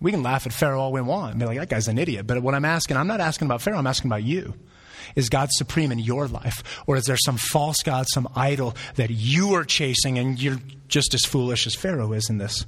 We 0.00 0.10
can 0.10 0.22
laugh 0.22 0.46
at 0.46 0.52
Pharaoh 0.52 0.80
all 0.80 0.92
we 0.92 1.00
want 1.00 1.32
and 1.32 1.40
be 1.40 1.46
like, 1.46 1.58
that 1.58 1.68
guy's 1.68 1.88
an 1.88 1.98
idiot. 1.98 2.26
But 2.26 2.42
what 2.42 2.54
I'm 2.54 2.64
asking, 2.64 2.96
I'm 2.96 3.06
not 3.06 3.20
asking 3.20 3.46
about 3.46 3.60
Pharaoh, 3.60 3.78
I'm 3.78 3.86
asking 3.86 4.08
about 4.08 4.22
you. 4.22 4.54
Is 5.16 5.28
God 5.28 5.48
supreme 5.52 5.92
in 5.92 5.98
your 5.98 6.28
life? 6.28 6.62
Or 6.86 6.96
is 6.96 7.04
there 7.04 7.16
some 7.16 7.36
false 7.36 7.82
God, 7.82 8.06
some 8.08 8.28
idol 8.34 8.76
that 8.94 9.10
you 9.10 9.54
are 9.54 9.64
chasing 9.64 10.18
and 10.18 10.40
you're 10.40 10.58
just 10.88 11.14
as 11.14 11.24
foolish 11.24 11.66
as 11.66 11.74
Pharaoh 11.74 12.12
is 12.12 12.30
in 12.30 12.38
this? 12.38 12.64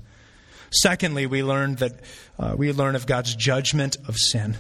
Secondly, 0.71 1.27
we 1.27 1.43
learn 1.43 1.77
that 1.77 2.01
uh, 2.39 2.55
we 2.57 2.73
learn 2.73 2.97
of 2.97 3.07
God's 3.07 3.35
judgment 3.37 3.97
of 4.09 4.17
sin. 4.17 4.57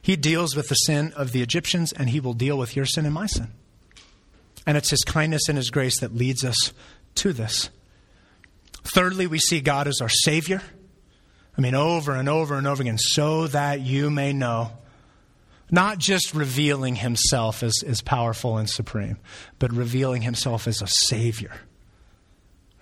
He 0.00 0.16
deals 0.16 0.56
with 0.56 0.68
the 0.68 0.74
sin 0.74 1.12
of 1.16 1.32
the 1.32 1.42
Egyptians 1.42 1.92
and 1.92 2.08
he 2.08 2.20
will 2.20 2.32
deal 2.32 2.56
with 2.56 2.74
your 2.74 2.86
sin 2.86 3.04
and 3.04 3.14
my 3.14 3.26
sin. 3.26 3.48
And 4.66 4.76
it's 4.76 4.90
his 4.90 5.02
kindness 5.02 5.48
and 5.48 5.56
his 5.56 5.70
grace 5.70 6.00
that 6.00 6.14
leads 6.14 6.44
us 6.44 6.72
to 7.16 7.32
this. 7.32 7.70
Thirdly, 8.84 9.26
we 9.26 9.38
see 9.38 9.60
God 9.60 9.88
as 9.88 10.00
our 10.00 10.08
Savior. 10.08 10.62
I 11.56 11.60
mean, 11.60 11.74
over 11.74 12.14
and 12.14 12.28
over 12.28 12.56
and 12.56 12.66
over 12.66 12.82
again, 12.82 12.98
so 12.98 13.48
that 13.48 13.80
you 13.80 14.10
may 14.10 14.32
know. 14.32 14.72
Not 15.70 15.98
just 15.98 16.34
revealing 16.34 16.96
himself 16.96 17.62
as, 17.62 17.82
as 17.86 18.00
powerful 18.00 18.56
and 18.56 18.70
supreme, 18.70 19.18
but 19.58 19.72
revealing 19.72 20.22
himself 20.22 20.66
as 20.66 20.80
a 20.80 20.86
Savior. 20.86 21.52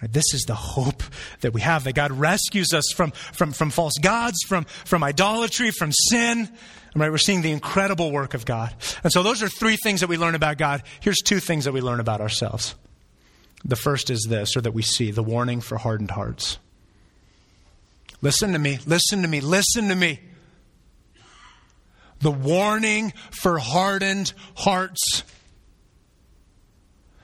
This 0.02 0.34
is 0.34 0.42
the 0.42 0.54
hope 0.54 1.02
that 1.40 1.52
we 1.52 1.62
have 1.62 1.84
that 1.84 1.94
God 1.94 2.12
rescues 2.12 2.74
us 2.74 2.92
from, 2.94 3.12
from, 3.12 3.52
from 3.52 3.70
false 3.70 3.94
gods, 4.00 4.36
from, 4.46 4.64
from 4.64 5.02
idolatry, 5.02 5.70
from 5.70 5.90
sin. 5.90 6.48
Right, 6.94 7.10
we're 7.10 7.18
seeing 7.18 7.42
the 7.42 7.50
incredible 7.50 8.10
work 8.10 8.34
of 8.34 8.46
God. 8.46 8.74
And 9.02 9.12
so, 9.12 9.22
those 9.22 9.42
are 9.42 9.48
three 9.48 9.76
things 9.76 10.00
that 10.00 10.06
we 10.06 10.16
learn 10.16 10.34
about 10.34 10.56
God. 10.56 10.82
Here's 11.00 11.18
two 11.18 11.40
things 11.40 11.66
that 11.66 11.72
we 11.72 11.82
learn 11.82 12.00
about 12.00 12.22
ourselves. 12.22 12.74
The 13.66 13.76
first 13.76 14.10
is 14.10 14.26
this, 14.28 14.56
or 14.56 14.60
that 14.60 14.72
we 14.72 14.82
see 14.82 15.10
the 15.10 15.24
warning 15.24 15.60
for 15.60 15.76
hardened 15.76 16.12
hearts. 16.12 16.58
Listen 18.22 18.52
to 18.52 18.58
me, 18.58 18.78
listen 18.86 19.22
to 19.22 19.28
me, 19.28 19.40
listen 19.40 19.88
to 19.88 19.94
me. 19.96 20.20
The 22.20 22.30
warning 22.30 23.12
for 23.32 23.58
hardened 23.58 24.32
hearts. 24.54 25.24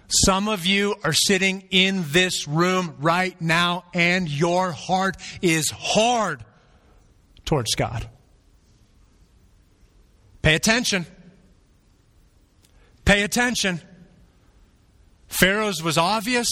Some 0.09 0.49
of 0.49 0.67
you 0.67 0.97
are 1.05 1.15
sitting 1.15 1.65
in 1.71 2.05
this 2.09 2.47
room 2.47 2.97
right 2.99 3.41
now, 3.41 3.85
and 3.95 4.29
your 4.29 4.73
heart 4.73 5.17
is 5.41 5.71
hard 5.71 6.45
towards 7.45 7.75
God. 7.77 8.09
Pay 10.43 10.57
attention. 10.57 11.07
Pay 13.05 13.23
attention. 13.23 13.81
Pharaoh's 15.33 15.83
was 15.83 15.97
obvious. 15.97 16.47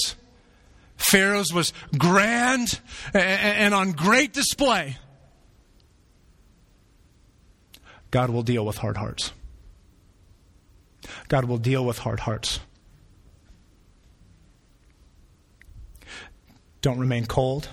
Pharaoh's 0.96 1.52
was 1.52 1.74
grand 1.98 2.80
and 3.12 3.74
on 3.74 3.92
great 3.92 4.32
display. 4.32 4.96
God 8.10 8.30
will 8.30 8.42
deal 8.42 8.64
with 8.64 8.78
hard 8.78 8.96
hearts. 8.96 9.32
God 11.28 11.44
will 11.44 11.58
deal 11.58 11.84
with 11.84 11.98
hard 11.98 12.20
hearts. 12.20 12.60
Don't 16.80 16.98
remain 16.98 17.26
cold. 17.26 17.68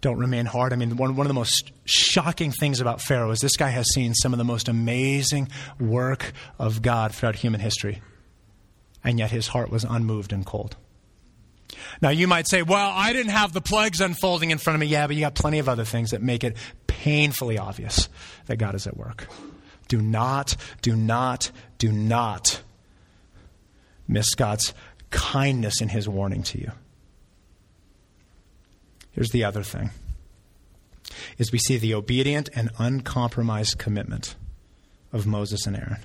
Don't 0.00 0.18
remain 0.18 0.46
hard. 0.46 0.72
I 0.72 0.76
mean, 0.76 0.96
one, 0.96 1.14
one 1.14 1.26
of 1.26 1.28
the 1.28 1.34
most 1.34 1.72
shocking 1.84 2.52
things 2.52 2.80
about 2.80 3.02
Pharaoh 3.02 3.30
is 3.30 3.40
this 3.40 3.56
guy 3.56 3.68
has 3.68 3.86
seen 3.92 4.14
some 4.14 4.32
of 4.32 4.38
the 4.38 4.44
most 4.44 4.68
amazing 4.68 5.48
work 5.78 6.32
of 6.58 6.80
God 6.80 7.14
throughout 7.14 7.36
human 7.36 7.60
history 7.60 8.00
and 9.04 9.18
yet 9.18 9.30
his 9.30 9.48
heart 9.48 9.70
was 9.70 9.84
unmoved 9.84 10.32
and 10.32 10.44
cold. 10.44 10.76
Now, 12.00 12.10
you 12.10 12.26
might 12.26 12.48
say, 12.48 12.62
well, 12.62 12.92
I 12.94 13.12
didn't 13.12 13.32
have 13.32 13.52
the 13.52 13.60
plagues 13.60 14.00
unfolding 14.00 14.50
in 14.50 14.58
front 14.58 14.76
of 14.76 14.80
me. 14.80 14.86
Yeah, 14.86 15.06
but 15.06 15.16
you 15.16 15.20
got 15.20 15.34
plenty 15.34 15.58
of 15.58 15.68
other 15.68 15.84
things 15.84 16.10
that 16.10 16.22
make 16.22 16.44
it 16.44 16.56
painfully 16.86 17.58
obvious 17.58 18.08
that 18.46 18.56
God 18.56 18.74
is 18.74 18.86
at 18.86 18.96
work. 18.96 19.28
Do 19.88 20.00
not, 20.00 20.56
do 20.82 20.96
not, 20.96 21.50
do 21.78 21.92
not 21.92 22.62
miss 24.08 24.34
God's 24.34 24.72
kindness 25.10 25.80
in 25.80 25.88
his 25.88 26.08
warning 26.08 26.42
to 26.44 26.58
you. 26.58 26.72
Here's 29.12 29.30
the 29.30 29.44
other 29.44 29.62
thing 29.62 29.90
is 31.38 31.52
we 31.52 31.58
see 31.58 31.76
the 31.76 31.94
obedient 31.94 32.48
and 32.54 32.70
uncompromised 32.78 33.78
commitment 33.78 34.34
of 35.12 35.26
Moses 35.26 35.66
and 35.66 35.76
Aaron. 35.76 35.98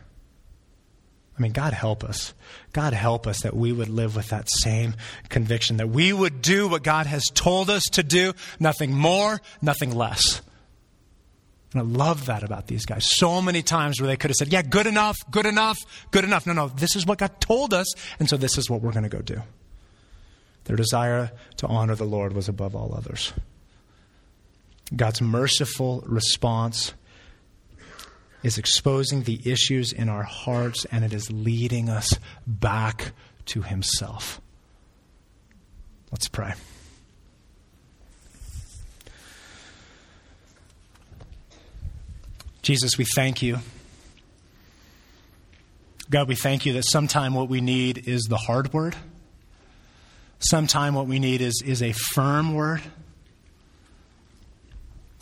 I 1.40 1.42
mean, 1.42 1.54
God 1.54 1.72
help 1.72 2.04
us. 2.04 2.34
God 2.74 2.92
help 2.92 3.26
us 3.26 3.44
that 3.44 3.56
we 3.56 3.72
would 3.72 3.88
live 3.88 4.16
with 4.18 4.28
that 4.30 4.50
same 4.50 4.96
conviction, 5.30 5.78
that 5.78 5.88
we 5.88 6.12
would 6.12 6.42
do 6.42 6.68
what 6.68 6.84
God 6.84 7.06
has 7.06 7.24
told 7.34 7.70
us 7.70 7.84
to 7.94 8.04
do, 8.04 8.34
nothing 8.60 8.94
more, 8.94 9.40
nothing 9.62 9.96
less. 9.96 10.42
And 11.72 11.82
I 11.82 11.86
love 11.86 12.26
that 12.26 12.44
about 12.44 12.68
these 12.68 12.86
guys. 12.86 13.10
So 13.10 13.42
many 13.42 13.62
times 13.62 14.02
where 14.02 14.08
they 14.08 14.18
could 14.18 14.32
have 14.32 14.36
said, 14.36 14.52
Yeah, 14.52 14.64
good 14.64 14.86
enough, 14.86 15.16
good 15.32 15.46
enough, 15.46 15.78
good 16.12 16.26
enough. 16.26 16.46
No, 16.46 16.52
no, 16.52 16.68
this 16.68 16.98
is 16.98 17.06
what 17.06 17.20
God 17.20 17.40
told 17.40 17.74
us, 17.74 17.88
and 18.20 18.28
so 18.28 18.36
this 18.36 18.58
is 18.58 18.70
what 18.70 18.82
we're 18.82 18.92
going 18.92 19.04
to 19.04 19.10
go 19.10 19.22
do. 19.22 19.42
Their 20.66 20.76
desire 20.76 21.32
to 21.58 21.68
honor 21.68 21.96
the 21.96 22.06
Lord 22.06 22.34
was 22.34 22.50
above 22.50 22.76
all 22.76 22.94
others. 22.94 23.32
God's 24.94 25.22
merciful 25.22 26.04
response 26.06 26.94
is 28.44 28.58
exposing 28.58 29.24
the 29.24 29.42
issues 29.46 29.92
in 29.92 30.10
our 30.10 30.24
hearts 30.24 30.86
and 30.92 31.04
it 31.04 31.14
is 31.14 31.32
leading 31.32 31.90
us 31.90 32.18
back 32.48 33.12
to 33.46 33.62
Himself. 33.62 34.40
Let's 36.12 36.28
pray. 36.28 36.54
Jesus, 42.62 42.98
we 42.98 43.06
thank 43.16 43.42
you. 43.42 43.60
God, 46.10 46.28
we 46.28 46.36
thank 46.36 46.66
you 46.66 46.74
that 46.74 46.84
sometime 46.84 47.34
what 47.34 47.50
we 47.50 47.62
need 47.62 48.08
is 48.08 48.24
the 48.24 48.38
hard 48.38 48.74
word. 48.74 48.96
Sometime 50.40 50.96
what 50.96 51.08
we 51.08 51.20
need 51.20 51.42
is, 51.42 51.62
is 51.66 51.84
a 51.84 51.92
firm 51.92 52.54
word. 52.54 52.82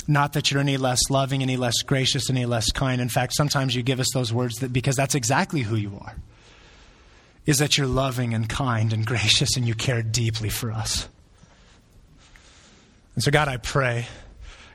Not 0.08 0.34
that 0.34 0.51
you're 0.51 0.62
any 0.62 0.78
less 0.78 1.01
loving, 1.10 1.41
any 1.41 1.58
less 1.58 1.82
gracious, 1.84 2.30
any 2.30 2.45
less 2.45 2.72
kind. 2.72 3.01
In 3.01 3.10
fact, 3.10 3.34
sometimes 3.36 3.76
you 3.76 3.84
give 3.84 3.99
us 3.99 4.08
those 4.14 4.32
words 4.32 4.60
that, 4.60 4.72
because 4.72 4.95
that's 4.95 5.16
exactly 5.16 5.62
who 5.62 5.76
you 5.76 5.99
are. 6.01 6.16
Is 7.45 7.60
that 7.60 7.78
you're 7.78 7.88
loving 7.88 8.34
and 8.34 8.47
kind 8.47 8.93
and 8.93 9.05
gracious 9.05 9.58
and 9.58 9.68
you 9.68 9.74
care 9.74 10.01
deeply 10.01 10.49
for 10.49 10.72
us. 10.72 11.08
And 13.16 13.24
so, 13.24 13.32
God, 13.32 13.47
I 13.47 13.58
pray. 13.58 14.08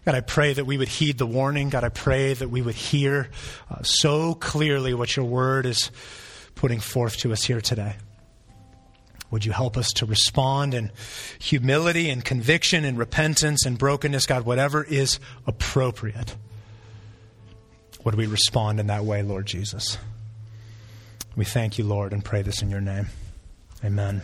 God, 0.05 0.15
I 0.15 0.21
pray 0.21 0.53
that 0.53 0.65
we 0.65 0.77
would 0.77 0.89
heed 0.89 1.17
the 1.17 1.27
warning. 1.27 1.71
God, 1.71 1.85
I 1.85 1.89
pray 1.89 2.35
that 2.35 2.49
we 2.49 2.61
would 2.61 2.75
hear 2.75 3.31
uh, 3.71 3.83
so 3.83 4.35
clearly 4.35 4.95
what 4.95 5.17
your 5.17 5.25
word 5.25 5.65
is 5.65 5.91
putting 6.57 6.81
forth 6.81 7.19
to 7.19 7.33
us 7.33 7.45
here 7.45 7.61
today. 7.61 7.95
Would 9.33 9.47
you 9.47 9.53
help 9.53 9.79
us 9.79 9.91
to 9.95 10.07
respond 10.07 10.75
in 10.75 10.93
humility 11.39 12.11
and 12.11 12.23
conviction 12.23 12.85
and 12.85 12.99
repentance 12.99 13.65
and 13.65 13.79
brokenness, 13.79 14.27
God, 14.27 14.45
whatever 14.45 14.85
is 14.85 15.19
appropriate? 15.47 16.37
Would 18.05 18.15
we 18.15 18.27
respond 18.27 18.79
in 18.79 18.89
that 18.89 19.07
way, 19.07 19.23
Lord 19.23 19.47
Jesus? 19.47 19.97
We 21.35 21.47
thank 21.47 21.79
you, 21.79 21.85
Lord, 21.85 22.13
and 22.13 22.23
pray 22.23 22.43
this 22.43 22.61
in 22.61 22.69
your 22.69 22.83
name. 22.83 23.07
Amen. 23.83 24.21